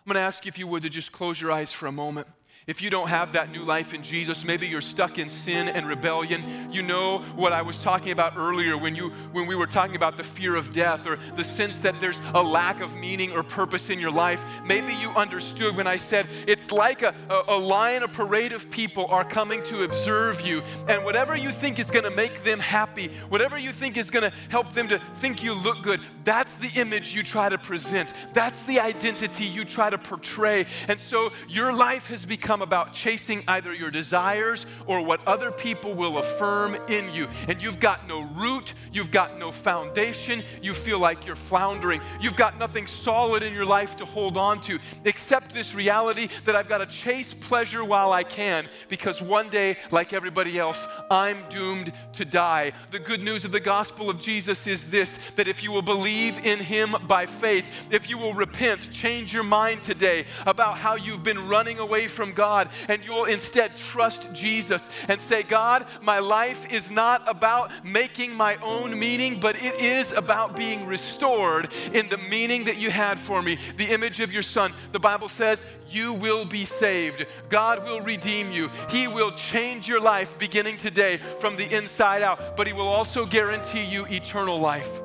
I'm 0.00 0.12
going 0.12 0.22
to 0.22 0.26
ask 0.26 0.44
you 0.44 0.48
if 0.48 0.58
you 0.58 0.66
would 0.66 0.82
to 0.82 0.88
just 0.88 1.12
close 1.12 1.40
your 1.40 1.52
eyes 1.52 1.72
for 1.72 1.86
a 1.86 1.92
moment. 1.92 2.28
If 2.68 2.82
you 2.82 2.90
don't 2.90 3.08
have 3.08 3.32
that 3.32 3.50
new 3.50 3.62
life 3.62 3.94
in 3.94 4.02
Jesus, 4.02 4.44
maybe 4.44 4.68
you're 4.68 4.82
stuck 4.82 5.18
in 5.18 5.30
sin 5.30 5.68
and 5.68 5.86
rebellion. 5.86 6.68
You 6.70 6.82
know 6.82 7.20
what 7.34 7.54
I 7.54 7.62
was 7.62 7.82
talking 7.82 8.12
about 8.12 8.36
earlier 8.36 8.76
when, 8.76 8.94
you, 8.94 9.08
when 9.32 9.46
we 9.46 9.54
were 9.54 9.66
talking 9.66 9.96
about 9.96 10.18
the 10.18 10.22
fear 10.22 10.54
of 10.54 10.70
death 10.70 11.06
or 11.06 11.18
the 11.34 11.42
sense 11.42 11.78
that 11.78 11.98
there's 11.98 12.20
a 12.34 12.42
lack 12.42 12.82
of 12.82 12.94
meaning 12.94 13.32
or 13.32 13.42
purpose 13.42 13.88
in 13.88 13.98
your 13.98 14.10
life. 14.10 14.44
Maybe 14.66 14.92
you 14.92 15.08
understood 15.12 15.76
when 15.76 15.86
I 15.86 15.96
said 15.96 16.28
it's 16.46 16.70
like 16.70 17.00
a, 17.00 17.14
a, 17.30 17.56
a 17.56 17.58
line, 17.58 18.02
a 18.02 18.08
parade 18.08 18.52
of 18.52 18.70
people 18.70 19.06
are 19.06 19.24
coming 19.24 19.62
to 19.64 19.84
observe 19.84 20.42
you. 20.42 20.62
And 20.88 21.06
whatever 21.06 21.34
you 21.34 21.48
think 21.48 21.78
is 21.78 21.90
going 21.90 22.04
to 22.04 22.10
make 22.10 22.44
them 22.44 22.60
happy, 22.60 23.08
whatever 23.30 23.56
you 23.56 23.72
think 23.72 23.96
is 23.96 24.10
going 24.10 24.30
to 24.30 24.36
help 24.50 24.74
them 24.74 24.88
to 24.88 24.98
think 25.20 25.42
you 25.42 25.54
look 25.54 25.82
good, 25.82 26.02
that's 26.22 26.52
the 26.56 26.68
image 26.74 27.14
you 27.14 27.22
try 27.22 27.48
to 27.48 27.56
present. 27.56 28.12
That's 28.34 28.62
the 28.64 28.78
identity 28.78 29.46
you 29.46 29.64
try 29.64 29.88
to 29.88 29.96
portray. 29.96 30.66
And 30.86 31.00
so 31.00 31.32
your 31.48 31.72
life 31.72 32.08
has 32.08 32.26
become 32.26 32.57
become 32.58 32.68
about 32.68 32.92
chasing 32.92 33.42
either 33.48 33.72
your 33.72 33.90
desires 33.90 34.66
or 34.86 35.04
what 35.04 35.20
other 35.26 35.50
people 35.50 35.94
will 35.94 36.18
affirm 36.18 36.76
in 36.88 37.12
you. 37.14 37.28
And 37.46 37.62
you've 37.62 37.80
got 37.80 38.08
no 38.08 38.22
root, 38.22 38.74
you've 38.92 39.10
got 39.10 39.38
no 39.38 39.52
foundation, 39.52 40.42
you 40.62 40.74
feel 40.74 40.98
like 40.98 41.24
you're 41.26 41.36
floundering. 41.36 42.00
You've 42.20 42.36
got 42.36 42.58
nothing 42.58 42.86
solid 42.86 43.42
in 43.42 43.54
your 43.54 43.64
life 43.64 43.96
to 43.96 44.04
hold 44.04 44.36
on 44.36 44.60
to 44.62 44.78
except 45.04 45.52
this 45.52 45.74
reality 45.74 46.28
that 46.44 46.56
I've 46.56 46.68
got 46.68 46.78
to 46.78 46.86
chase 46.86 47.34
pleasure 47.34 47.84
while 47.84 48.12
I 48.12 48.24
can 48.24 48.68
because 48.88 49.22
one 49.22 49.48
day, 49.48 49.76
like 49.90 50.12
everybody 50.12 50.58
else, 50.58 50.86
I'm 51.10 51.38
doomed 51.48 51.92
to 52.14 52.24
die. 52.24 52.72
The 52.90 52.98
good 52.98 53.22
news 53.22 53.44
of 53.44 53.52
the 53.52 53.60
gospel 53.60 54.10
of 54.10 54.18
Jesus 54.18 54.66
is 54.66 54.86
this 54.86 55.18
that 55.36 55.48
if 55.48 55.62
you 55.62 55.72
will 55.72 55.82
believe 55.82 56.38
in 56.44 56.58
him 56.58 56.96
by 57.06 57.26
faith, 57.26 57.88
if 57.90 58.08
you 58.10 58.18
will 58.18 58.34
repent, 58.34 58.90
change 58.90 59.32
your 59.32 59.44
mind 59.44 59.82
today 59.82 60.26
about 60.46 60.78
how 60.78 60.96
you've 60.96 61.22
been 61.22 61.48
running 61.48 61.78
away 61.78 62.08
from 62.08 62.32
God 62.32 62.47
God 62.48 62.70
and 62.88 63.04
you'll 63.04 63.26
instead 63.26 63.76
trust 63.76 64.32
Jesus 64.32 64.88
and 65.06 65.20
say, 65.20 65.42
God, 65.42 65.84
my 66.00 66.18
life 66.18 66.72
is 66.72 66.90
not 66.90 67.28
about 67.28 67.84
making 67.84 68.34
my 68.34 68.56
own 68.62 68.98
meaning, 68.98 69.38
but 69.38 69.62
it 69.62 69.74
is 69.74 70.12
about 70.12 70.56
being 70.56 70.86
restored 70.86 71.70
in 71.92 72.08
the 72.08 72.16
meaning 72.16 72.64
that 72.64 72.78
you 72.78 72.90
had 72.90 73.20
for 73.20 73.42
me, 73.42 73.58
the 73.76 73.92
image 73.92 74.20
of 74.20 74.32
your 74.32 74.42
Son. 74.42 74.72
The 74.92 74.98
Bible 74.98 75.28
says, 75.28 75.66
you 75.90 76.14
will 76.14 76.46
be 76.46 76.64
saved. 76.64 77.26
God 77.50 77.84
will 77.84 78.00
redeem 78.00 78.50
you. 78.50 78.70
He 78.88 79.08
will 79.08 79.32
change 79.32 79.86
your 79.86 80.00
life 80.00 80.38
beginning 80.38 80.78
today 80.78 81.20
from 81.40 81.56
the 81.56 81.70
inside 81.76 82.22
out, 82.22 82.56
but 82.56 82.66
He 82.66 82.72
will 82.72 82.88
also 82.88 83.26
guarantee 83.26 83.84
you 83.84 84.06
eternal 84.06 84.58
life. 84.58 85.00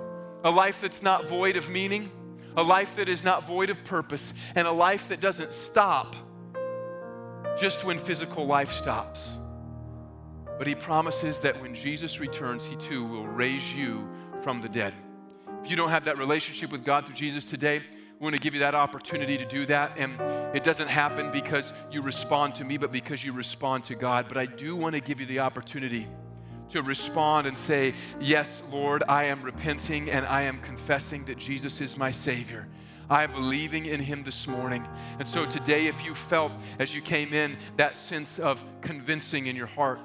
A 0.45 0.51
life 0.51 0.79
that's 0.79 1.01
not 1.01 1.27
void 1.27 1.57
of 1.57 1.69
meaning, 1.69 2.09
a 2.55 2.63
life 2.63 2.95
that 2.95 3.09
is 3.09 3.23
not 3.23 3.45
void 3.45 3.69
of 3.69 3.83
purpose, 3.83 4.33
and 4.55 4.65
a 4.65 4.71
life 4.71 5.09
that 5.09 5.19
doesn't 5.19 5.53
stop 5.53 6.15
just 7.57 7.83
when 7.83 7.99
physical 7.99 8.45
life 8.45 8.71
stops. 8.71 9.31
But 10.57 10.67
he 10.67 10.75
promises 10.75 11.39
that 11.39 11.59
when 11.61 11.73
Jesus 11.73 12.19
returns, 12.19 12.65
he 12.65 12.75
too 12.75 13.03
will 13.05 13.27
raise 13.27 13.75
you 13.75 14.07
from 14.41 14.61
the 14.61 14.69
dead. 14.69 14.93
If 15.63 15.69
you 15.69 15.75
don't 15.75 15.89
have 15.89 16.05
that 16.05 16.17
relationship 16.17 16.71
with 16.71 16.83
God 16.83 17.05
through 17.05 17.15
Jesus 17.15 17.49
today, 17.49 17.81
we 18.19 18.23
want 18.23 18.35
to 18.35 18.41
give 18.41 18.53
you 18.53 18.59
that 18.61 18.75
opportunity 18.75 19.37
to 19.37 19.45
do 19.45 19.65
that. 19.65 19.99
And 19.99 20.19
it 20.55 20.63
doesn't 20.63 20.87
happen 20.87 21.31
because 21.31 21.73
you 21.91 22.01
respond 22.01 22.55
to 22.55 22.63
me, 22.63 22.77
but 22.77 22.91
because 22.91 23.23
you 23.23 23.33
respond 23.33 23.85
to 23.85 23.95
God. 23.95 24.27
But 24.27 24.37
I 24.37 24.45
do 24.45 24.75
want 24.75 24.95
to 24.95 25.01
give 25.01 25.19
you 25.19 25.25
the 25.25 25.39
opportunity 25.39 26.07
to 26.69 26.81
respond 26.81 27.47
and 27.47 27.57
say, 27.57 27.93
Yes, 28.19 28.61
Lord, 28.71 29.03
I 29.07 29.25
am 29.25 29.41
repenting 29.41 30.09
and 30.09 30.25
I 30.25 30.43
am 30.43 30.59
confessing 30.61 31.25
that 31.25 31.37
Jesus 31.37 31.81
is 31.81 31.97
my 31.97 32.11
Savior. 32.11 32.67
I 33.13 33.23
am 33.23 33.31
believing 33.31 33.85
in 33.85 33.99
him 33.99 34.23
this 34.23 34.47
morning. 34.47 34.87
And 35.19 35.27
so 35.27 35.45
today, 35.45 35.85
if 35.85 36.03
you 36.03 36.15
felt 36.15 36.51
as 36.79 36.95
you 36.95 37.01
came 37.01 37.31
in 37.31 37.57
that 37.77 37.95
sense 37.95 38.39
of 38.39 38.59
convincing 38.81 39.45
in 39.45 39.55
your 39.55 39.67
heart 39.67 39.99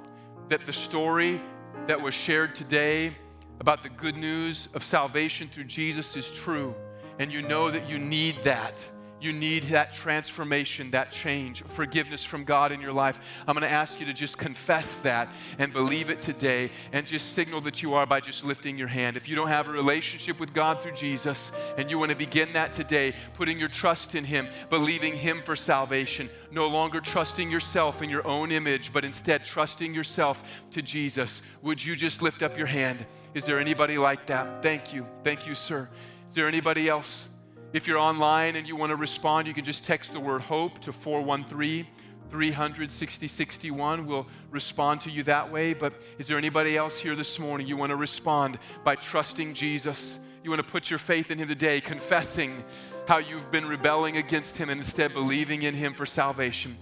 that 0.51 0.67
the 0.67 0.75
story 0.75 1.41
that 1.87 1.99
was 1.99 2.13
shared 2.13 2.55
today 2.55 3.17
about 3.61 3.83
the 3.83 3.89
good 3.89 4.19
news 4.19 4.69
of 4.75 4.83
salvation 4.83 5.49
through 5.49 5.65
Jesus 5.65 6.19
is 6.19 6.31
true, 6.31 6.75
and 7.19 7.33
you 7.33 7.41
know 7.41 7.71
that 7.71 7.89
you 7.89 7.99
need 7.99 8.45
that 8.45 8.87
you 9.21 9.33
need 9.33 9.65
that 9.65 9.93
transformation, 9.93 10.91
that 10.93 11.11
change, 11.11 11.63
forgiveness 11.65 12.25
from 12.25 12.45
God 12.45 12.73
in 12.73 12.81
your 12.81 12.93
life, 12.93 13.19
I'm 13.47 13.55
going 13.55 13.69
to 13.69 13.71
ask 13.71 13.99
you 13.99 14.07
to 14.07 14.13
just 14.13 14.39
confess 14.39 14.99
that 14.99 15.29
and 15.59 15.73
believe 15.73 16.11
it 16.11 16.21
today 16.21 16.71
and 16.93 17.07
just 17.07 17.33
signal 17.35 17.61
that 17.63 17.83
you 17.83 17.95
are 17.95 18.07
by 18.07 18.21
just 18.21 18.45
lifting 18.45 18.79
your 18.79 18.89
hand. 18.89 19.17
If 19.17 19.29
you 19.29 19.35
don't 19.35 19.49
have 19.49 19.69
a 19.69 19.73
relationship 19.73 20.39
with 20.39 20.55
God 20.55 20.81
through 20.81 20.93
Jesus 20.93 21.51
and 21.77 21.91
you 21.91 21.99
want 21.99 22.11
to 22.11 22.17
begin 22.17 22.53
that 22.53 22.73
today, 22.73 23.15
putting 23.35 23.59
your 23.59 23.69
trust 23.69 24.15
in 24.15 24.25
Him, 24.25 24.49
believing 24.71 25.15
Him 25.15 25.43
for 25.43 25.57
salvation, 25.57 26.31
no 26.51 26.69
longer 26.69 27.01
trusting 27.01 27.51
yourself 27.51 28.03
in 28.03 28.11
your 28.11 28.27
own 28.27 28.53
image, 28.53 28.93
but 28.93 29.05
instead 29.05 29.45
trusting 29.45 29.95
yourself 29.95 30.43
to 30.71 30.83
Jesus, 30.83 31.43
would 31.63 31.85
you 31.85 31.97
just 31.97 32.23
lift 32.23 32.43
up 32.43 32.57
your 32.57 32.67
hand? 32.67 33.05
Is 33.35 33.45
there 33.45 33.59
anybody 33.59 33.99
like 33.99 34.27
that? 34.27 34.63
Thank 34.63 34.93
you. 34.93 35.07
Thank 35.25 35.47
you, 35.47 35.55
sir. 35.55 35.89
Is 36.29 36.35
there 36.35 36.49
anybody 36.49 36.89
else? 36.89 37.29
If 37.73 37.87
you're 37.87 37.99
online 37.99 38.57
and 38.57 38.67
you 38.67 38.77
want 38.77 38.91
to 38.91 38.97
respond, 38.97 39.47
you 39.47 39.53
can 39.53 39.65
just 39.65 39.85
text 39.85 40.13
the 40.13 40.21
word 40.21 40.41
hope 40.41 40.79
to 40.81 40.93
413 40.93 41.87
300 42.31 42.91
6061. 42.91 44.07
We'll 44.07 44.27
respond 44.51 45.03
to 45.03 45.11
you 45.11 45.23
that 45.25 45.51
way. 45.51 45.75
But 45.75 45.95
is 46.19 46.29
there 46.29 46.39
anybody 46.39 46.77
else 46.77 46.99
here 46.99 47.15
this 47.15 47.39
morning 47.39 47.67
you 47.67 47.77
want 47.77 47.91
to 47.91 47.97
respond 47.97 48.59
by 48.85 48.95
trusting 48.95 49.53
Jesus? 49.53 50.19
You 50.43 50.51
want 50.51 50.65
to 50.65 50.71
put 50.71 50.89
your 50.89 50.99
faith 50.99 51.31
in 51.31 51.39
Him 51.39 51.49
today, 51.49 51.81
confessing 51.81 52.65
how 53.07 53.19
you've 53.19 53.51
been 53.51 53.67
rebelling 53.67 54.17
against 54.17 54.57
Him 54.57 54.71
and 54.71 54.81
instead 54.81 55.13
believing 55.13 55.63
in 55.63 55.75
Him 55.75 55.93
for 55.93 56.07
salvation. 56.07 56.77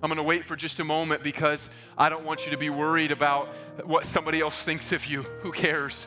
I'm 0.00 0.08
going 0.08 0.16
to 0.16 0.22
wait 0.22 0.44
for 0.44 0.54
just 0.54 0.78
a 0.78 0.84
moment 0.84 1.24
because 1.24 1.70
I 1.96 2.08
don't 2.08 2.24
want 2.24 2.44
you 2.44 2.52
to 2.52 2.56
be 2.56 2.70
worried 2.70 3.10
about 3.10 3.48
what 3.84 4.06
somebody 4.06 4.40
else 4.40 4.62
thinks 4.62 4.92
of 4.92 5.06
you. 5.06 5.22
Who 5.42 5.50
cares? 5.50 6.06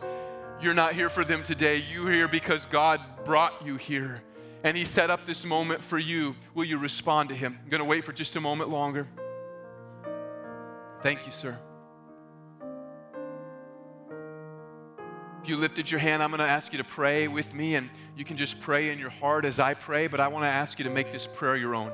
You're 0.61 0.75
not 0.75 0.93
here 0.93 1.09
for 1.09 1.23
them 1.23 1.41
today. 1.41 1.83
You're 1.91 2.11
here 2.11 2.27
because 2.27 2.67
God 2.67 3.01
brought 3.25 3.65
you 3.65 3.77
here. 3.77 4.21
And 4.63 4.77
He 4.77 4.85
set 4.85 5.09
up 5.09 5.25
this 5.25 5.43
moment 5.43 5.83
for 5.83 5.97
you. 5.97 6.35
Will 6.53 6.65
you 6.65 6.77
respond 6.77 7.29
to 7.29 7.35
Him? 7.35 7.57
I'm 7.63 7.69
going 7.69 7.79
to 7.79 7.85
wait 7.85 8.03
for 8.03 8.11
just 8.11 8.35
a 8.35 8.41
moment 8.41 8.69
longer. 8.69 9.07
Thank 11.01 11.25
you, 11.25 11.31
sir. 11.31 11.57
If 15.41 15.49
you 15.49 15.57
lifted 15.57 15.89
your 15.89 15.99
hand, 15.99 16.21
I'm 16.21 16.29
going 16.29 16.37
to 16.41 16.45
ask 16.45 16.71
you 16.71 16.77
to 16.77 16.83
pray 16.83 17.27
with 17.27 17.55
me, 17.55 17.73
and 17.73 17.89
you 18.15 18.23
can 18.23 18.37
just 18.37 18.59
pray 18.59 18.91
in 18.91 18.99
your 18.99 19.09
heart 19.09 19.45
as 19.45 19.59
I 19.59 19.73
pray, 19.73 20.05
but 20.05 20.19
I 20.19 20.27
want 20.27 20.43
to 20.43 20.49
ask 20.49 20.77
you 20.77 20.83
to 20.83 20.91
make 20.91 21.11
this 21.11 21.25
prayer 21.25 21.55
your 21.55 21.73
own. 21.73 21.91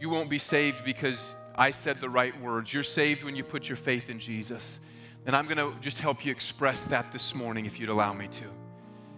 You 0.00 0.10
won't 0.10 0.28
be 0.28 0.38
saved 0.38 0.84
because 0.84 1.36
I 1.54 1.70
said 1.70 2.00
the 2.00 2.10
right 2.10 2.38
words. 2.40 2.74
You're 2.74 2.82
saved 2.82 3.22
when 3.22 3.36
you 3.36 3.44
put 3.44 3.68
your 3.68 3.76
faith 3.76 4.10
in 4.10 4.18
Jesus. 4.18 4.80
And 5.26 5.36
I'm 5.36 5.46
going 5.46 5.58
to 5.58 5.78
just 5.80 6.00
help 6.00 6.24
you 6.24 6.32
express 6.32 6.86
that 6.86 7.12
this 7.12 7.34
morning 7.34 7.66
if 7.66 7.78
you'd 7.78 7.88
allow 7.88 8.12
me 8.12 8.28
to. 8.28 8.44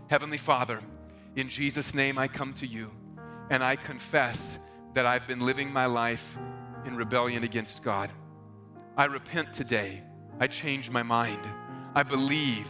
Heavenly 0.08 0.36
Father, 0.36 0.80
in 1.36 1.48
Jesus' 1.48 1.94
name 1.94 2.18
I 2.18 2.28
come 2.28 2.52
to 2.54 2.66
you 2.66 2.90
and 3.50 3.62
I 3.62 3.76
confess 3.76 4.58
that 4.94 5.06
I've 5.06 5.26
been 5.26 5.40
living 5.40 5.72
my 5.72 5.86
life 5.86 6.38
in 6.84 6.96
rebellion 6.96 7.44
against 7.44 7.82
God. 7.82 8.10
I 8.96 9.06
repent 9.06 9.54
today. 9.54 10.02
I 10.40 10.48
change 10.48 10.90
my 10.90 11.02
mind. 11.02 11.46
I 11.94 12.02
believe 12.02 12.66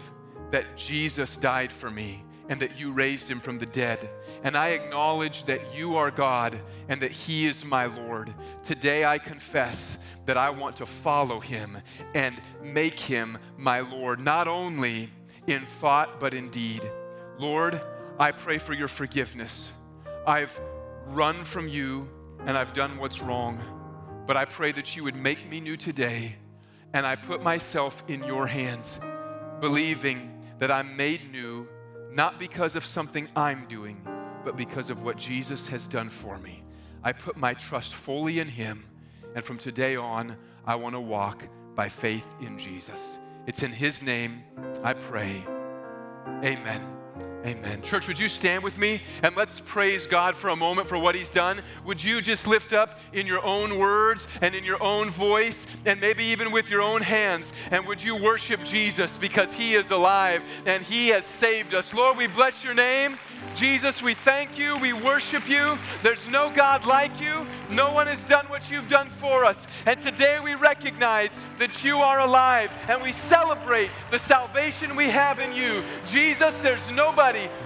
that 0.51 0.77
Jesus 0.77 1.37
died 1.37 1.73
for 1.73 1.91
me 1.91 2.25
and 2.49 2.61
that 2.61 2.79
you 2.79 2.93
raised 2.93 3.31
him 3.31 3.41
from 3.41 3.59
the 3.59 3.67
dead. 3.67 4.11
And 4.43 4.57
I 4.57 4.69
acknowledge 4.69 5.45
that 5.45 5.75
you 5.75 5.97
are 5.97 6.11
God 6.11 6.59
and 6.89 7.01
that 7.03 7.13
he 7.13 7.47
is 7.47 7.65
my 7.65 7.87
Lord. 7.87 8.35
Today 8.63 9.05
I 9.05 9.19
confess 9.19 9.99
that 10.27 10.37
I 10.37 10.51
want 10.51 10.77
to 10.77 10.87
follow 10.87 11.41
him 11.41 11.79
and 12.15 12.41
make 12.63 12.99
him 12.99 13.39
my 13.57 13.81
Lord, 13.81 14.21
not 14.21 14.49
only 14.49 15.11
in 15.47 15.65
thought, 15.65 16.21
but 16.21 16.35
in 16.35 16.51
deed. 16.51 16.89
Lord, 17.39 17.81
I 18.19 18.33
pray 18.33 18.59
for 18.59 18.73
your 18.73 18.89
forgiveness. 18.89 19.73
I've 20.27 20.61
run 21.07 21.45
from 21.45 21.69
you 21.69 22.09
and 22.47 22.57
I've 22.57 22.73
done 22.73 22.99
what's 22.99 23.21
wrong, 23.21 23.61
but 24.27 24.37
I 24.37 24.45
pray 24.45 24.73
that 24.73 24.97
you 24.97 25.05
would 25.05 25.17
make 25.17 25.49
me 25.49 25.61
new 25.61 25.77
today. 25.77 26.37
And 26.95 27.07
I 27.07 27.17
put 27.17 27.43
myself 27.43 28.05
in 28.07 28.23
your 28.23 28.47
hands, 28.47 29.01
believing 29.61 30.43
that 30.59 30.71
I'm 30.71 30.97
made 30.97 31.33
new, 31.33 31.67
not 32.15 32.39
because 32.39 32.77
of 32.77 32.85
something 32.85 33.29
I'm 33.35 33.67
doing, 33.67 34.07
but 34.45 34.57
because 34.57 34.91
of 34.91 35.03
what 35.03 35.17
Jesus 35.17 35.69
has 35.69 35.87
done 35.87 36.11
for 36.11 36.39
me. 36.39 36.63
I 37.03 37.13
put 37.13 37.37
my 37.37 37.55
trust 37.55 37.95
fully 37.95 38.39
in 38.39 38.49
him, 38.49 38.85
and 39.35 39.45
from 39.45 39.59
today 39.59 39.97
on, 39.97 40.37
I 40.67 40.77
want 40.77 40.95
to 40.95 41.01
walk 41.01 41.49
by 41.75 41.89
faith 41.89 42.27
in 42.41 42.59
Jesus. 42.59 43.19
It's 43.47 43.63
in 43.63 43.73
his 43.73 44.03
name 44.03 44.45
I 44.85 44.95
pray. 44.95 45.45
Amen. 46.45 47.02
Amen. 47.45 47.83
Church, 47.83 48.07
would 48.07 48.21
you 48.21 48.29
stand 48.29 48.63
with 48.63 48.79
me 48.79 49.03
and 49.25 49.35
let's 49.35 49.61
praise 49.65 50.07
God 50.07 50.37
for 50.37 50.51
a 50.51 50.57
moment 50.57 50.87
for 50.87 50.97
what 50.97 51.17
He's 51.17 51.31
done? 51.31 51.61
Would 51.85 52.03
you 52.03 52.21
just 52.21 52.47
lift 52.47 52.73
up 52.73 53.01
in 53.13 53.27
your 53.27 53.45
own 53.45 53.81
words 53.81 54.29
and 54.41 54.55
in 54.55 54.63
your 54.63 54.81
own 54.81 55.11
voice 55.11 55.67
and 55.85 56.01
maybe 56.01 56.23
even 56.27 56.53
with 56.53 56.71
your 56.71 56.83
own 56.83 57.03
hands? 57.03 57.53
And 57.73 57.85
would 57.89 58.03
you 58.03 58.15
worship 58.15 58.63
Jesus 58.63 59.17
because 59.17 59.53
He 59.53 59.75
is 59.75 59.91
alive 59.91 60.45
and 60.67 60.85
He 60.85 61.09
has 61.09 61.25
saved 61.25 61.75
us? 61.75 61.93
Lord, 61.93 62.17
we 62.17 62.29
bless 62.29 62.63
your 62.63 62.75
name. 62.75 63.19
Jesus, 63.57 64.03
we 64.03 64.15
thank 64.15 64.57
you. 64.57 64.79
We 64.79 64.93
worship 64.93 65.49
you. 65.49 65.77
There's 66.03 66.29
no 66.29 66.51
God 66.55 66.87
like 66.87 67.21
you. 67.21 67.45
No 67.71 67.93
one 67.93 68.07
has 68.07 68.21
done 68.25 68.47
what 68.47 68.71
you've 68.71 68.89
done 68.89 69.11
for 69.11 69.45
us. 69.45 69.67
And 69.85 70.01
today 70.01 70.39
we 70.39 70.55
recognize 70.55 71.33
that 71.59 71.83
you 71.83 71.99
are 71.99 72.21
alive 72.21 72.71
and 72.89 73.03
we 73.03 73.13
celebrate 73.13 73.91
the 74.11 74.19
salvation 74.19 74.95
we 74.95 75.09
have 75.11 75.41
in 75.41 75.53
you. 75.53 75.83
Jesus, 76.07 76.57
there's 76.59 76.89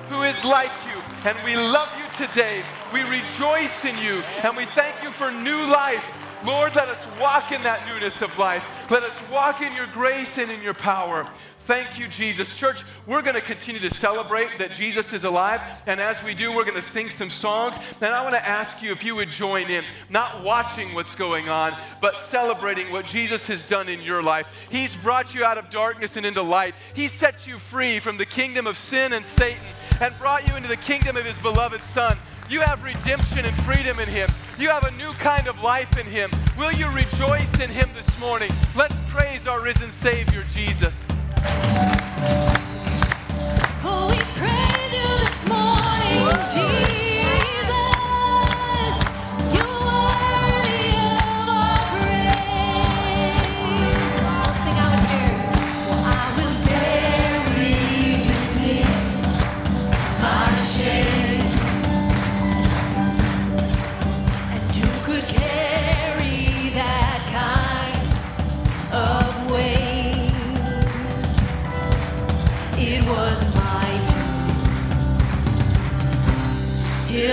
who 0.08 0.22
is 0.22 0.42
like 0.44 0.72
you. 0.86 1.00
And 1.24 1.36
we 1.44 1.56
love 1.56 1.88
you 1.98 2.26
today. 2.26 2.62
We 2.92 3.02
rejoice 3.02 3.84
in 3.84 3.98
you 3.98 4.22
and 4.42 4.56
we 4.56 4.66
thank 4.66 5.02
you 5.02 5.10
for 5.10 5.30
new 5.30 5.66
life. 5.70 6.18
Lord, 6.44 6.76
let 6.76 6.88
us 6.88 7.20
walk 7.20 7.50
in 7.52 7.62
that 7.62 7.86
newness 7.86 8.22
of 8.22 8.38
life. 8.38 8.68
Let 8.90 9.02
us 9.02 9.14
walk 9.32 9.62
in 9.62 9.74
your 9.74 9.86
grace 9.88 10.38
and 10.38 10.50
in 10.50 10.62
your 10.62 10.74
power. 10.74 11.28
Thank 11.66 11.98
you, 11.98 12.06
Jesus. 12.06 12.56
Church, 12.56 12.84
we're 13.08 13.22
going 13.22 13.34
to 13.34 13.40
continue 13.40 13.80
to 13.80 13.90
celebrate 13.92 14.56
that 14.58 14.72
Jesus 14.72 15.12
is 15.12 15.24
alive. 15.24 15.60
And 15.86 16.00
as 16.00 16.22
we 16.22 16.32
do, 16.32 16.54
we're 16.54 16.62
going 16.62 16.80
to 16.80 16.80
sing 16.80 17.10
some 17.10 17.28
songs. 17.28 17.76
And 18.00 18.14
I 18.14 18.22
want 18.22 18.36
to 18.36 18.48
ask 18.48 18.84
you 18.84 18.92
if 18.92 19.04
you 19.04 19.16
would 19.16 19.30
join 19.30 19.68
in, 19.68 19.84
not 20.08 20.44
watching 20.44 20.94
what's 20.94 21.16
going 21.16 21.48
on, 21.48 21.76
but 22.00 22.18
celebrating 22.18 22.92
what 22.92 23.04
Jesus 23.04 23.48
has 23.48 23.64
done 23.64 23.88
in 23.88 24.00
your 24.00 24.22
life. 24.22 24.46
He's 24.70 24.94
brought 24.94 25.34
you 25.34 25.44
out 25.44 25.58
of 25.58 25.68
darkness 25.68 26.16
and 26.16 26.24
into 26.24 26.40
light, 26.40 26.76
He 26.94 27.08
set 27.08 27.48
you 27.48 27.58
free 27.58 27.98
from 27.98 28.16
the 28.16 28.26
kingdom 28.26 28.68
of 28.68 28.76
sin 28.76 29.12
and 29.12 29.26
Satan 29.26 29.60
and 30.00 30.16
brought 30.20 30.48
you 30.48 30.54
into 30.54 30.68
the 30.68 30.76
kingdom 30.76 31.16
of 31.16 31.24
His 31.24 31.38
beloved 31.38 31.82
Son. 31.82 32.16
You 32.48 32.60
have 32.60 32.84
redemption 32.84 33.44
and 33.44 33.56
freedom 33.64 33.98
in 33.98 34.06
Him. 34.06 34.28
You 34.56 34.68
have 34.68 34.84
a 34.84 34.92
new 34.92 35.12
kind 35.14 35.48
of 35.48 35.60
life 35.62 35.98
in 35.98 36.06
Him. 36.06 36.30
Will 36.56 36.70
you 36.70 36.88
rejoice 36.90 37.58
in 37.58 37.70
Him 37.70 37.90
this 37.92 38.20
morning? 38.20 38.52
Let's 38.76 38.94
praise 39.08 39.48
our 39.48 39.60
risen 39.60 39.90
Savior, 39.90 40.44
Jesus. 40.48 41.08
Oh, 43.84 44.08
we 44.10 44.18
praise 44.36 44.92
you 44.94 45.08
this 45.24 45.48
morning, 45.48 46.44
Jesus. 46.54 46.95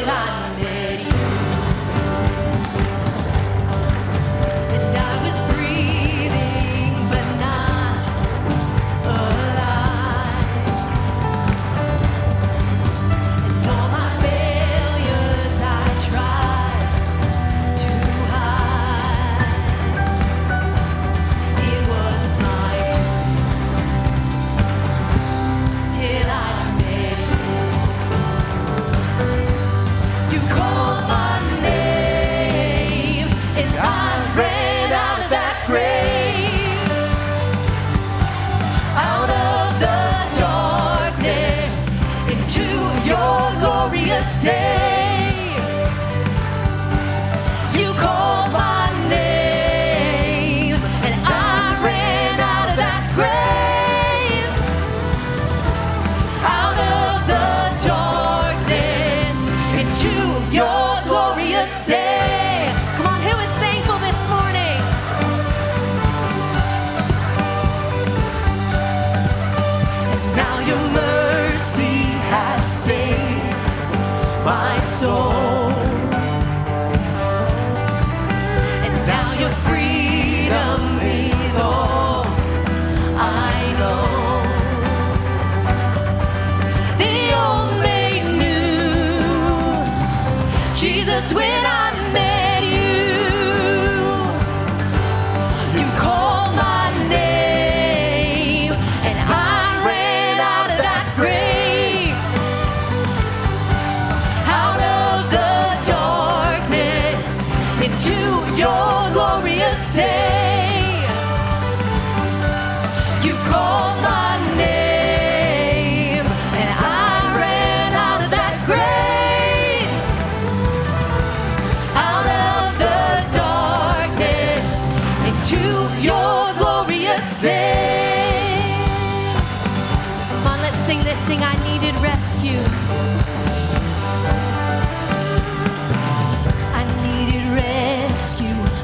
Turn 0.03 0.32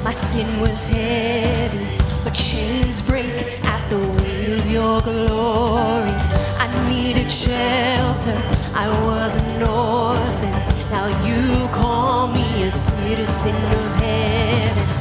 My 0.09 0.13
sin 0.13 0.59
was 0.59 0.87
heavy, 0.87 1.85
but 2.23 2.33
chains 2.33 2.99
break 2.99 3.63
at 3.63 3.89
the 3.91 3.99
weight 3.99 4.59
of 4.59 4.71
your 4.71 4.99
glory. 5.01 6.15
I 6.57 6.89
needed 6.89 7.31
shelter, 7.31 8.35
I 8.73 8.87
was 9.05 9.35
an 9.35 9.61
orphan. 9.61 10.55
Now 10.89 11.09
you 11.27 11.67
call 11.67 12.27
me 12.29 12.63
a 12.63 12.71
citizen 12.71 13.53
of 13.53 14.01
heaven. 14.01 14.98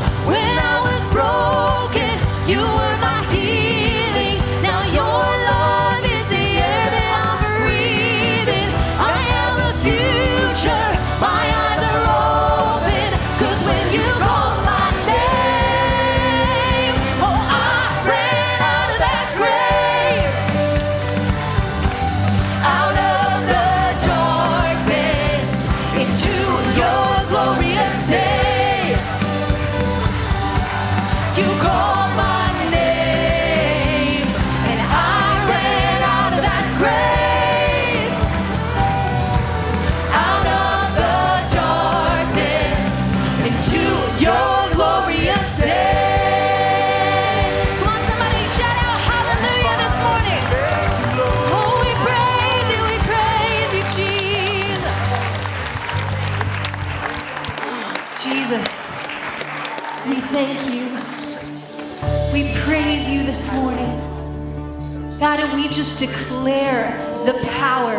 declare 65.98 66.96
the 67.26 67.34
power 67.58 67.96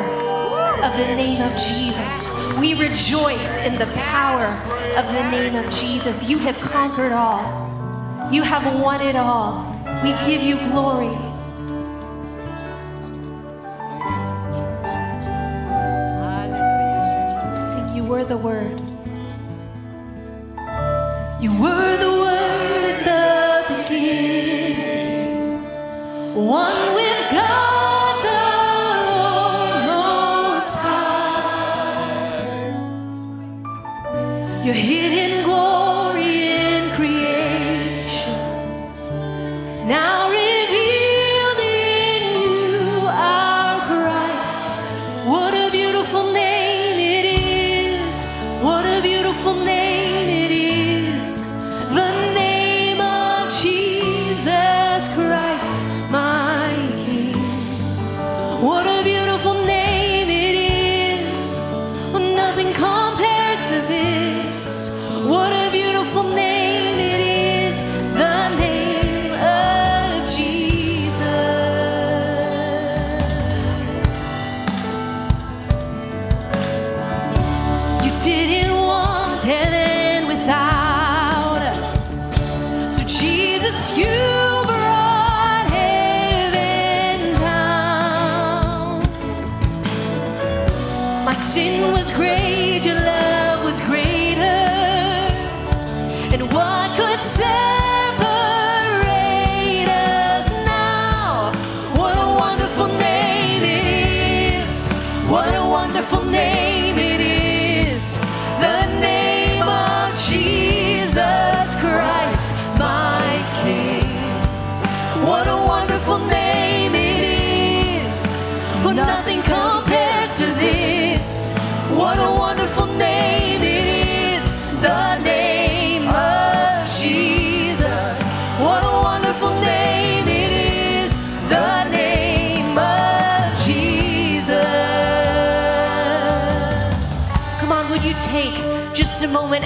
of 0.84 0.94
the 0.98 1.06
name 1.16 1.42
of 1.42 1.56
Jesus. 1.58 2.34
We 2.58 2.80
rejoice 2.80 3.58
in 3.66 3.78
the 3.78 3.92
power 3.96 4.46
of 4.98 5.06
the 5.08 5.30
name 5.30 5.56
of 5.56 5.70
Jesus. 5.70 6.30
You 6.30 6.38
have 6.40 6.58
conquered 6.60 7.12
all, 7.12 7.42
you 8.32 8.44
have 8.44 8.82
won 8.82 9.02
it 9.02 9.16
all. 9.16 9.76
We 10.02 10.12
give 10.26 10.42
you 10.42 10.58
glory. 10.72 11.29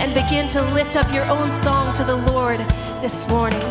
and 0.03 0.13
begin 0.13 0.49
to 0.49 0.61
lift 0.73 0.97
up 0.97 1.09
your 1.13 1.23
own 1.27 1.49
song 1.49 1.93
to 1.93 2.03
the 2.03 2.17
Lord 2.33 2.59
this 3.01 3.25
morning. 3.29 3.61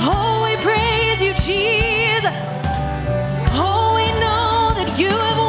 Oh, 0.00 0.42
we 0.44 0.60
praise 0.60 1.22
you, 1.22 1.32
Jesus. 1.34 2.72
Oh, 3.54 3.92
we 3.94 4.08
know 4.18 4.72
that 4.74 4.98
you 4.98 5.06
have. 5.10 5.47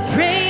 the 0.00 0.12
praise. 0.12 0.47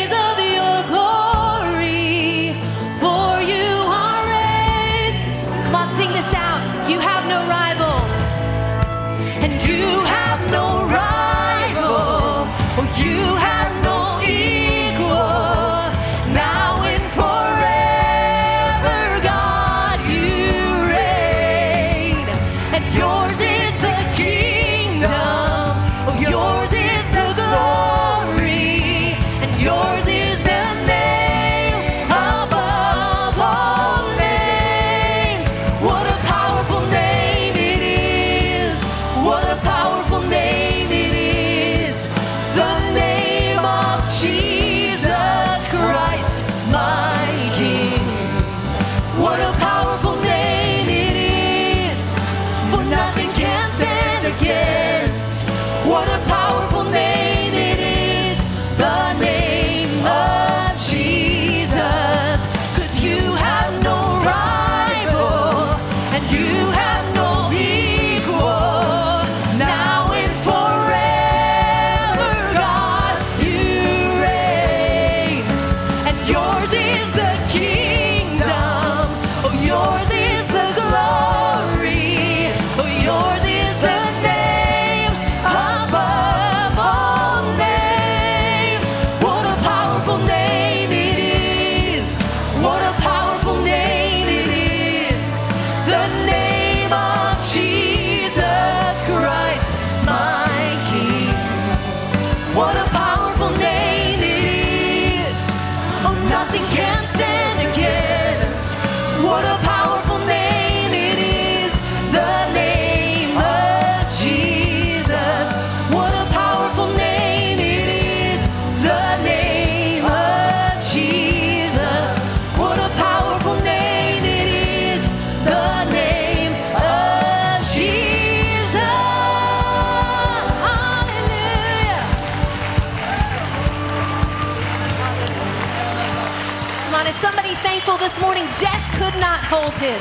somebody 137.20 137.54
thankful 137.56 137.96
this 137.96 138.20
morning? 138.20 138.44
Death 138.56 138.84
could 138.98 139.18
not 139.20 139.42
hold 139.42 139.76
him. 139.78 139.98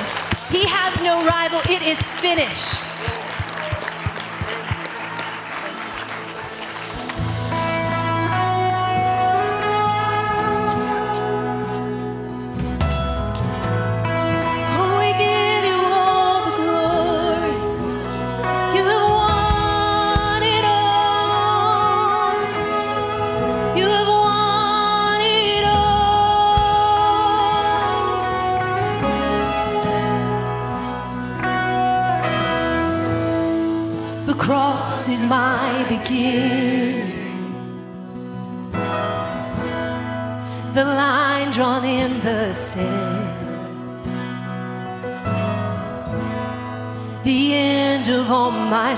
He 0.51 0.65
has 0.67 1.01
no 1.01 1.25
rival. 1.25 1.61
It 1.69 1.81
is 1.81 2.11
finished. 2.11 2.96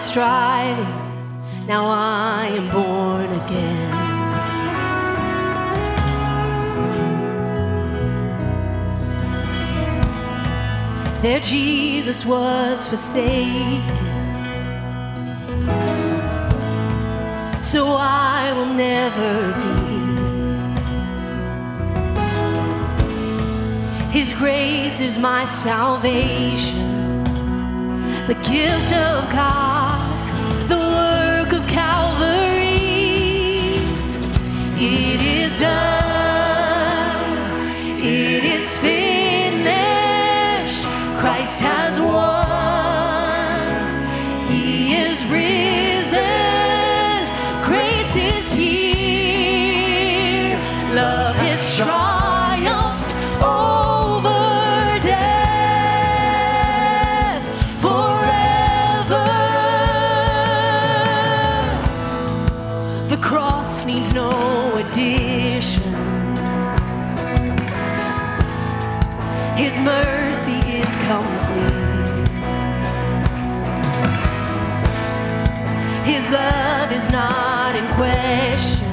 striving. 0.09 0.95
Now 1.67 1.85
I 1.85 2.47
am 2.59 2.67
born 2.71 3.29
again. 3.41 3.91
There 11.21 11.39
Jesus 11.39 12.25
was 12.25 12.87
forsaken. 12.87 13.83
So 17.61 17.81
I 17.99 18.51
will 18.55 18.73
never 18.89 19.53
be. 19.61 19.77
His 24.17 24.33
grace 24.33 24.99
is 24.99 25.19
my 25.19 25.45
salvation, 25.45 27.23
the 28.25 28.33
gift 28.51 28.91
of 28.91 29.29
God. 29.29 29.68
done. 35.57 37.39
It 38.01 38.43
is 38.43 38.77
finished. 38.77 38.99
Christ 41.17 41.61
has 41.61 41.88
mercy 69.89 70.59
is 70.81 70.91
complete. 71.09 72.27
His 76.11 76.23
love 76.29 76.89
is 76.99 77.05
not 77.19 77.71
in 77.79 77.85
question. 77.99 78.91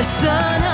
The 0.00 0.06
Son 0.22 0.58
of 0.62 0.73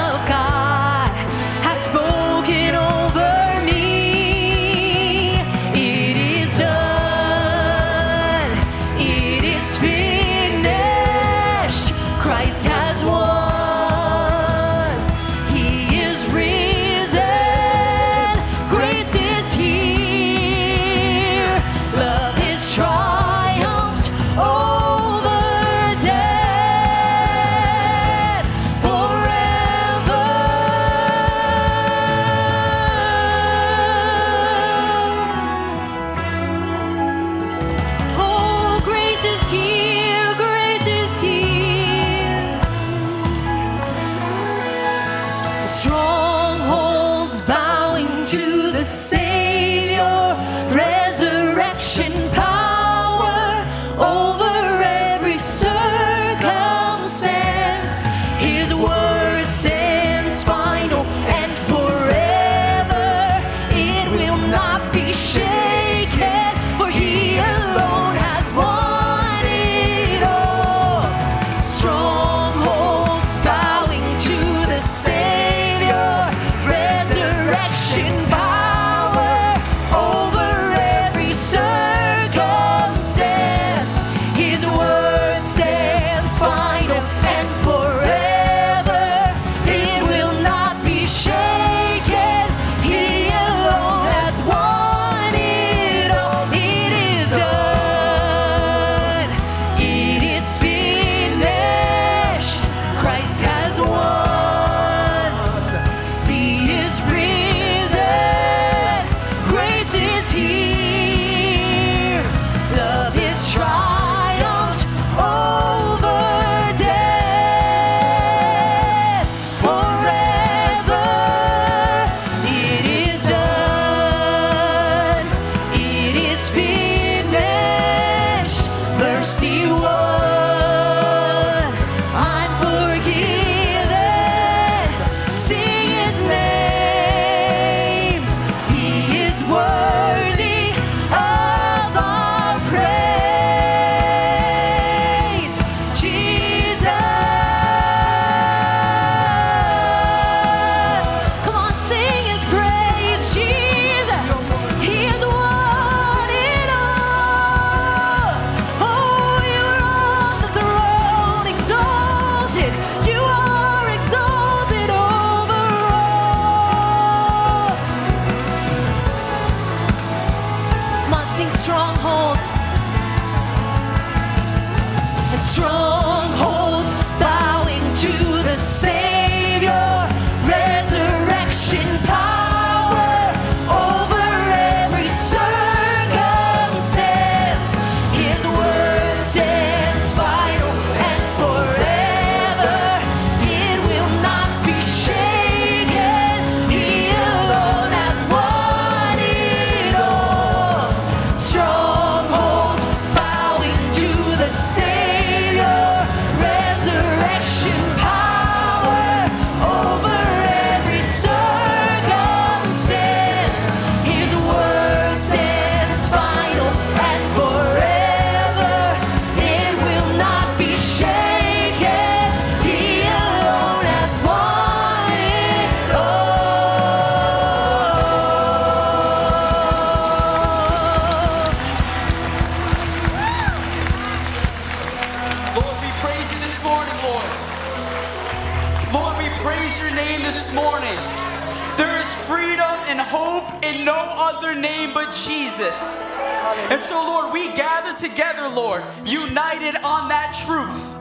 together, 248.21 248.55
Lord, 248.55 248.83
united 249.07 249.77
on 249.77 250.11
that 250.11 250.37
truth. 250.45 250.93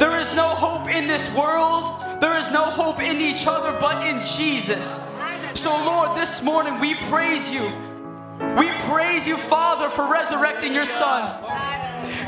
There 0.00 0.20
is 0.20 0.32
no 0.32 0.48
hope 0.48 0.88
in 0.88 1.06
this 1.06 1.32
world, 1.32 2.20
there 2.20 2.36
is 2.40 2.50
no 2.50 2.64
hope 2.64 3.00
in 3.00 3.20
each 3.20 3.46
other 3.46 3.70
but 3.78 4.04
in 4.04 4.20
Jesus. 4.20 5.00
So, 5.54 5.70
Lord, 5.84 6.18
this 6.18 6.42
morning 6.42 6.80
we 6.80 6.96
praise 7.06 7.48
you. 7.48 7.70
We 8.58 8.68
praise 8.90 9.28
you, 9.28 9.36
Father, 9.36 9.88
for 9.88 10.10
resurrecting 10.10 10.74
your 10.74 10.84
Son. 10.84 11.40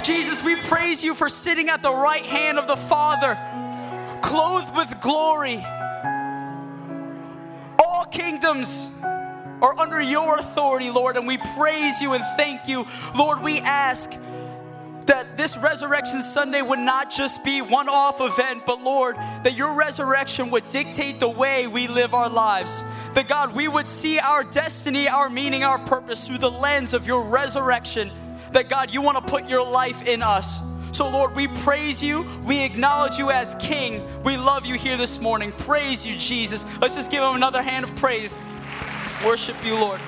Jesus, 0.04 0.40
we 0.44 0.54
praise 0.54 1.02
you 1.02 1.16
for 1.16 1.28
sitting 1.28 1.68
at 1.68 1.82
the 1.82 1.92
right 1.92 2.24
hand 2.24 2.60
of 2.60 2.68
the 2.68 2.76
Father, 2.76 3.36
clothed 4.22 4.76
with 4.76 5.00
glory. 5.00 5.66
All 7.84 8.04
kingdoms 8.04 8.92
are 9.02 9.76
under 9.80 10.00
your 10.00 10.36
authority, 10.36 10.90
Lord, 10.90 11.16
and 11.16 11.26
we 11.26 11.38
praise 11.56 12.00
you 12.00 12.12
and 12.12 12.24
thank 12.36 12.68
you. 12.68 12.86
Lord, 13.16 13.42
we 13.42 13.58
ask 13.58 14.12
that 15.08 15.38
this 15.38 15.56
Resurrection 15.56 16.20
Sunday 16.20 16.62
would 16.62 16.78
not 16.78 17.10
just 17.10 17.42
be 17.42 17.62
one 17.62 17.88
off 17.88 18.20
event, 18.20 18.64
but 18.66 18.82
Lord, 18.82 19.16
that 19.16 19.54
your 19.54 19.72
resurrection 19.72 20.50
would 20.50 20.68
dictate 20.68 21.18
the 21.18 21.28
way 21.28 21.66
we 21.66 21.88
live 21.88 22.14
our 22.14 22.28
lives. 22.28 22.82
That 23.14 23.26
God, 23.26 23.54
we 23.54 23.68
would 23.68 23.88
see 23.88 24.18
our 24.18 24.44
destiny, 24.44 25.08
our 25.08 25.30
meaning, 25.30 25.64
our 25.64 25.78
purpose 25.78 26.26
through 26.26 26.38
the 26.38 26.50
lens 26.50 26.92
of 26.92 27.06
your 27.06 27.22
resurrection. 27.22 28.12
That 28.52 28.68
God, 28.68 28.92
you 28.92 29.00
want 29.00 29.16
to 29.18 29.24
put 29.24 29.48
your 29.48 29.64
life 29.64 30.06
in 30.06 30.22
us. 30.22 30.60
So, 30.92 31.08
Lord, 31.08 31.34
we 31.34 31.48
praise 31.48 32.02
you. 32.02 32.26
We 32.44 32.62
acknowledge 32.62 33.18
you 33.18 33.30
as 33.30 33.54
King. 33.56 34.06
We 34.22 34.36
love 34.36 34.66
you 34.66 34.74
here 34.74 34.98
this 34.98 35.20
morning. 35.20 35.52
Praise 35.52 36.06
you, 36.06 36.18
Jesus. 36.18 36.66
Let's 36.80 36.94
just 36.94 37.10
give 37.10 37.22
him 37.22 37.34
another 37.34 37.62
hand 37.62 37.84
of 37.84 37.96
praise. 37.96 38.44
Worship 39.24 39.56
you, 39.64 39.74
Lord. 39.74 40.00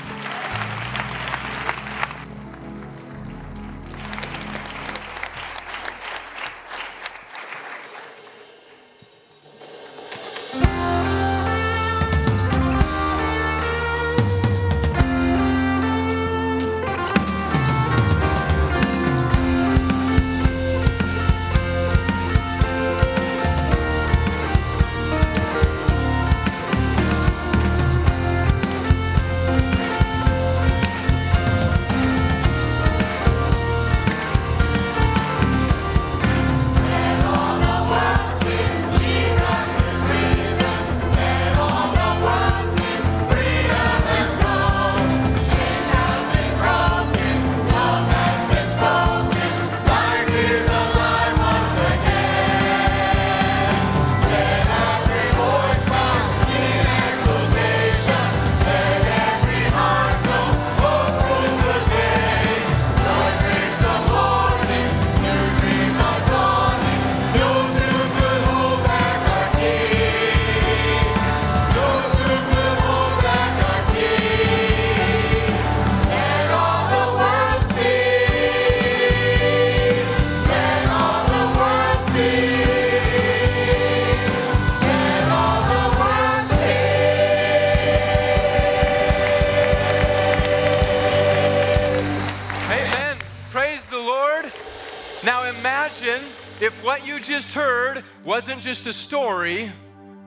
Just 98.70 98.86
a 98.86 98.92
story, 98.92 99.68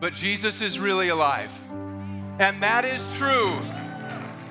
but 0.01 0.13
Jesus 0.13 0.59
is 0.59 0.77
really 0.77 1.07
alive. 1.07 1.49
And 2.39 2.61
that 2.61 2.83
is 2.83 3.01
true. 3.15 3.53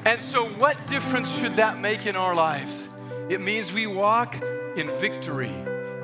And 0.07 0.19
so, 0.23 0.49
what 0.49 0.79
difference 0.87 1.31
should 1.39 1.57
that 1.57 1.79
make 1.79 2.07
in 2.07 2.17
our 2.17 2.35
lives? 2.35 2.89
It 3.29 3.43
means 3.43 3.71
we 3.71 3.87
walk 3.87 4.35
in 4.77 4.87
victory 4.99 5.53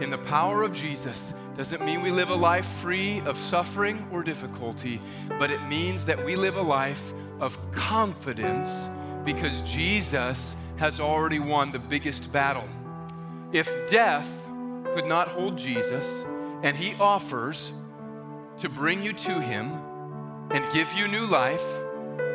in 0.02 0.10
the 0.10 0.18
power 0.18 0.64
of 0.64 0.74
Jesus. 0.74 1.32
Doesn't 1.56 1.82
mean 1.82 2.02
we 2.02 2.10
live 2.10 2.28
a 2.28 2.34
life 2.34 2.66
free 2.66 3.22
of 3.22 3.38
suffering 3.38 4.06
or 4.12 4.22
difficulty, 4.22 5.00
but 5.38 5.50
it 5.50 5.62
means 5.62 6.04
that 6.04 6.22
we 6.22 6.36
live 6.36 6.58
a 6.58 6.62
life 6.62 7.14
of 7.40 7.56
confidence 7.72 8.86
because 9.24 9.62
Jesus 9.62 10.54
has 10.76 11.00
already 11.00 11.38
won 11.38 11.72
the 11.72 11.78
biggest 11.78 12.30
battle. 12.32 12.68
If 13.54 13.90
death 13.90 14.28
could 14.94 15.06
not 15.06 15.28
hold 15.28 15.56
Jesus, 15.56 16.26
and 16.62 16.76
he 16.76 16.94
offers 17.00 17.72
to 18.60 18.68
bring 18.68 19.02
you 19.02 19.12
to 19.12 19.40
him 19.40 19.72
and 20.50 20.68
give 20.72 20.92
you 20.94 21.06
new 21.08 21.26
life 21.26 21.64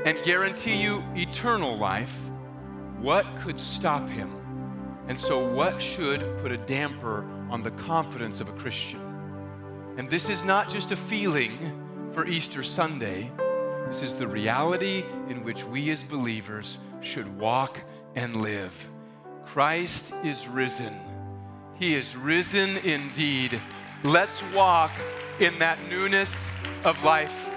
and 0.05 0.21
guarantee 0.23 0.75
you 0.75 1.03
eternal 1.15 1.77
life, 1.77 2.15
what 2.99 3.25
could 3.41 3.59
stop 3.59 4.07
him? 4.07 4.31
And 5.07 5.19
so, 5.19 5.45
what 5.45 5.81
should 5.81 6.37
put 6.37 6.51
a 6.53 6.57
damper 6.57 7.27
on 7.49 7.61
the 7.61 7.71
confidence 7.71 8.39
of 8.39 8.47
a 8.47 8.53
Christian? 8.53 9.01
And 9.97 10.09
this 10.09 10.29
is 10.29 10.45
not 10.45 10.69
just 10.69 10.91
a 10.91 10.95
feeling 10.95 12.09
for 12.13 12.25
Easter 12.25 12.63
Sunday. 12.63 13.29
This 13.87 14.01
is 14.01 14.15
the 14.15 14.27
reality 14.27 15.03
in 15.27 15.43
which 15.43 15.65
we 15.65 15.89
as 15.89 16.03
believers 16.03 16.77
should 17.01 17.37
walk 17.37 17.83
and 18.15 18.41
live. 18.41 18.73
Christ 19.45 20.13
is 20.23 20.47
risen. 20.47 20.93
He 21.75 21.95
is 21.95 22.15
risen 22.15 22.77
indeed. 22.77 23.59
Let's 24.05 24.41
walk 24.53 24.91
in 25.39 25.57
that 25.59 25.77
newness 25.89 26.49
of 26.83 27.03
life. 27.03 27.49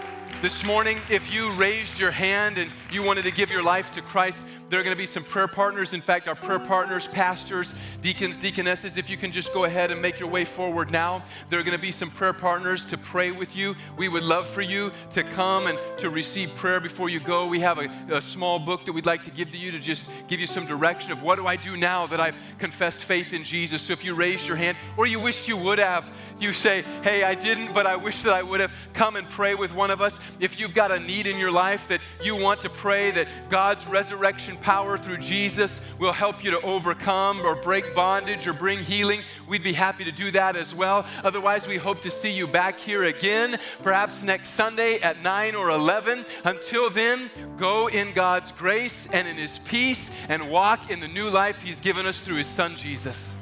This 0.43 0.65
morning, 0.65 0.98
if 1.11 1.32
you 1.32 1.51
raised 1.53 1.98
your 1.98 2.11
hand 2.11 2.59
and 2.59 2.70
you 2.90 3.03
wanted 3.03 3.23
to 3.23 3.31
give 3.31 3.51
your 3.51 3.62
life 3.62 3.90
to 3.93 4.03
Christ, 4.03 4.44
There 4.68 4.80
are 4.80 4.82
going 4.82 4.97
to 4.97 5.01
be 5.01 5.06
some 5.06 5.22
prayer 5.22 5.47
partners. 5.47 5.93
In 5.93 6.01
fact, 6.01 6.26
our 6.26 6.34
prayer 6.34 6.59
partners, 6.59 7.06
pastors, 7.06 7.72
deacons, 8.01 8.36
deaconesses, 8.36 8.97
if 8.97 9.09
you 9.09 9.16
can 9.16 9.30
just 9.30 9.52
go 9.52 9.64
ahead 9.64 9.93
and 9.93 10.02
make 10.02 10.18
your 10.18 10.28
way 10.28 10.44
forward 10.44 10.90
now. 10.90 11.22
There 11.48 11.60
are 11.60 11.62
going 11.62 11.76
to 11.76 11.80
be 11.80 11.93
some 11.93 12.10
prayer 12.10 12.32
partners 12.32 12.84
to 12.86 12.98
pray 12.98 13.30
with 13.30 13.55
you. 13.55 13.76
We 13.97 14.09
would 14.09 14.24
love 14.24 14.48
for 14.48 14.62
you 14.62 14.90
to 15.10 15.22
come 15.22 15.68
and 15.68 15.78
to 15.98 16.10
receive 16.10 16.52
prayer 16.56 16.80
before 16.80 17.09
you 17.09 17.20
go. 17.20 17.47
We 17.47 17.60
have 17.60 17.78
a, 17.78 17.88
a 18.10 18.20
small 18.20 18.59
book 18.59 18.84
that 18.86 18.93
we'd 18.93 19.06
like 19.06 19.22
to 19.24 19.30
give 19.30 19.52
to 19.52 19.59
you 19.59 19.70
to 19.70 19.78
just 19.78 20.10
give 20.26 20.40
you 20.40 20.48
some 20.48 20.66
direction 20.66 21.12
of 21.12 21.22
what 21.22 21.36
do 21.36 21.47
I 21.47 21.55
do 21.55 21.76
now 21.76 22.09
that 22.09 22.18
I've 22.18 22.36
confessed 22.59 23.05
faith 23.05 23.32
in 23.32 23.44
Jesus. 23.44 23.82
So 23.82 23.93
if 23.93 24.05
you 24.05 24.14
raise 24.14 24.48
your 24.48 24.56
hand 24.56 24.76
or 24.97 25.06
you 25.06 25.20
wished 25.20 25.47
you 25.47 25.56
would 25.59 25.78
have, 25.78 26.10
you 26.40 26.52
say, 26.52 26.82
Hey, 27.02 27.22
I 27.22 27.36
didn't, 27.36 27.72
but 27.72 27.86
I 27.86 27.94
wish 27.94 28.22
that 28.22 28.34
I 28.34 28.43
would 28.43 28.60
have. 28.60 28.72
Come 28.94 29.14
and 29.16 29.28
pray 29.28 29.55
with 29.55 29.72
one 29.74 29.90
of 29.90 30.01
us. 30.01 30.18
If 30.40 30.59
you've 30.59 30.74
got 30.74 30.90
a 30.90 30.98
need 30.98 31.26
in 31.28 31.38
your 31.38 31.52
life 31.52 31.86
that 31.88 32.01
you 32.22 32.34
want 32.36 32.60
to 32.62 32.68
pray 32.68 33.10
that 33.12 33.28
God's 33.48 33.86
resurrection 33.86 34.56
power 34.57 34.99
through 34.99 35.19
Jesus 35.19 35.81
will 35.99 36.12
help 36.12 36.43
you 36.43 36.51
to 36.51 36.61
overcome 36.62 37.41
or 37.41 37.55
break 37.55 37.95
bondage 37.95 38.47
or 38.47 38.53
bring 38.53 38.78
healing, 38.78 39.20
we'd 39.49 39.62
be 39.62 39.73
happy 39.73 40.05
to 40.05 40.12
do 40.12 40.31
that 40.33 40.57
as 40.57 40.74
well. 40.74 41.07
Otherwise, 41.23 41.66
we 41.66 41.77
hope 41.77 42.01
to 42.01 42.11
see 42.11 42.31
you 42.31 42.47
back 42.47 42.81
here 42.81 43.05
again, 43.05 43.59
perhaps 43.83 44.23
next 44.23 44.51
Sunday 44.51 44.99
at 45.01 45.23
9 45.23 45.55
or 45.55 45.70
11. 45.70 46.24
Until 46.45 46.91
then, 46.91 47.31
go 47.57 47.89
in 47.89 48.12
God's 48.12 48.51
grace 48.53 49.07
and 49.12 49.28
in 49.28 49.37
His 49.37 49.59
peace 49.61 50.11
and 50.28 50.51
walk 50.51 50.91
in 50.91 51.01
the 51.01 51.09
new 51.09 51.28
life 51.28 51.62
He's 51.62 51.81
given 51.81 52.07
us 52.07 52.20
through 52.20 52.37
His 52.37 52.49
Son, 52.49 52.77
Jesus. 52.77 53.36